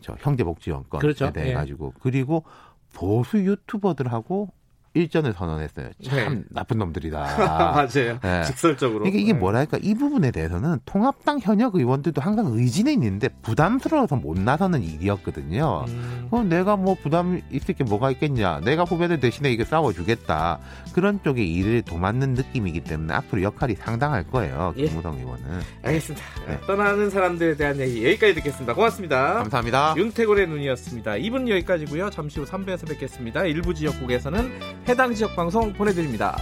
[0.00, 1.32] 저 형제복지원건에 그렇죠.
[1.32, 1.54] 대해 예.
[1.54, 2.44] 가지고 그리고
[2.92, 4.48] 보수 유튜버들하고
[4.92, 5.90] 일전을 선언했어요.
[6.02, 6.42] 참 네.
[6.50, 7.18] 나쁜 놈들이다.
[7.38, 8.18] 맞아요.
[8.22, 8.44] 네.
[8.44, 9.00] 직설적으로.
[9.00, 9.38] 그러니까 이게 네.
[9.38, 15.84] 뭐랄까 이 부분에 대해서는 통합당 현역 의원들도 항상 의지는 있는데 부담스러워서 못 나서는 일이었거든요.
[15.86, 16.28] 음.
[16.32, 18.60] 어, 내가 뭐 부담 있을 게 뭐가 있겠냐.
[18.60, 20.58] 내가 후배들 대신에 이거 싸워주겠다.
[20.92, 24.74] 그런 쪽에 일을 도맡는 느낌이기 때문에 앞으로 역할이 상당할 거예요.
[24.76, 24.86] 예.
[24.86, 25.44] 김무성 의원은.
[25.82, 26.26] 알겠습니다.
[26.48, 26.60] 네.
[26.66, 28.74] 떠나는 사람들에 대한 얘기 여기까지 듣겠습니다.
[28.74, 29.34] 고맙습니다.
[29.34, 29.94] 감사합니다.
[29.96, 31.12] 윤태곤의 눈이었습니다.
[31.12, 32.10] 2분 여기까지고요.
[32.10, 33.44] 잠시 후 3부에서 뵙겠습니다.
[33.44, 36.36] 일부 지역국에서는 해당 지역 방송 보내드립니다.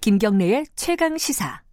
[0.00, 1.65] 김경래의 최강 시사.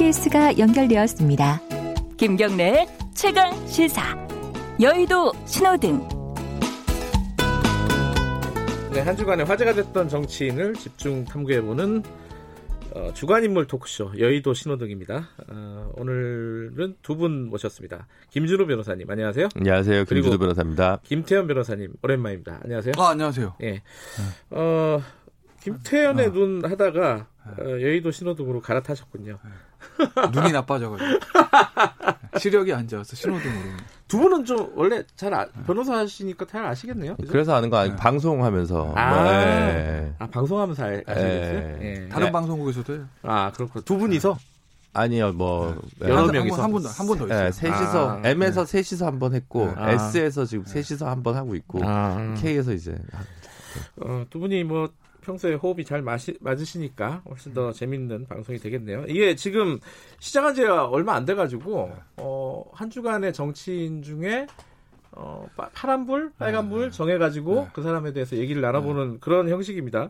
[0.00, 1.60] GPS가 연결되었습니다.
[2.16, 4.16] 김경래 최강 시사.
[4.80, 6.08] 여의도 신호등.
[8.94, 12.02] 네, 한 주간에 화제가 됐던 정치인을 집중 탐구해보는
[12.94, 15.28] 어, 주간인물 토크쇼 여의도 신호등입니다.
[15.48, 18.06] 어, 오늘은 두 분 모셨습니다.
[18.30, 19.50] 김준호 변호사님, 안녕하세요.
[19.54, 20.04] 안녕하세요.
[20.06, 21.00] 김준호 변호사입니다.
[21.02, 22.60] 김태현 변호사님, 오랜만입니다.
[22.64, 22.94] 안녕하세요.
[22.96, 23.54] 아, 안녕하세요.
[23.64, 23.82] 예.
[24.48, 25.02] 어,
[25.62, 26.32] 김태현의 어.
[26.32, 29.38] 눈 하다가 어, 여의도 신호등으로 갈아타셨군요.
[30.32, 31.08] 눈이 나빠져가지고
[32.38, 33.58] 시력이 안 좋아서 신호등으로.
[34.08, 37.16] 두 분은 좀 원래 잘 아, 변호사 하시니까 잘 아시겠네요.
[37.16, 37.30] 그죠?
[37.32, 37.96] 그래서 아는 거 아니 네.
[37.96, 38.92] 방송하면서.
[38.96, 40.12] 아, 네.
[40.18, 41.78] 아 방송하면서 알, 아시겠어요?
[41.78, 42.08] 네.
[42.10, 42.32] 다른 네.
[42.32, 43.06] 방송국에서도요.
[43.22, 44.36] 아 그렇고 두 분이서.
[44.92, 46.08] 아니요, 뭐 네.
[46.08, 47.44] 여러 한, 명이서 한번한번더 있어요.
[47.44, 48.82] 네, 셋이서 아, M에서 네.
[48.82, 49.92] 셋이서 한 번 했고 아.
[49.92, 52.34] S에서 지금 셋이서 한 번 하고 있고 아.
[52.38, 52.96] K에서 이제
[54.02, 54.88] 어, 두 분이 뭐
[55.20, 59.04] 평소에 호흡이 잘 마시, 맞으시니까 훨씬 더 재밌는 방송이 되겠네요.
[59.08, 59.78] 이게 지금
[60.18, 62.02] 시작한 지가 얼마 안 돼가지고 네.
[62.18, 64.46] 어, 한 주간의 정치인 중에
[65.12, 66.90] 어, 파란불, 빨간불 네.
[66.90, 67.68] 정해가지고 네.
[67.72, 69.18] 그 사람에 대해서 얘기를 나눠보는 네.
[69.20, 70.08] 그런 형식입니다.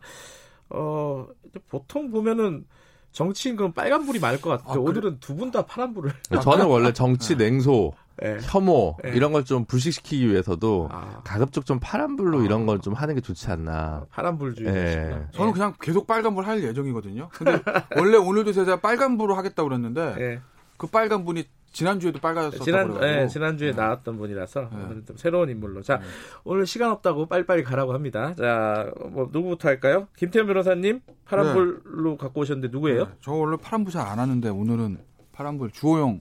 [0.70, 1.26] 어,
[1.68, 2.64] 보통 보면은
[3.12, 4.78] 정치인 그럼 빨간불이 많을 것 같아요.
[4.78, 6.12] 아, 오늘은 두분 다 파란불을.
[6.42, 8.38] 저는 원래 정치 냉소 네.
[8.42, 9.12] 혐오 네.
[9.14, 11.20] 이런 걸 좀 불식시키기 위해서도 아.
[11.24, 12.44] 가급적 좀 파란불로 아.
[12.44, 14.06] 이런 걸 좀 하는 게 좋지 않나.
[14.10, 14.72] 파란불주의.
[14.72, 15.26] 네.
[15.32, 17.28] 저는 그냥 계속 빨간불 할 예정이거든요.
[17.32, 17.60] 근데
[17.96, 20.40] 원래 오늘도 제가 빨간불로 하겠다고 그랬는데 네.
[20.76, 23.76] 그 빨간불이 지난주에도 빨간졌었고 지난 네, 지난주에 네.
[23.80, 24.84] 나왔던 분이라서 네.
[24.84, 26.04] 오늘은 좀 새로운 인물로 자 네.
[26.42, 32.16] 오늘 시간 없다고 빨리빨리 가라고 합니다 자 뭐 누구부터 할까요 김태현 변호사님 파란불로 네.
[32.18, 33.10] 갖고 오셨는데 누구예요 네.
[33.20, 34.98] 저 원래 파란불 잘 안 하는데 오늘은
[35.32, 36.18] 파란불 주호영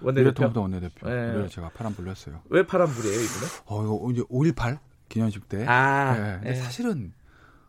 [0.00, 0.50] 원내대표?
[0.60, 1.08] 원내대표.
[1.08, 1.32] 네.
[1.32, 2.40] 그래서 제가 파란불로 했어요.
[2.50, 3.46] 왜 파란불이에요, 이번에?
[3.66, 4.78] 어, 이거 이제 5.18
[5.08, 5.64] 기념식 때.
[5.66, 6.14] 아.
[6.14, 6.32] 네.
[6.34, 6.54] 근데 네.
[6.56, 7.12] 사실은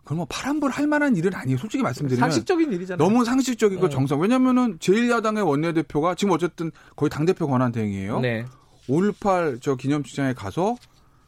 [0.03, 1.57] 그건 뭐 파란불 할 만한 일은 아니에요.
[1.57, 3.07] 솔직히 말씀드리면 상식적인 일이잖아요.
[3.07, 3.89] 너무 상식적이고 네.
[3.89, 4.19] 정상.
[4.19, 8.19] 왜냐면은 제1야당의 원내대표가 지금 어쨌든 거의 당대표 권한 대행이에요.
[8.19, 8.45] 네.
[8.87, 10.75] 5.18저 기념식장에 가서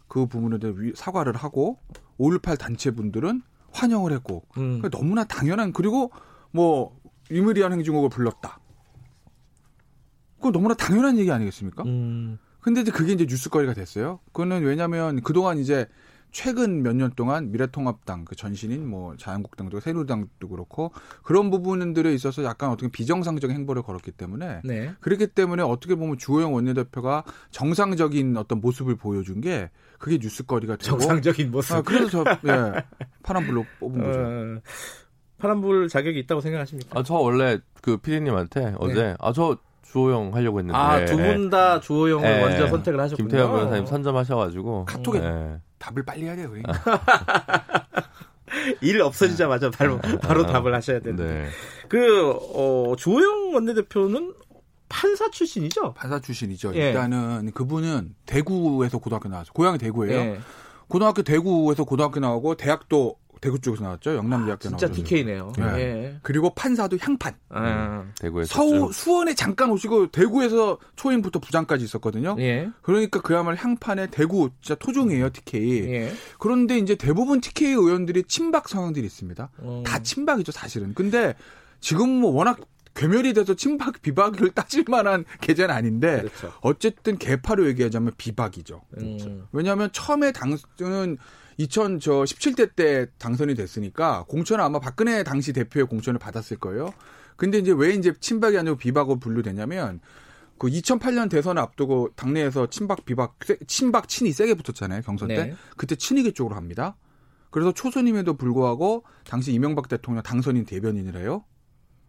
[0.08, 1.78] 그 부분에 대해 사과를 하고
[2.20, 4.80] 5.18 단체분들은 환영을 했고 음.
[4.80, 6.12] 그러니까 너무나 당연한 그리고
[6.52, 7.00] 뭐
[7.30, 8.61] 유미리한 행진곡을 불렀다.
[10.42, 11.84] 그건 너무나 당연한 얘기 아니겠습니까?
[11.84, 12.40] 음.
[12.60, 14.20] 근데 이제 그게 이제 뉴스거리가 됐어요.
[14.34, 15.88] 그거는 왜냐면 그동안 이제
[16.34, 22.70] 최근 몇 년 동안 미래통합당 그 전신인 뭐 자유한국당도 새누리당도 그렇고 그런 부분들에 있어서 약간
[22.70, 24.94] 어떻게 비정상적인 행보를 걸었기 때문에 네.
[25.02, 29.70] 그렇기 때문에 어떻게 보면 주호영 원내대표가 정상적인 어떤 모습을 보여준 게
[30.00, 31.76] 그게 뉴스거리가 되고 정상적인 모습.
[31.76, 32.84] 아, 그래서 저 예,
[33.24, 34.20] 파란불로 뽑은 거죠.
[34.20, 34.62] 어,
[35.38, 36.98] 파란불 자격이 있다고 생각하십니까?
[36.98, 39.16] 아, 저 원래 그 피디님한테 어제 네.
[39.20, 39.58] 아저
[39.92, 42.42] 주호영 하려고 했는데 아 두 분 다 주호영을 네.
[42.42, 43.28] 먼저 선택을 하셨군요.
[43.28, 45.58] 김태현 변호사님 선점하셔가지고 카톡에 네.
[45.80, 46.50] 답을 빨리 해야 돼요.
[46.50, 46.74] 그러니까.
[48.82, 51.48] 일 없어지자마자 바로 바로 답을 하셔야 되는데 네.
[51.88, 54.34] 그 어, 주호영 원내대표는
[54.90, 55.94] 판사 출신이죠?
[55.94, 56.74] 판사 출신이죠.
[56.76, 56.90] 예.
[56.90, 59.54] 일단은 그분은 대구에서 고등학교 나왔어요.
[59.54, 60.14] 고향이 대구예요.
[60.20, 60.40] 예.
[60.90, 64.16] 고등학교 대구에서 고등학교 나오고 대학도 대구 쪽에서 나왔죠.
[64.16, 65.04] 영남대학교 아, 진짜 나오죠.
[65.04, 65.54] DK네요.
[65.58, 65.66] 네.
[65.78, 66.20] 예.
[66.22, 67.34] 그리고 판사도 향판.
[67.50, 68.04] 아.
[68.04, 68.14] 음.
[68.20, 72.36] 대구에서 서울 수원에 잠깐 오시고 대구에서 초임부터 부장까지 있었거든요.
[72.40, 72.70] 예.
[72.84, 75.84] 그러니까 그야말로 향판의 대구 진짜 토종이에요 TK.
[75.92, 76.14] 예.
[76.38, 79.50] 그런데 이제 대부분 TK 의원들이 친박 성향들이 있습니다.
[79.64, 79.84] 음.
[79.84, 80.94] 다 친박이죠 사실은.
[80.94, 81.34] 근데
[81.80, 82.60] 지금 뭐 워낙
[82.94, 86.54] 괴멸이 돼서 친박 비박을 따질 만한 계제는 아닌데 그렇죠.
[86.62, 88.82] 어쨌든 개파로 얘기하자면 비박이죠.
[89.00, 89.48] 음.
[89.52, 91.18] 왜냐하면 처음에 당선은
[91.66, 96.94] 2017대 때 당선이 됐으니까 공천을 아마 박근혜 당시 대표의 공천을 받았을 거예요.
[97.36, 100.00] 근데 이제 왜 이제 친박이 아니고 비박으로 분류되냐면
[100.58, 103.36] 그 2008년 대선을 앞두고 당내에서 친박 비박
[103.66, 105.56] 친박 친이 세게 붙었잖아요 경선 때 네.
[105.76, 106.98] 그때 친이계 쪽으로 합니다.
[107.50, 111.44] 그래서 초선임에도 불구하고 당시 이명박 대통령 당선인 대변인을 해요.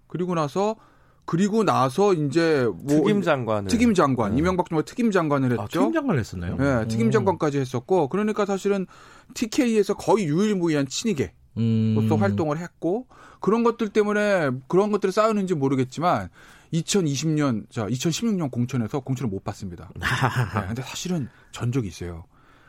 [0.07, 0.77] 그리고 나서
[1.25, 4.39] 그리고 나서 이제 뭐 특임 장관 특임 장관 네.
[4.39, 5.63] 이명박 정부 특임 장관을 아, 했죠.
[5.63, 6.57] 아, 특임 장관을 했었나요?
[6.57, 8.87] 네, 특임 장관까지 했었고 그러니까 사실은
[9.35, 12.21] TK에서 거의 유일무이한 친이계 로서 음.
[12.21, 13.07] 활동을 했고
[13.41, 16.29] 그런 것들 때문에 그런 것들을 쌓였는지 모르겠지만
[16.73, 19.91] 2020년 자 2016년 공천에서 공천을 못 받습니다.
[20.01, 22.25] 네, 근데 사실은 전적이 있어요.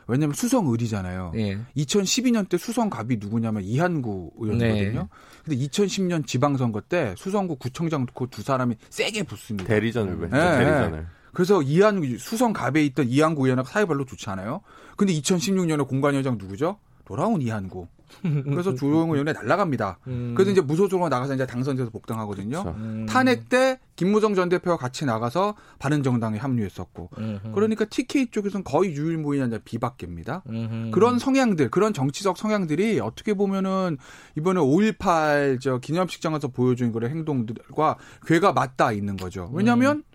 [0.06, 1.32] 왜냐하면 수성 을이잖아요.
[1.36, 1.58] 예.
[1.78, 5.00] 2012년 때 수성 갑이 누구냐면 이한구 의원이거든요.
[5.00, 5.08] 네.
[5.42, 9.66] 근데 2010년 지방선거 때 수성구 구청장 그 두 사람이 세게 붙습니다.
[9.66, 10.28] 대리전을 왜?
[10.28, 10.38] 네.
[10.58, 11.06] 대리전을.
[11.34, 14.60] 그래서 이한 수성 갑에 있던 이한구 의원하고 사이 별로 좋지 않아요.
[14.96, 16.78] 근데 2016년에 공관위원장 누구죠?
[17.04, 17.86] 돌아온 이한구.
[18.22, 19.98] 그래서 조용 의원에 날라갑니다.
[20.06, 20.34] 음.
[20.36, 22.62] 그래서 이제 무소속으로 나가서 이제 당선돼서 복당하거든요.
[22.62, 22.78] 그렇죠.
[22.78, 23.06] 음.
[23.06, 27.52] 탄핵 때 김무성 전 대표와 같이 나가서 바른정당에 합류했었고, 음흠.
[27.54, 30.42] 그러니까 TK 쪽에서는 거의 유일무이한 비박계입니다.
[30.48, 30.90] 음흠.
[30.92, 33.98] 그런 성향들, 그런 정치적 성향들이 어떻게 보면은
[34.36, 39.50] 이번에 5.18 저 기념식장 에서 보여준 그런 행동들과 괴가 맞닿아 있는 거죠.
[39.52, 40.13] 왜냐하면 음.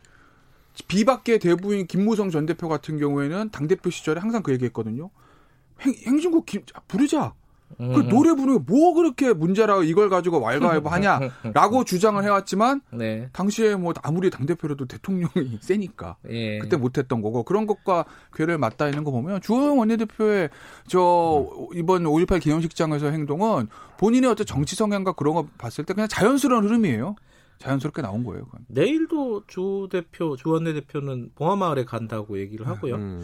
[0.88, 5.09] 비박계 대부인 김무성 전 대표 같은 경우에는 당 대표 시절에 항상 그 얘기했거든요.
[5.82, 7.34] 행, 행진곡 김, 부르자.
[7.77, 8.09] 그 음.
[8.09, 13.30] 노래 부르는 게뭐 그렇게 문제라 이걸 가지고 왈가왈부 하냐라고 주장을 해왔지만 네.
[13.32, 16.59] 당시에 뭐 아무리 당 대표라도 대통령이 세니까 예.
[16.59, 20.49] 그때 못했던 거고 그런 것과 괴를 맞닿아 있는 거 보면 주호영 원내대표의
[20.88, 23.67] 저 이번 5.18 기념식장에서 행동은
[23.97, 27.15] 본인의 어떤 정치 성향과 그런 거 봤을 때 그냥 자연스러운 흐름이에요.
[27.60, 28.45] 자연스럽게 나온 거예요.
[28.45, 28.62] 그건.
[28.68, 32.95] 내일도 주 대표, 주 원내 대표는 봉화마을에 간다고 얘기를 하고요.
[32.95, 33.22] 음.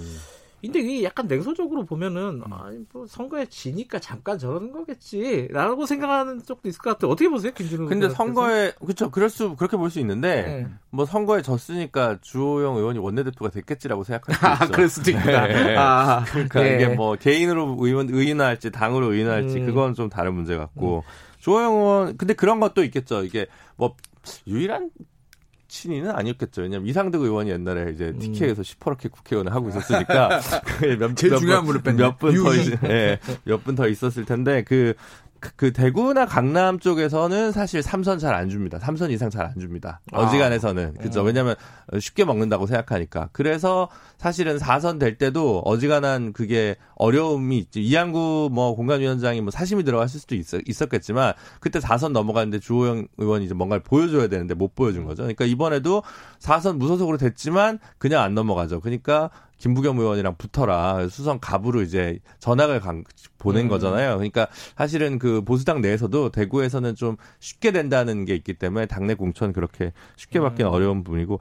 [0.62, 2.52] 근데 이게 약간 냉소적으로 보면은 음.
[2.54, 7.12] 아, 뭐 선거에 지니까 잠깐 저러는 거겠지라고 생각하는 쪽도 있을 것 같아요.
[7.12, 7.86] 어떻게 보세요, 김준호?
[7.86, 9.12] 근데 선거에 그렇죠.
[9.12, 10.68] 그럴 수 그렇게 볼 수 있는데 네.
[10.90, 14.64] 뭐 선거에 졌으니까 주호영 의원이 원내대표가 됐겠지라고 생각할 수 있죠.
[14.64, 15.48] 아, 그럴 수도 있구나.
[15.48, 15.76] 네.
[15.78, 16.76] 아, 그러니까 네.
[16.76, 19.66] 이게 뭐 개인으로 의원 의인할지 당으로 의인할지 음.
[19.68, 21.36] 그건 좀 다른 문제 같고 음.
[21.42, 23.24] 주호영 의원 근데 그런 것도 있겠죠.
[23.24, 23.96] 이게 뭐
[24.48, 24.90] 유일한
[25.68, 26.62] 친인은 아니었겠죠.
[26.62, 28.20] 왜냐면 이상득 의원이 옛날에 이제 음.
[28.20, 30.40] TK에서 시퍼렇게 국회의원을 하고 있었으니까
[31.00, 31.98] 몇, 제일 몇, 중요한 분을 뺐네.
[31.98, 34.94] 몇분 더, 예, 몇 분 더 있었을 텐데 그
[35.56, 38.80] 그 대구나 강남 쪽에서는 사실 삼선 잘 안 줍니다.
[38.80, 40.02] 삼선 이상 잘 안 줍니다.
[40.12, 40.20] 아.
[40.20, 40.96] 어지간해서는.
[40.96, 41.22] 그죠.
[41.22, 41.28] 음.
[41.28, 41.56] 왜냐면
[42.00, 43.30] 쉽게 먹는다고 생각하니까.
[43.32, 47.82] 그래서 사실은 4선 될 때도 어지간한 그게 어려움이 있지.
[47.82, 53.54] 이양구 뭐 공간위원장이 뭐 사심이 들어갔을 수도 있, 있었겠지만 그때 4선 넘어갔는데 주호영 의원이 이제
[53.54, 55.24] 뭔가를 보여줘야 되는데 못 보여준 거죠.
[55.24, 56.04] 그러니까 이번에도
[56.40, 58.80] 4선 무소속으로 됐지만 그냥 안 넘어가죠.
[58.82, 59.30] 그러니까
[59.66, 63.04] 김부겸 의원이랑 붙어라 수성 갑으로 이제 전학을 간,
[63.38, 63.70] 보낸 음.
[63.70, 64.16] 거잖아요.
[64.16, 64.48] 그러니까
[64.78, 70.40] 사실은 그 보수당 내에서도 대구에서는 좀 쉽게 된다는 게 있기 때문에 당내 공천 그렇게 쉽게
[70.40, 70.74] 받기 는 음.
[70.74, 71.40] 어려운 분이고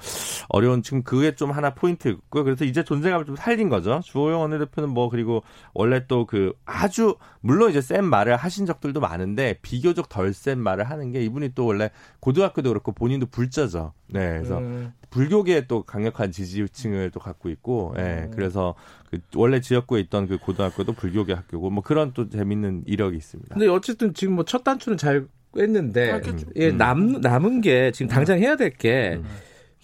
[0.48, 2.44] 어려운 지금 그게 좀 하나 포인트였고요.
[2.44, 4.00] 그래서 이제 존재감을 좀 살린 거죠.
[4.02, 9.58] 주호영 원내대표는 뭐 그리고 원래 또 그 아주 물론 이제 센 말을 하신 적들도 많은데
[9.62, 13.92] 비교적 덜 센 말을 하는 게 이분이 또 원래 고등학교도 그렇고 본인도 불자죠.
[14.08, 14.92] 네, 그래서 음.
[15.10, 18.74] 불교계에 또 강력한 지지층을 또 갖고 있고, 예, 네, 그래서
[19.10, 23.54] 그 원래 지역구에 있던 그 고등학교도 불교계 학교고, 뭐 그런 또 재밌는 이력이 있습니다.
[23.54, 26.10] 근데 어쨌든 지금 뭐 첫 단추는 잘 꿰는데,
[26.56, 29.24] 예, 남 남은 게 지금 당장 해야 될게 음.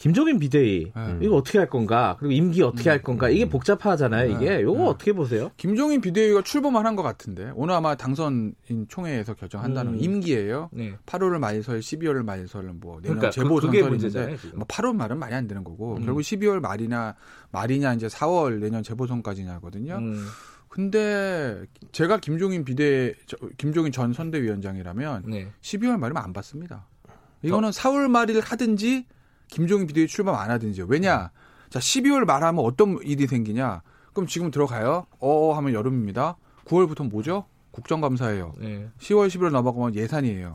[0.00, 1.18] 김종인 비대위 네.
[1.20, 3.50] 이거 어떻게 할 건가 그리고 임기 어떻게 할 건가 이게 음.
[3.50, 4.62] 복잡하잖아요 이게 네.
[4.62, 4.84] 요거 네.
[4.86, 5.50] 어떻게 보세요?
[5.58, 8.54] 김종인 비대위가 출범을 한것 같은데 오늘 아마 당선인
[8.88, 9.98] 총회에서 결정한다는 음.
[10.00, 10.70] 임기예요.
[10.72, 10.94] 네.
[11.04, 15.62] 8월을 말설, 12월을 말설 뭐 내년 그러니까 재보선 선인데 뭐 8월 말은 말이 안 되는
[15.62, 16.04] 거고 음.
[16.06, 17.14] 결국 12월 말이나
[17.50, 19.96] 말이냐 이제 4월 내년 재보선까지냐거든요.
[19.96, 20.26] 음.
[20.70, 21.62] 근데
[21.92, 23.12] 제가 김종인 비대
[23.58, 25.52] 김종인 전 선대위원장이라면 네.
[25.60, 26.86] 12월 말이면 안 받습니다.
[27.42, 29.04] 이거는 4월 말일 하든지
[29.50, 30.86] 김종인 비대위 출범 안 하든지요.
[30.88, 31.30] 왜냐?
[31.70, 33.82] 자, 12월 말하면 어떤 일이 생기냐?
[34.12, 35.06] 그럼 지금 들어가요.
[35.20, 36.36] 어 하면 여름입니다.
[36.64, 37.44] 9월부터 뭐죠?
[37.72, 38.54] 국정감사예요.
[38.58, 38.88] 네.
[39.00, 40.54] 10월, 11월 넘어가면 예산이에요.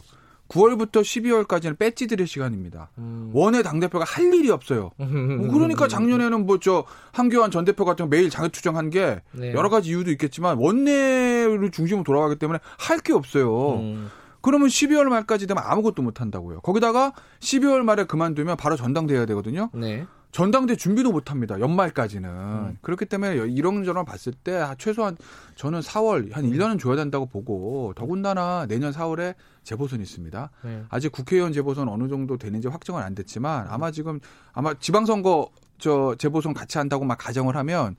[0.49, 2.89] 9월부터 12월까지는 배지들의 시간입니다.
[2.99, 3.31] 음.
[3.33, 4.91] 원외 당대표가 할 일이 없어요.
[4.97, 9.53] 뭐 그러니까 작년에는 뭐 저 한교안 전 대표 같은 거 매일 장애투쟁한 게 네.
[9.53, 13.73] 여러 가지 이유도 있겠지만 원내를 중심으로 돌아가기 때문에 할 게 없어요.
[13.79, 14.09] 음.
[14.45, 16.59] 그러면 12월 말까지 되면 아무것도 못 한다고요.
[16.61, 19.71] 거기다가 12월 말에 그만두면 바로 전당대회가 되거든요.
[19.73, 20.05] 네.
[20.31, 21.59] 전당대 준비도 못 합니다.
[21.59, 22.29] 연말까지는.
[22.29, 22.77] 음.
[22.81, 25.17] 그렇기 때문에 이런저런 봤을 때 최소한
[25.55, 30.51] 저는 4월 한 1년은 줘야 된다고 보고 더군다나 내년 4월에 재보선이 있습니다.
[30.63, 30.83] 네.
[30.89, 34.19] 아직 국회의원 재보선 어느 정도 되는지 확정은 안 됐지만 아마 지금
[34.53, 35.49] 아마 지방선거
[35.79, 37.95] 저 재보선 같이 한다고 막 가정을 하면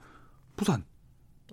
[0.55, 0.85] 부산.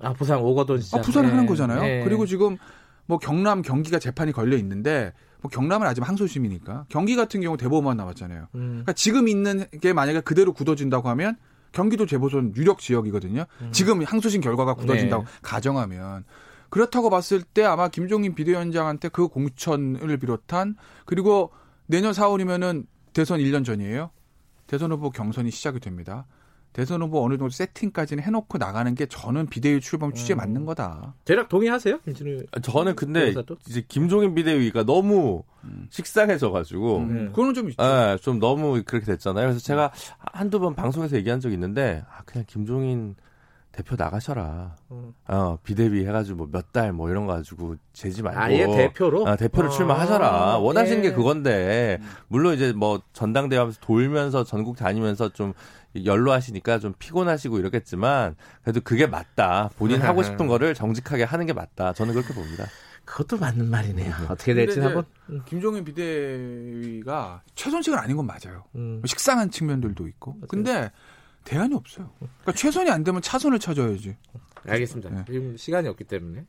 [0.01, 0.99] 아, 부산 오거돈 시장.
[0.99, 1.31] 아, 부산 네.
[1.31, 1.81] 하는 거잖아요.
[1.81, 2.03] 네.
[2.03, 2.57] 그리고 지금
[3.05, 8.47] 뭐 경남, 경기가 재판이 걸려 있는데 뭐 경남은 아직 항소심이니까 경기 같은 경우 대법원만 나왔잖아요.
[8.55, 8.59] 음.
[8.69, 11.35] 그러니까 지금 있는 게 만약에 그대로 굳어진다고 하면
[11.73, 13.45] 경기도 재보선 유력 지역이거든요.
[13.61, 13.69] 음.
[13.71, 15.29] 지금 항소심 결과가 굳어진다고 네.
[15.41, 16.23] 가정하면
[16.69, 20.75] 그렇다고 봤을 때 아마 김종인 비대위원장한테 그 공천을 비롯한
[21.05, 21.51] 그리고
[21.85, 24.11] 내년 4월이면은 대선 1년 전이에요.
[24.65, 26.25] 대선 후보 경선이 시작이 됩니다.
[26.73, 30.37] 대선 후보 어느 정도 세팅까지는 해놓고 나가는 게 저는 비대위 출범 취지에 음.
[30.37, 31.13] 맞는 거다.
[31.23, 31.99] 대략 동의하세요?
[32.51, 33.57] 아, 저는 근데 변호사도?
[33.69, 35.87] 이제 김종인 비대위가 너무 음.
[35.91, 37.09] 식상해져가지고 음.
[37.09, 37.25] 음.
[37.27, 37.81] 그거는 좀 있죠.
[37.83, 39.45] 네, 좀 너무 그렇게 됐잖아요.
[39.45, 43.15] 그래서 제가 한두 번 방송에서 얘기한 적이 있는데 아, 그냥 김종인
[43.71, 44.75] 대표 나가셔라.
[44.91, 45.13] 음.
[45.27, 48.39] 어, 비대위 해가지고 뭐 몇 달 뭐 이런 거 가지고 재지 말고.
[48.39, 49.23] 아예 대표로?
[49.23, 50.57] 어, 대표를 아, 출마하셔라.
[50.59, 51.09] 원하시는 예.
[51.09, 55.53] 게 그건데, 물론 이제 뭐 전당대회 하면서 돌면서 전국 다니면서 좀
[55.95, 59.69] 연로하시니까 좀 피곤하시고 이렇겠지만, 그래도 그게 맞다.
[59.77, 61.93] 본인 하고 싶은 거를 정직하게 하는 게 맞다.
[61.93, 62.65] 저는 그렇게 봅니다.
[63.05, 64.13] 그것도 맞는 말이네요.
[64.29, 65.05] 어떻게 될지 한번.
[65.45, 68.63] 김종인 비대위가 최선식은 아닌 건 맞아요.
[68.75, 69.01] 음.
[69.05, 70.31] 식상한 측면들도 있고.
[70.33, 70.47] 맞아요.
[70.47, 70.91] 근데
[71.43, 72.11] 대안이 없어요.
[72.19, 74.15] 그러니까 최선이 안 되면 차선을 찾아야지.
[74.65, 75.09] 알겠습니다.
[75.09, 75.25] 네.
[75.27, 76.45] 지금 시간이 없기 때문에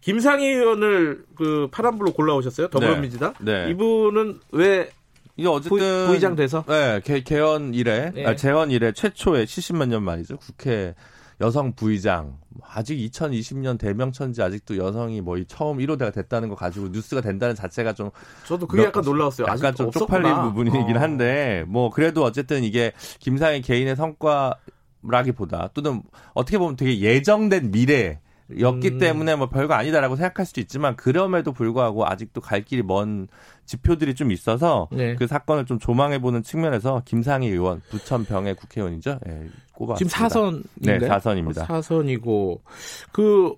[0.00, 2.68] 김상희 의원을 그 파란불로 골라오셨어요.
[2.68, 3.34] 더불어민주당.
[3.40, 3.66] 네.
[3.66, 3.70] 네.
[3.70, 4.90] 이분은 왜
[5.38, 8.26] 이게 어쨌든 부 의장 돼서 네 개, 개헌 이래 네.
[8.26, 10.36] 아, 재헌 이래 최초의 70만 년 만이죠.
[10.36, 10.94] 국회
[11.40, 12.36] 여성 부의장
[12.68, 18.10] 아직 2020년 대명천지 아직도 여성이 뭐 처음 1호대가 됐다는 거 가지고 뉴스가 된다는 자체가 좀
[18.46, 19.46] 저도 그게 약간 놀라웠어요.
[19.46, 21.00] 약간 좀 쪽팔린 부분이긴 어.
[21.00, 24.56] 한데 뭐 그래도 어쨌든 이게 김상희 개인의 성과
[25.02, 26.02] 라기보다 또는
[26.34, 28.18] 어떻게 보면 되게 예정된 미래
[28.58, 28.98] 였기 음.
[28.98, 33.28] 때문에 뭐 별거 아니다라고 생각할 수도 있지만 그럼에도 불구하고 아직도 갈 길이 먼
[33.66, 35.14] 지표들이 좀 있어서 네.
[35.16, 39.20] 그 사건을 좀 조망해 보는 측면에서 김상희 의원 부천 병의 국회의원이죠.
[39.28, 40.98] 예, 꼽아 지금 사선인가요?
[40.98, 41.66] 네, 사선입니다.
[41.66, 42.62] 사선이고
[43.12, 43.54] 그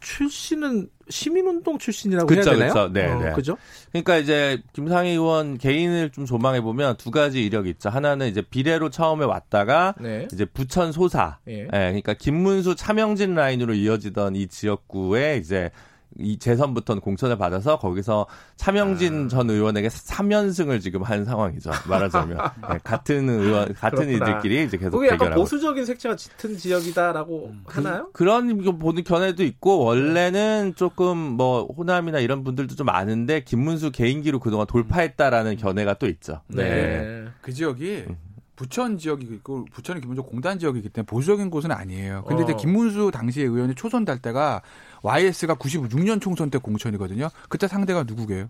[0.00, 2.72] 출신은 시민운동 출신이라고 그쵸, 해야 되나요?
[2.72, 3.32] 그쵸, 네, 어, 네.
[3.32, 3.56] 그죠?
[3.92, 7.88] 그러니까 이제 김상희 의원 개인을 좀 조망해 보면 두 가지 이력이 있죠.
[7.88, 10.26] 하나는 이제 비례로 처음에 왔다가 네.
[10.32, 11.62] 이제 부천 소사, 예.
[11.62, 15.70] 네, 그러니까 김문수 차명진 라인으로 이어지던 이 지역구에 이제
[16.18, 18.26] 이 재선부터는 공천을 받아서 거기서
[18.56, 19.28] 차명진 아.
[19.28, 21.70] 전 의원에게 3연승을 지금 한 상황이죠.
[21.88, 22.38] 말하자면
[22.70, 24.08] 네, 같은 의원 같은.
[24.08, 27.62] 이들끼리 이제 계속 그게 약간 보수적인 색채가 짙은 지역이다라고 음.
[27.66, 28.08] 하나요?
[28.12, 34.40] 그, 런 보는 견해도 있고 원래는 조금 뭐 호남이나 이런 분들도 좀 아는데 김문수 개인기로
[34.40, 35.56] 그동안 돌파했다라는 음.
[35.56, 36.40] 견해가 또 있죠.
[36.48, 36.64] 네.
[36.64, 37.24] 네.
[37.42, 38.16] 그 지역이 음.
[38.56, 42.24] 부천 지역이 있고 부천이 기본적으로 공단 지역이기 때문에 보수적인 곳은 아니에요.
[42.26, 42.44] 근데 어.
[42.44, 44.62] 이제 김문수 당시에 의원이 초선 달 때가
[45.06, 47.28] YS가 96년 총선 때 공천이거든요.
[47.48, 48.48] 그때 상대가 누구게요?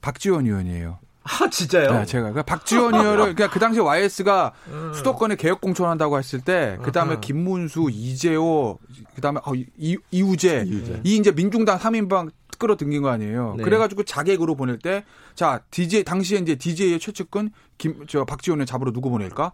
[0.00, 0.98] 박지원 의원이에요.
[1.22, 1.90] 아 진짜요?
[1.90, 4.92] 네, 제가 그러니까 박지원 의원을 그러니까 그 당시 YS가 음.
[4.94, 8.78] 수도권에 개혁 공천한다고 했을 때 그다음에 김문수, 이재호,
[9.14, 11.00] 그다음에 어, 이, 이우재, 이우재.
[11.04, 13.54] 이 이제 민중당 3인방 끌어당긴 거 아니에요.
[13.56, 13.64] 네.
[13.64, 15.04] 그래가지고 자객으로 보낼 때
[15.34, 19.52] 자 DJ 당시에 이제 DJ의 최측근 김 저 박지원을 잡으러 누구 보낼까?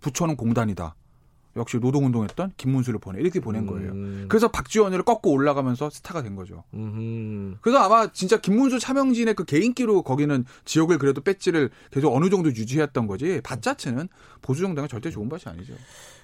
[0.00, 0.94] 부처는 공단이다.
[1.56, 3.92] 역시 노동운동했던 김문수를 보내 이렇게 보낸 거예요.
[3.92, 4.26] 음.
[4.28, 6.64] 그래서 박지원을 꺾고 올라가면서 스타가 된 거죠.
[6.74, 7.56] 음.
[7.60, 13.06] 그래서 아마 진짜 김문수 차명진의 그 개인기로 거기는 지역을 그래도 배지를 계속 어느 정도 유지했던
[13.06, 13.40] 거지.
[13.42, 14.08] 밭 자체는
[14.42, 15.74] 보수 정당은 절대 좋은 밭이 아니죠.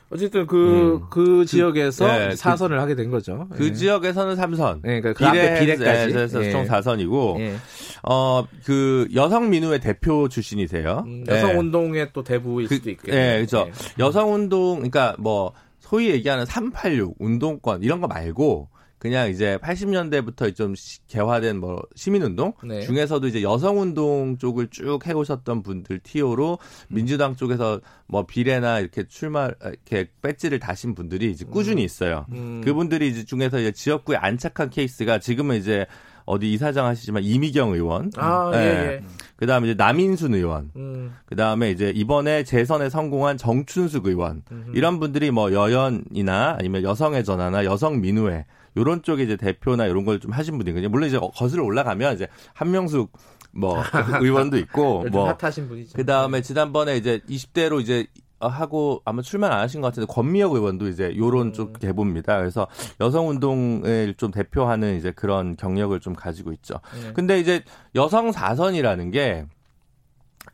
[0.09, 1.07] 어쨌든 그, 음.
[1.11, 3.49] 그 지역에서 네, 그 사선을 그, 하게 된 거죠.
[3.53, 3.73] 그 네.
[3.73, 4.81] 지역에서는 3선.
[4.83, 6.13] 네, 그러니까 그 비례, 비례까지.
[6.13, 6.53] 그래서 네.
[6.53, 7.57] 총 4선이고, 네.
[8.05, 11.03] 어, 그 여성 민우의 대표 출신이세요.
[11.07, 13.21] 음, 여성운동의 또 대부일 그, 수도 있겠네요.
[13.21, 13.69] 네, 그죠.
[13.99, 18.69] 여성운동, 그러니까 뭐, 소위 얘기하는 386 운동권 이런 거 말고
[19.07, 20.75] 그냥 이제 80년대부터 좀
[21.07, 22.81] 개화된 뭐 시민운동 네.
[22.81, 26.59] 중에서도 이제 여성운동 쪽을 쭉 해오셨던 분들 티오로
[26.89, 31.85] 민주당 쪽에서 뭐 비례나 이렇게 출마 이렇게 배지를 다신 분들이 이제 꾸준히 음.
[31.85, 32.27] 있어요.
[32.33, 32.63] 음.
[32.65, 35.87] 그분들이 이제 중에서 이제 지역구에 안착한 케이스가 지금은 이제
[36.25, 38.63] 어디 이사장 하시지만 이미경 의원, 아, 예, 예.
[38.65, 39.03] 예.
[39.37, 41.15] 그다음에 이제 남인순 의원, 음.
[41.27, 44.73] 그다음에 이제 이번에 재선에 성공한 정춘숙 의원 음흠.
[44.75, 48.45] 이런 분들이 뭐 여연이나 아니면 여성의 전화나 여성 민우회
[48.77, 50.89] 요런 쪽에 이제 대표나 이런 걸 좀 하신 분이거든요.
[50.89, 53.13] 물론 이제 거슬러 올라가면 이제 한명숙
[53.53, 53.77] 뭐
[54.23, 55.93] 의원도 있고 뭐 핫하신 분이죠.
[55.97, 58.07] 그다음에 지난번에 이제 20대로 이제
[58.39, 61.53] 하고 아마 출마 안 하신 것 같은데 권미혁 의원도 이제 요런 음.
[61.55, 62.37] 쪽 대부입니다.
[62.37, 62.67] 그래서
[63.01, 66.81] 여성 운동을 좀 대표하는 이제 그런 경력을 좀 가지고 있죠.
[67.03, 67.13] 네.
[67.15, 67.63] 근데 이제
[67.95, 69.47] 여성 4선이라는 게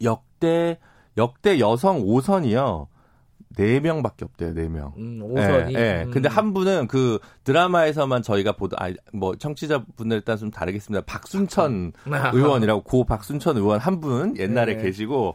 [0.03, 0.79] 역대
[1.17, 2.87] 역대 여성 5선이요.
[3.57, 4.97] 4명밖에 없대요, 4명.
[4.97, 5.75] 음, 5선이.
[5.77, 6.03] 예, 예.
[6.05, 6.11] 음.
[6.11, 11.05] 근데 한 분은 그 드라마에서만 저희가 보도, 아, 뭐, 청취자분들 일단 좀 다르겠습니다.
[11.07, 12.31] 박순천 아.
[12.33, 14.83] 의원이라고, 고 박순천 의원 한 분 옛날에 네.
[14.83, 15.35] 계시고,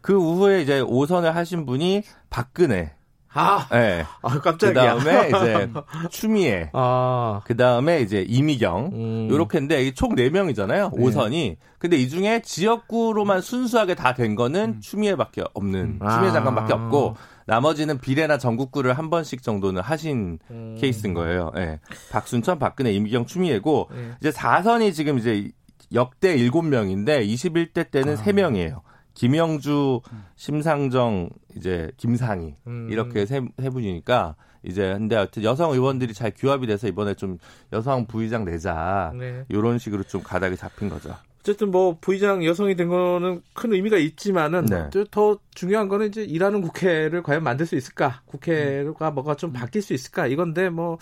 [0.00, 2.92] 그 후에 이제 5선을 하신 분이 박근혜.
[3.34, 4.04] 아, 네.
[4.22, 4.94] 아 깜짝이야.
[4.96, 5.70] 그 다음에 이제
[6.10, 6.70] 추미애.
[6.72, 7.42] 아.
[7.44, 8.90] 그 다음에 이제 이미경.
[8.94, 9.28] 음.
[9.30, 10.96] 요렇게인데 총 4명이잖아요.
[10.96, 11.04] 네.
[11.04, 11.56] 5선이.
[11.78, 14.80] 근데 이 중에 지역구로만 순수하게 다 된 거는 음.
[14.80, 16.08] 추미애밖에 없는 음.
[16.10, 16.76] 추미애 장관밖에 아.
[16.76, 17.16] 없고
[17.48, 20.76] 나머지는 비례나 전국구를 한 번씩 정도는 하신 음.
[20.78, 21.50] 케이스인 거예요.
[21.56, 21.60] 예.
[21.60, 21.80] 네.
[22.10, 24.10] 박순천, 박근혜, 이미경, 추미애고 네.
[24.20, 25.50] 이제 4선이 지금 이제
[25.94, 28.22] 역대 7명인데 21대 때는 아.
[28.22, 28.82] 3명이에요.
[29.14, 30.02] 김영주,
[30.36, 32.88] 심상정, 이제 김상희 음.
[32.90, 37.38] 이렇게 세, 세 분이니까 이제 근데 하여튼 여성 의원들이 잘 규합이 돼서 이번에 좀
[37.72, 39.44] 여성 부의장 내자 네.
[39.48, 41.16] 이런 식으로 좀 가닥이 잡힌 거죠.
[41.48, 44.90] 어쨌든 뭐 부의장 여성이 된 거는 큰 의미가 있지만은 네.
[45.10, 48.20] 더 중요한 거는 이제 일하는 국회를 과연 만들 수 있을까?
[48.26, 50.26] 국회가 뭐가 좀 바뀔 수 있을까?
[50.26, 50.98] 이건데 뭐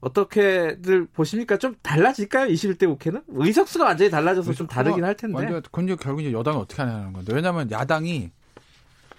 [0.00, 1.58] 어떻게들 보십니까?
[1.58, 2.46] 좀 달라질까요?
[2.46, 5.36] 21대 국회는 의석수가 완전히 달라져서 좀 다르긴 할 텐데.
[5.36, 8.30] 완전 근데 결국 이제 여당이 어떻게 하냐는 건데 왜냐하면 야당이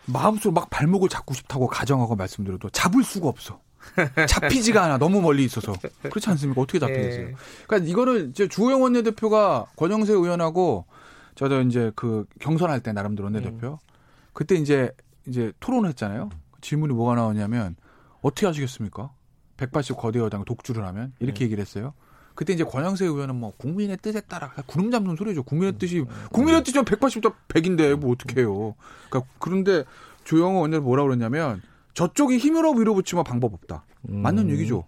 [0.07, 3.61] 마음속으로 막 발목을 잡고 싶다고 가정하고 말씀드려도 잡을 수가 없어.
[4.27, 4.97] 잡히지가 않아.
[4.97, 5.73] 너무 멀리 있어서.
[6.03, 6.61] 그렇지 않습니까?
[6.61, 7.27] 어떻게 잡히겠어요?
[7.27, 7.35] 예.
[7.67, 10.85] 그러니까 이거를 이제 주호영 원내대표가 권영세 의원하고
[11.35, 13.77] 저도 이제 그 경선할 때 나름대로 원내대표 음.
[14.33, 14.91] 그때 이제
[15.27, 16.29] 이제 토론을 했잖아요.
[16.61, 17.75] 질문이 뭐가 나오냐면
[18.21, 19.11] 어떻게 하시겠습니까?
[19.57, 21.45] 180 거대 여당 독주를 하면 이렇게 음.
[21.45, 21.93] 얘기를 했어요.
[22.33, 25.43] 그때 이제 권영세 의원은 뭐 국민의 뜻에 따라 구름 잡는 소리죠.
[25.43, 26.07] 국민의 뜻이 음.
[26.31, 28.75] 국민의 뜻이 180도 100인데 뭐 어떻게 해요.
[29.09, 29.83] 그러니까 그런데
[30.23, 31.61] 조영호 원내를 뭐라 그랬냐면
[31.93, 33.83] 저쪽이 힘으로 밀어붙이면 방법 없다.
[34.09, 34.21] 음.
[34.21, 34.85] 맞는 얘기죠.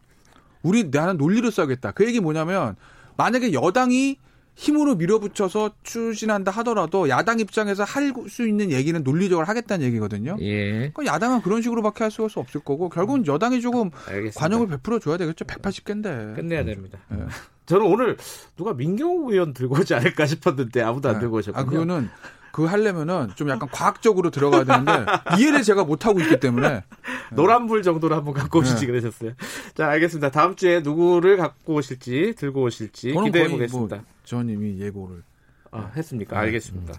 [0.61, 1.91] 우리 나는 논리를 써야겠다.
[1.91, 2.75] 그 얘기 뭐냐면
[3.17, 4.17] 만약에 여당이
[4.55, 10.37] 힘으로 밀어붙여서 추진한다 하더라도 야당 입장에서 할 수 있는 얘기는 논리적으로 하겠다는 얘기거든요.
[10.41, 10.91] 예.
[10.93, 14.39] 그러니까 야당은 그런 식으로밖에 할 수가 없을 거고 결국은 여당이 조금 알겠습니다.
[14.39, 15.45] 관용을 베풀어 줘야 되겠죠.
[15.45, 16.35] 180개인데.
[16.35, 16.99] 끝내야 됩니다.
[17.13, 17.17] 예.
[17.65, 18.15] 저는 오늘
[18.55, 21.21] 누가 민경호 의원 들고 오지 않을까 싶었는데 아무도 안 네.
[21.21, 21.59] 들고 오셨군요.
[21.65, 22.09] 아, 그거는
[22.53, 26.83] 그 하려면은 좀 약간 과학적으로 들어가야 되는데 이해를 제가 못 하고 있기 때문에
[27.33, 28.91] 노란불 정도로 한번 갖고 오시지 네.
[28.91, 29.31] 그러셨어요.
[29.73, 30.29] 자, 알겠습니다.
[30.29, 34.03] 다음 주에 누구를 갖고 오실지 들고 오실지 기대해 뭐 보겠습니다.
[34.27, 35.23] 뭐전 이미 예고를
[35.71, 36.35] 아, 했습니까?
[36.35, 36.45] 네.
[36.45, 36.93] 알겠습니다.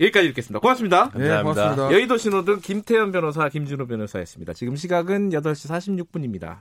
[0.00, 0.60] 여기까지 읽겠습니다.
[0.60, 1.12] 고맙습니다.
[1.14, 1.90] 네, 고맙습니다.
[1.90, 4.52] 여의도 신호등 김태현 변호사, 김준호 변호사였습니다.
[4.52, 6.58] 지금 시각은 8시 46분입니다.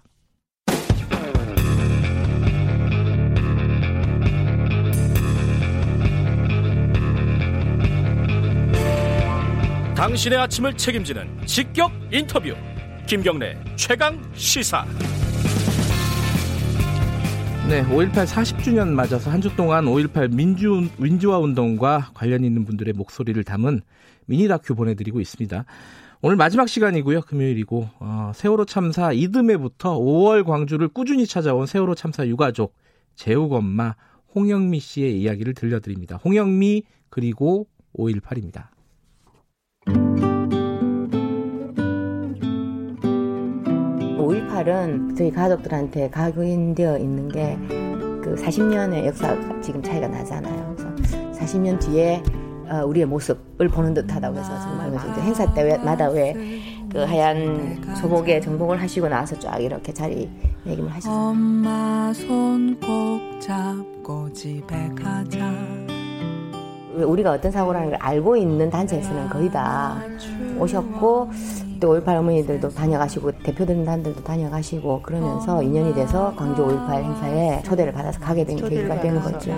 [9.98, 12.54] 당신의 아침을 책임지는 직격 인터뷰
[13.08, 14.86] 김경래 최강 시사
[17.68, 23.44] 네, 5.18 40주년 맞아서 한 주 동안 5.18 민주, 민주화 운동과 관련 있는 분들의 목소리를
[23.44, 23.82] 담은
[24.28, 25.66] 미니 다큐 보내드리고 있습니다.
[26.22, 27.22] 오늘 마지막 시간이고요.
[27.22, 32.76] 금요일이고 어, 세월호 참사 이듬해부터 5월 광주를 꾸준히 찾아온 세월호 참사 유가족
[33.16, 33.96] 재욱 엄마
[34.36, 36.18] 홍영미 씨의 이야기를 들려드립니다.
[36.18, 37.66] 홍영미 그리고
[37.98, 38.77] 5.18입니다.
[44.64, 47.58] 5.18은 저희 가족들한테 각인되어 있는 게
[48.28, 50.76] 그 40년의 역사가 지금 차이가 나잖아요.
[50.76, 52.22] 그래서 40년 뒤에
[52.70, 56.34] 어, 우리의 모습을 보는 듯하다고 해서 정말 이제 행사 때마다 왜
[56.90, 60.30] 그 하얀 소복에 정복을 하시고 나서 쫙 이렇게 자리
[60.64, 61.12] 매김을 하시죠.
[61.12, 65.54] 엄마 손 꼭 잡고 집에 가자.
[66.96, 70.02] 우리가 어떤 사고라는 걸 알고 있는 단체에서는 거의 다
[70.58, 71.30] 오셨고
[71.80, 78.58] 또5.18 어머니들도 다녀가시고 대표단들도 다녀가시고 그러면서 인연이 돼서 광주 5.18 행사에 초대를 받아서 가게 된
[78.58, 79.52] 계기가 되는 거죠.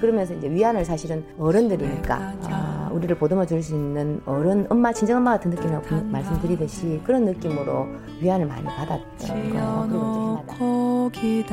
[0.00, 5.32] 그러면서 이제 위안을 사실은 어른들이니까 아, 우리를 보듬어 줄 수 있는 어른 엄마 친정 엄마
[5.32, 7.86] 같은 느낌이라고 말씀드리듯이 그런 느낌으로
[8.20, 10.44] 위안을 많이 받았던 거예요.
[10.46, 11.44] 그리고 이제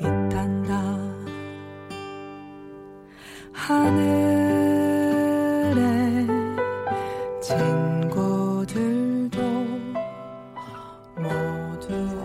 [0.00, 0.94] 해마다.
[5.74, 6.26] 하늘에
[7.40, 7.93] 친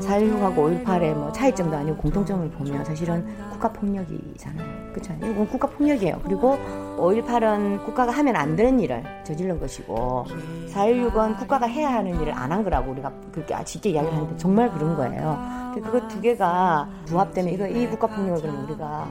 [0.09, 4.91] 4.16하고 5.18의 뭐 차이점도 아니고 공통점을 보면 사실은 국가폭력이잖아요.
[4.91, 5.13] 그렇죠?
[5.17, 6.19] 이건 국가폭력이에요.
[6.23, 6.57] 그리고
[6.97, 10.25] 5.18은 국가가 하면 안 되는 일을 저질른 것이고
[10.73, 14.95] 4.16은 국가가 해야 하는 일을 안 한 거라고 우리가 그렇게 아쉽게 이야기를 하는데 정말 그런
[14.95, 15.37] 거예요.
[15.75, 19.07] 그거 두 개가 부합되면 이거 이 국가폭력을 그러면 우리가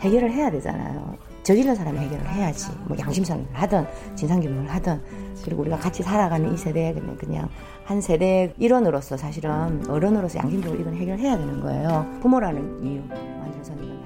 [0.00, 1.14] 해결을 해야 되잖아요.
[1.44, 2.72] 저질른 사람이 해결을 해야지.
[2.86, 3.86] 뭐 양심선을 하든
[4.16, 5.00] 진상규명을 하든
[5.44, 7.48] 그리고 우리가 같이 살아가는 이 세대에 그냥
[7.84, 12.06] 한 세대 일원으로서 사실은 어른으로서 양심적으로 이건 해결해야 되는 거예요.
[12.20, 13.99] 부모라는 이유 만들어서는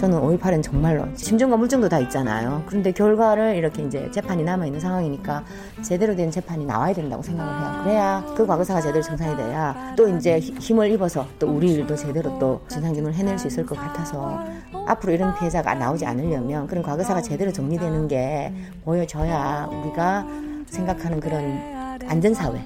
[0.00, 2.62] 저는 5.18은 정말로 심정과 물증도 다 있잖아요.
[2.66, 5.44] 그런데 결과를 이렇게 이제 재판이 남아 있는 상황이니까
[5.82, 7.80] 제대로 된 재판이 나와야 된다고 생각을 해요.
[7.84, 12.62] 그래야 그 과거사가 제대로 정산이 돼야 또 이제 힘을 입어서 또 우리 일도 제대로 또
[12.68, 14.42] 진상규명을 해낼 수 있을 것 같아서
[14.86, 18.54] 앞으로 이런 피해자가 나오지 않으려면 그런 과거사가 제대로 정리되는 게
[18.86, 20.26] 보여져야 우리가
[20.64, 22.58] 생각하는 그런 안전사회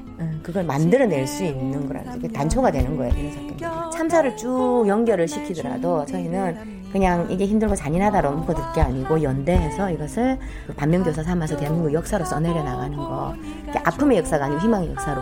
[0.44, 3.12] 그걸 만들어낼 수 있는 거라는 단초가 되는 거예요.
[3.12, 9.91] 이런 사건 참사를 쭉 연결을 시키더라도 저희는 그냥 이게 힘들고 잔인하다로 묶어둘 게 아니고 연대해서
[9.91, 10.39] 이것을
[10.77, 13.35] 반면교사 삼아서 대한민국 역사로 써내려 나가는 거.
[13.83, 15.21] 아픔의 역사가 아니고 희망의 역사로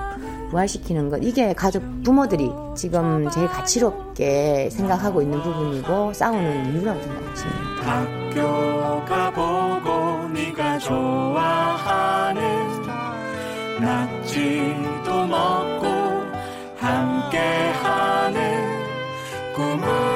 [0.51, 7.63] 부활시키는 것 이게 가족 부모들이 지금 제일 가치롭게 생각하고 있는 부분이고 싸우는 이유라고 생각하십니다.
[7.87, 12.43] 학교 가보고 네가 좋아하는
[13.81, 15.87] 낙지도 먹고
[16.77, 18.41] 함께하는
[19.57, 20.12] 꿈을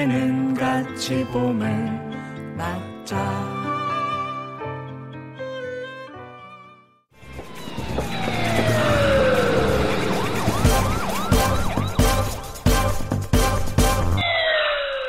[0.00, 1.68] 이제는 같이 봄을
[2.56, 3.20] 맞자.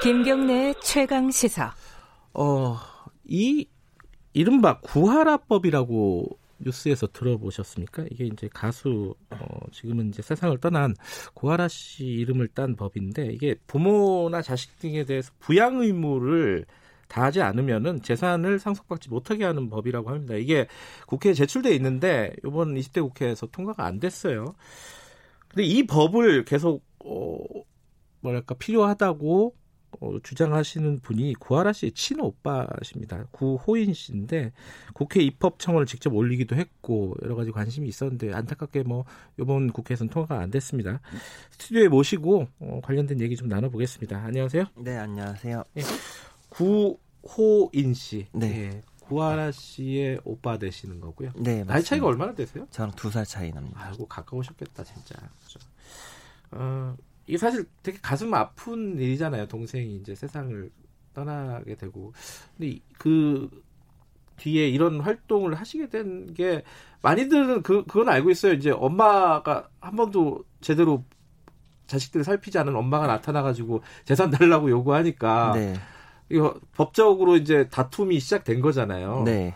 [0.04, 1.74] 김경래 최강 시사.
[2.34, 2.78] 어,
[3.24, 3.66] 이
[4.34, 8.06] 이른바 구하라법이라고 뉴스에서 들어보셨습니까?
[8.12, 9.38] 이게 이제 가수 어,
[9.72, 10.94] 지금은 이제 세상을 떠난
[11.34, 16.66] 구하라 씨 이름을 딴 법인데 이게 부모나 자식 등에 대해서 부양 의무를
[17.08, 20.36] 다하지 않으면은 재산을 상속받지 못하게 하는 법이라고 합니다.
[20.36, 20.68] 이게
[21.08, 24.56] 국회에 제출돼 있는데 이번 20대 국회에서 통과가 안 됐어요.
[25.50, 27.38] 근데 이 법을 계속 어
[28.22, 29.56] 뭐랄까 필요하다고
[30.00, 33.26] 어, 주장하시는 분이 구하라 씨의 친오빠십니다.
[33.32, 34.52] 구호인 씨인데
[34.94, 39.06] 국회 입법청을 직접 올리기도 했고 여러 가지 관심이 있었는데 안타깝게 뭐
[39.40, 41.02] 이번 국회에서는 통과가 안 됐습니다.
[41.52, 44.18] 스튜디오에 모시고 어, 관련된 얘기 좀 나눠보겠습니다.
[44.24, 44.66] 안녕하세요.
[44.78, 45.64] 네, 안녕하세요.
[45.78, 45.82] 예,
[46.50, 48.28] 구호인 씨.
[48.34, 48.48] 네.
[48.74, 51.32] 예, 구하라 씨의 오빠 되시는 거고요.
[51.36, 51.74] 네, 맞습니다.
[51.74, 52.66] 나이 차이가 얼마나 되세요?
[52.72, 53.80] 저랑 두 살 차이 납니다.
[53.84, 55.16] 아이고 가까우셨겠다 진짜.
[56.52, 56.96] 어,
[57.32, 59.48] 이게 사실 되게 가슴 아픈 일이잖아요.
[59.48, 60.70] 동생이 이제 세상을
[61.14, 62.12] 떠나게 되고.
[62.58, 63.49] 근데 그
[64.36, 66.62] 뒤에 이런 활동을 하시게 된 게
[67.02, 68.52] 많이들은 그 그건 알고 있어요.
[68.52, 71.06] 이제 엄마가 한 번도 제대로
[71.88, 75.74] 자식들을 살피지 않은 엄마가 나타나가지고 재산 달라고 요구하니까 네.
[76.28, 79.24] 이거 법적으로 이제 다툼이 시작된 거잖아요.
[79.24, 79.56] 네.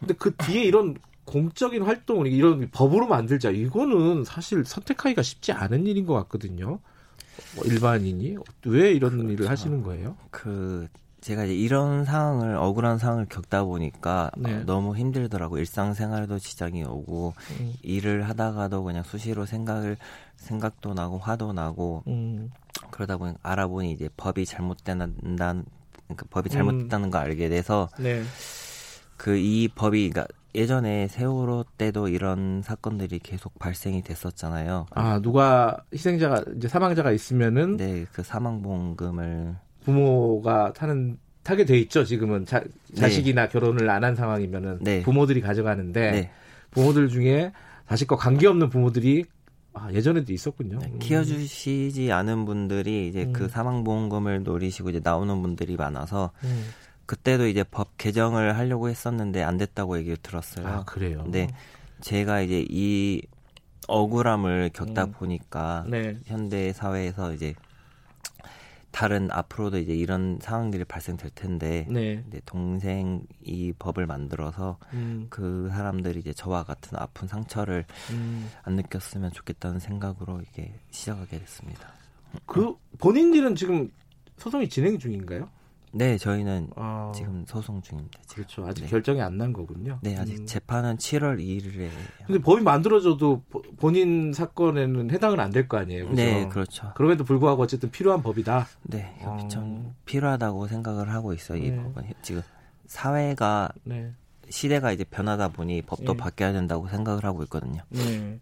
[0.00, 6.06] 근데 그 뒤에 이런 공적인 활동을 이런 법으로 만들자 이거는 사실 선택하기가 쉽지 않은 일인
[6.06, 6.80] 것 같거든요.
[7.56, 8.36] 뭐 일반인이
[8.66, 9.32] 왜 이런 그렇죠.
[9.32, 10.16] 일을 하시는 거예요?
[10.30, 10.88] 그
[11.20, 14.54] 제가 이제 이런 상황을 억울한 상황을 겪다 보니까 네.
[14.54, 17.74] 어, 너무 힘들더라고 일상생활도 지장이 오고 음.
[17.82, 19.96] 일을 하다가도 그냥 수시로 생각을
[20.36, 22.50] 생각도 나고 화도 나고 음.
[22.90, 27.10] 그러다 보니 알아보니 이제 법이 잘못된다는 그러니까 법이 잘못됐다는 음.
[27.10, 28.24] 걸 알게 돼서 네.
[29.16, 34.86] 그이 법이 그러니까 예전에 세월호 때도 이런 사건들이 계속 발생이 됐었잖아요.
[34.90, 42.62] 아 누가 희생자가 이제 사망자가 있으면은 네그 사망보험금을 부모가 타는 타게 돼 있죠 지금은 자,
[42.94, 43.48] 자식이나 네.
[43.52, 45.02] 결혼을 안 한 상황이면은 네.
[45.02, 46.30] 부모들이 가져가는데 네.
[46.70, 47.52] 부모들 중에
[47.88, 49.24] 자식과 관계 없는 부모들이
[49.74, 50.78] 아, 예전에도 있었군요.
[50.80, 53.32] 네, 키워주시지 않은 분들이 이제 그 음.
[53.32, 56.64] 그 사망보험금을 노리시고 이제 나오는 분들이 많아서 음.
[57.12, 60.66] 그때도 이제 법 개정을 하려고 했었는데 안 됐다고 얘기를 들었어요.
[60.66, 61.22] 아, 그래요?
[61.22, 61.46] 근데
[62.00, 63.20] 제가 이제 이
[63.86, 65.12] 억울함을 겪다 음.
[65.12, 66.16] 보니까 네.
[66.24, 67.52] 현대 사회에서 이제
[68.92, 72.24] 다른 앞으로도 이제 이런 상황들이 발생될 텐데 네.
[72.46, 75.26] 동생 이 법을 만들어서 음.
[75.28, 78.50] 그 사람들이 이제 저와 같은 아픈 상처를 음.
[78.62, 81.92] 안 느꼈으면 좋겠다는 생각으로 이게 시작하게 됐습니다.
[82.46, 83.92] 그 본인들은 지금
[84.38, 85.50] 소송이 진행 중인가요?
[85.94, 87.12] 네, 저희는 아...
[87.14, 88.18] 지금 소송 중입니다.
[88.26, 88.44] 지금.
[88.44, 88.66] 그렇죠.
[88.66, 88.88] 아직 네.
[88.88, 89.98] 결정이 안 난 거군요.
[90.02, 90.46] 네, 아직 음...
[90.46, 91.88] 재판은 7월 2일에.
[92.26, 93.42] 근데 법이 만들어져도
[93.78, 96.04] 본인 사건에는 해당은 안 될 거 아니에요.
[96.06, 96.16] 그렇죠?
[96.22, 96.92] 네, 그렇죠.
[96.94, 98.66] 그럼에도 불구하고 어쨌든 필요한 법이다.
[98.84, 99.48] 네, 어...
[99.50, 101.58] 좀 필요하다고 생각을 하고 있어요.
[101.62, 101.76] 이 네.
[101.76, 102.42] 법은 지금
[102.86, 104.12] 사회가 네.
[104.48, 106.16] 시대가 이제 변하다 보니 법도 네.
[106.16, 107.82] 바뀌어야 된다고 생각을 하고 있거든요.
[107.90, 108.38] 네.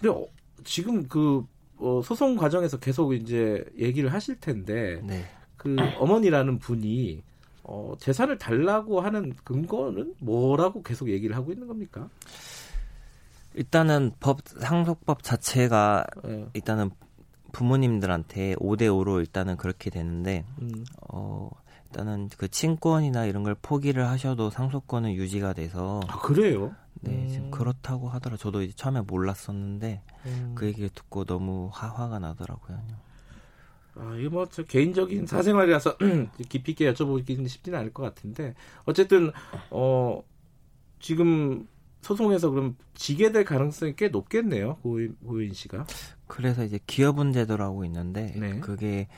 [0.00, 0.24] 근데 어,
[0.64, 1.44] 지금 그
[1.78, 5.00] 어, 소송 과정에서 계속 이제 얘기를 하실 텐데.
[5.04, 5.24] 네.
[5.62, 7.22] 그 어머니라는 분이
[7.62, 12.08] 어, 재산을 달라고 하는 근거는 뭐라고 계속 얘기를 하고 있는 겁니까?
[13.54, 16.48] 일단은 법 상속법 자체가 네.
[16.54, 16.90] 일단은
[17.52, 20.84] 부모님들한테 5대 5로 일단은 그렇게 되는데 음.
[21.08, 21.48] 어
[21.84, 26.74] 일단은 그 친권이나 이런 걸 포기를 하셔도 상속권은 유지가 돼서 아 그래요?
[27.02, 27.28] 네, 음.
[27.28, 28.36] 지금 그렇다고 하더라.
[28.36, 30.52] 저도 이제 처음에 몰랐었는데 음.
[30.56, 32.80] 그 얘기를 듣고 너무 화, 화가 나더라고요.
[33.94, 35.98] 아, 이거 뭐, 저 개인적인 사생활이라서
[36.48, 38.54] 깊이 있게 여쭤보기는 쉽지는 않을 것 같은데,
[38.84, 39.32] 어쨌든,
[39.70, 40.22] 어,
[40.98, 41.66] 지금
[42.00, 45.86] 소송에서 그럼 지게 될 가능성이 꽤 높겠네요, 고인, 고인 씨가.
[46.26, 48.60] 그래서 이제 기여분 제도라고 있는데, 네.
[48.60, 49.08] 그게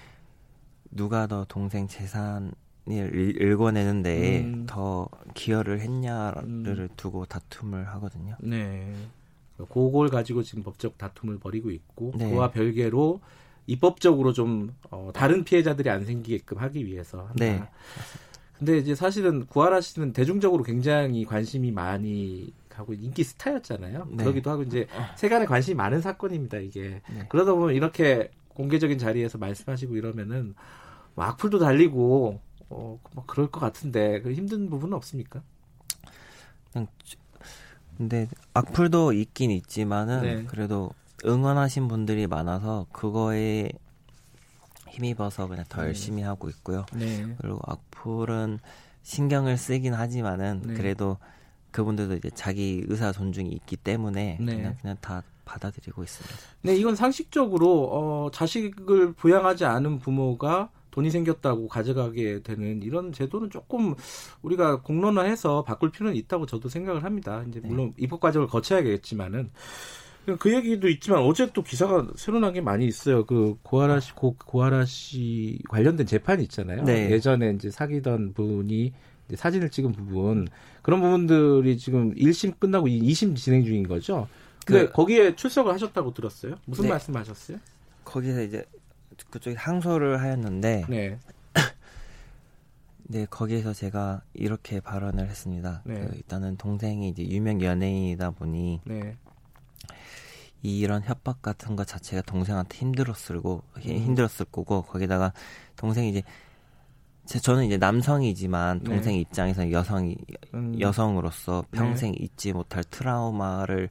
[0.90, 2.52] 누가 더 동생 재산을
[2.86, 4.66] 읽어내는데 음.
[4.66, 6.88] 더 기여를 했냐를 음.
[6.96, 8.36] 두고 다툼을 하거든요.
[8.40, 8.94] 네.
[9.56, 12.28] 그걸 가지고 지금 법적 다툼을 벌이고 있고, 네.
[12.28, 13.20] 그와 별개로
[13.66, 17.35] 입법적으로 좀 어, 다른 피해자들이 안 생기게끔 하기 위해서 한다.
[17.36, 17.62] 네.
[18.59, 24.09] 근데 이제 사실은 구하라 씨는 대중적으로 굉장히 관심이 많이 하고 인기 스타였잖아요.
[24.11, 24.16] 네.
[24.16, 24.86] 그러기도 하고 이제
[25.16, 26.59] 세간에 관심이 많은 사건입니다.
[26.59, 27.27] 이게 네.
[27.28, 30.55] 그러다 보면 이렇게 공개적인 자리에서 말씀하시고 이러면은
[31.15, 35.43] 뭐 악플도 달리고 어, 뭐 그럴 것 같은데 그 힘든 부분은 없습니까?
[37.97, 40.45] 근데 악플도 있긴 있지만은 네.
[40.45, 40.91] 그래도
[41.24, 43.70] 응원하신 분들이 많아서 그거에
[44.88, 45.88] 힘입어서 그냥 더 네.
[45.88, 46.28] 열심히 네.
[46.28, 46.86] 하고 있고요.
[46.94, 47.34] 네.
[47.40, 48.59] 그리고 악플은
[49.02, 50.74] 신경을 쓰긴 하지만은 네.
[50.74, 51.18] 그래도
[51.70, 54.56] 그분들도 이제 자기 의사 존중이 있기 때문에 네.
[54.56, 56.36] 그냥 그냥 다 받아들이고 있습니다.
[56.62, 63.94] 네, 이건 상식적으로 어, 자식을 부양하지 않은 부모가 돈이 생겼다고 가져가게 되는 이런 제도는 조금
[64.42, 67.44] 우리가 공론화해서 바꿀 필요는 있다고 저도 생각을 합니다.
[67.48, 67.68] 이제 네.
[67.68, 69.51] 물론 입법 과정을 거쳐야겠지만은
[70.38, 73.26] 그 얘기도 있지만 어제 또 기사가 새로 난 게 많이 있어요.
[73.26, 76.84] 그 고아라 씨, 고, 고아라 씨 관련된 재판이 있잖아요.
[76.84, 77.10] 네.
[77.10, 78.92] 예전에 이제 사귀던 분이
[79.28, 80.46] 이제 사진을 찍은 부분
[80.82, 84.28] 그런 부분들이 지금 1심 끝나고 2심 진행 중인 거죠.
[84.66, 86.55] 근데 그, 거기에 출석을 하셨다고 들었어요.
[86.64, 86.90] 무슨 네.
[86.90, 87.59] 말씀하셨어요?
[88.05, 88.64] 거기서 이제
[89.30, 91.18] 그쪽에 항소를 하였는데 네.
[93.06, 95.82] 네 거기에서 제가 이렇게 발언을 했습니다.
[95.84, 95.94] 네.
[96.06, 99.16] 그 일단은 동생이 이제 유명 연예인이다 보니 네.
[100.65, 103.81] 이런 협박 같은 것 자체가 동생한테 힘들었을고 음.
[103.82, 105.32] 힘들었을 거고 거기다가
[105.77, 106.23] 동생이 이제
[107.27, 108.85] 제, 저는 이제 남성이지만 네.
[108.85, 109.20] 동생 네.
[109.20, 110.16] 입장에서는 여성이
[110.55, 110.78] 음.
[110.81, 111.78] 여성으로서 네.
[111.78, 112.19] 평생 네.
[112.20, 113.91] 잊지 못할 트라우마를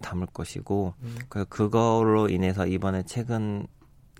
[0.00, 1.18] 담을 것이고 음.
[1.28, 3.66] 그 그거로 인해서 이번에 최근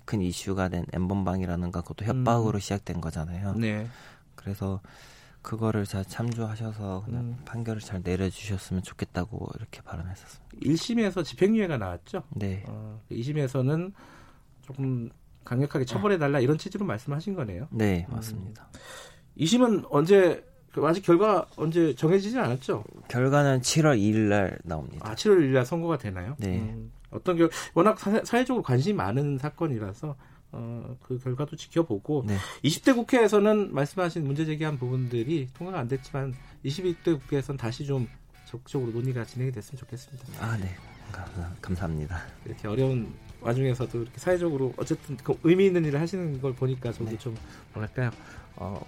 [0.03, 2.59] 큰 이슈가 된 엠번방이라는가 그것도 협박으로 음.
[2.59, 3.53] 시작된 거잖아요.
[3.53, 3.87] 네.
[4.35, 4.81] 그래서
[5.41, 7.37] 그거를 잘 참조하셔서 그냥 음.
[7.45, 10.57] 판결을 잘 내려주셨으면 좋겠다고 이렇게 발언했었습니다.
[10.61, 12.23] 1심에서 집행유예가 나왔죠?
[12.31, 12.63] 네.
[12.67, 13.93] 어, 2심에서는
[14.61, 15.09] 조금
[15.45, 17.67] 강력하게 처벌해달라 이런 취지로 말씀하신 거네요.
[17.71, 18.69] 네, 맞습니다.
[18.73, 18.79] 음.
[19.39, 20.43] 2심은 언제
[20.73, 22.83] 그 아직 결과 언제 정해지지 않았죠?
[23.07, 25.09] 결과는 7월 2일 날 나옵니다.
[25.09, 26.35] 아, 7월 2일 날 선고가 되나요?
[26.37, 26.59] 네.
[26.59, 30.15] 음, 어떤 결 워낙 사, 회적으로 관심이 많은 사건이라서
[30.51, 32.37] 어, 그 결과도 지켜보고 네.
[32.63, 36.33] 20대 국회에서는 말씀하신 문제 제기한 부분들이 통과가 안 됐지만
[36.65, 38.07] 21대 국회에서는 다시 좀
[38.45, 40.25] 적극적으로 논의가 진행이 됐으면 좋겠습니다.
[40.43, 40.75] 아, 네.
[41.61, 42.21] 감사합니다.
[42.45, 47.17] 이렇게 어려운 와중에서도 이렇게 사회적으로 어쨌든 그 의미 있는 일을 하시는 걸 보니까 저도 네.
[47.17, 47.35] 좀
[47.73, 48.11] 뭐랄까요
[48.59, 48.79] 어,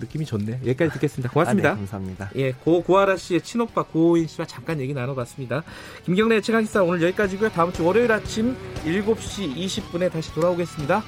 [0.00, 0.60] 느낌이 좋네.
[0.66, 1.30] 여기까지 듣겠습니다.
[1.30, 1.70] 고맙습니다.
[1.70, 2.30] 아, 네, 감사합니다.
[2.36, 5.62] 예, 고 고아라 씨의 친오빠 고호인 씨와 잠깐 얘기 나눠봤습니다.
[6.04, 7.50] 김경래 최강기사 오늘 여기까지고요.
[7.50, 11.02] 다음 주 월요일 아침 7시 20분에 다시 돌아오겠습니다.